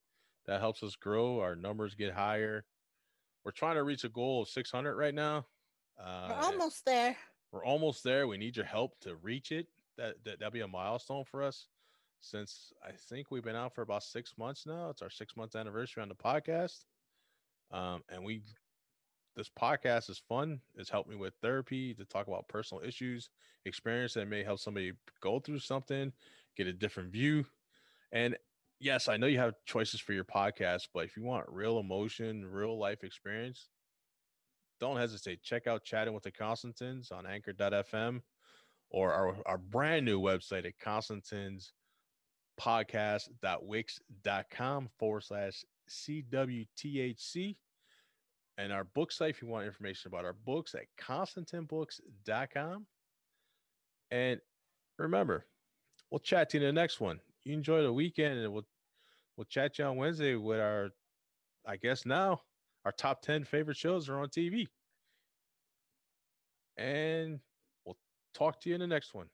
That 0.46 0.60
helps 0.60 0.82
us 0.82 0.94
grow. 0.94 1.40
Our 1.40 1.56
numbers 1.56 1.94
get 1.94 2.12
higher. 2.12 2.64
We're 3.44 3.52
trying 3.52 3.76
to 3.76 3.82
reach 3.82 4.04
a 4.04 4.08
goal 4.08 4.42
of 4.42 4.48
600 4.48 4.94
right 4.94 5.14
now. 5.14 5.46
Uh, 5.98 6.28
we're 6.28 6.46
almost 6.46 6.84
there. 6.84 7.16
We're 7.54 7.64
almost 7.64 8.02
there. 8.02 8.26
We 8.26 8.36
need 8.36 8.56
your 8.56 8.66
help 8.66 8.98
to 9.02 9.14
reach 9.14 9.52
it. 9.52 9.68
That, 9.96 10.16
that 10.24 10.40
that'll 10.40 10.50
be 10.50 10.62
a 10.62 10.66
milestone 10.66 11.22
for 11.22 11.40
us. 11.40 11.68
Since 12.20 12.72
I 12.84 12.90
think 13.08 13.30
we've 13.30 13.44
been 13.44 13.54
out 13.54 13.76
for 13.76 13.82
about 13.82 14.02
six 14.02 14.32
months 14.36 14.66
now. 14.66 14.90
It's 14.90 15.02
our 15.02 15.10
six 15.10 15.36
month 15.36 15.54
anniversary 15.54 16.02
on 16.02 16.08
the 16.08 16.16
podcast. 16.16 16.84
Um, 17.70 18.02
and 18.08 18.24
we 18.24 18.42
this 19.36 19.48
podcast 19.48 20.10
is 20.10 20.20
fun. 20.28 20.62
It's 20.74 20.90
helped 20.90 21.08
me 21.08 21.14
with 21.14 21.34
therapy 21.42 21.94
to 21.94 22.04
talk 22.04 22.26
about 22.26 22.48
personal 22.48 22.82
issues, 22.82 23.30
experience 23.64 24.14
that 24.14 24.26
may 24.26 24.42
help 24.42 24.58
somebody 24.58 24.94
go 25.20 25.38
through 25.38 25.60
something, 25.60 26.12
get 26.56 26.66
a 26.66 26.72
different 26.72 27.12
view. 27.12 27.46
And 28.10 28.36
yes, 28.80 29.08
I 29.08 29.16
know 29.16 29.28
you 29.28 29.38
have 29.38 29.54
choices 29.64 30.00
for 30.00 30.12
your 30.12 30.24
podcast, 30.24 30.88
but 30.92 31.04
if 31.04 31.16
you 31.16 31.22
want 31.22 31.46
real 31.48 31.78
emotion, 31.78 32.46
real 32.46 32.76
life 32.76 33.04
experience, 33.04 33.68
don't 34.84 34.98
hesitate. 34.98 35.42
Check 35.42 35.66
out 35.66 35.82
Chatting 35.82 36.12
with 36.12 36.24
the 36.24 36.30
Constantins 36.30 37.10
on 37.10 37.26
anchor.fm 37.26 38.20
or 38.90 39.14
our, 39.14 39.34
our 39.46 39.56
brand 39.56 40.04
new 40.04 40.20
website 40.20 40.66
at 40.66 40.78
Constantins 40.78 41.70
podcast.wix.com 42.60 44.90
forward 44.98 45.24
slash 45.24 45.64
CWTHC. 45.88 47.56
And 48.58 48.74
our 48.74 48.84
book 48.84 49.10
site, 49.10 49.30
if 49.30 49.40
you 49.40 49.48
want 49.48 49.66
information 49.66 50.08
about 50.08 50.26
our 50.26 50.36
books, 50.44 50.74
at 50.74 50.84
constantinbooks.com. 51.02 52.86
And 54.10 54.38
remember, 54.98 55.46
we'll 56.10 56.18
chat 56.18 56.50
to 56.50 56.58
you 56.58 56.66
in 56.66 56.74
the 56.74 56.78
next 56.78 57.00
one. 57.00 57.20
You 57.44 57.54
enjoy 57.54 57.80
the 57.82 57.92
weekend, 57.92 58.38
and 58.38 58.52
we'll 58.52 58.66
we'll 59.36 59.46
chat 59.46 59.78
you 59.78 59.86
on 59.86 59.96
Wednesday 59.96 60.36
with 60.36 60.60
our, 60.60 60.90
I 61.66 61.78
guess 61.78 62.06
now 62.06 62.42
our 62.84 62.92
top 62.92 63.22
ten 63.22 63.44
favorite 63.44 63.76
shows 63.76 64.08
are 64.08 64.18
on 64.18 64.28
TV. 64.28 64.68
And 66.76 67.40
we'll 67.84 67.96
talk 68.34 68.60
to 68.62 68.68
you 68.68 68.74
in 68.74 68.80
the 68.80 68.86
next 68.86 69.14
one. 69.14 69.26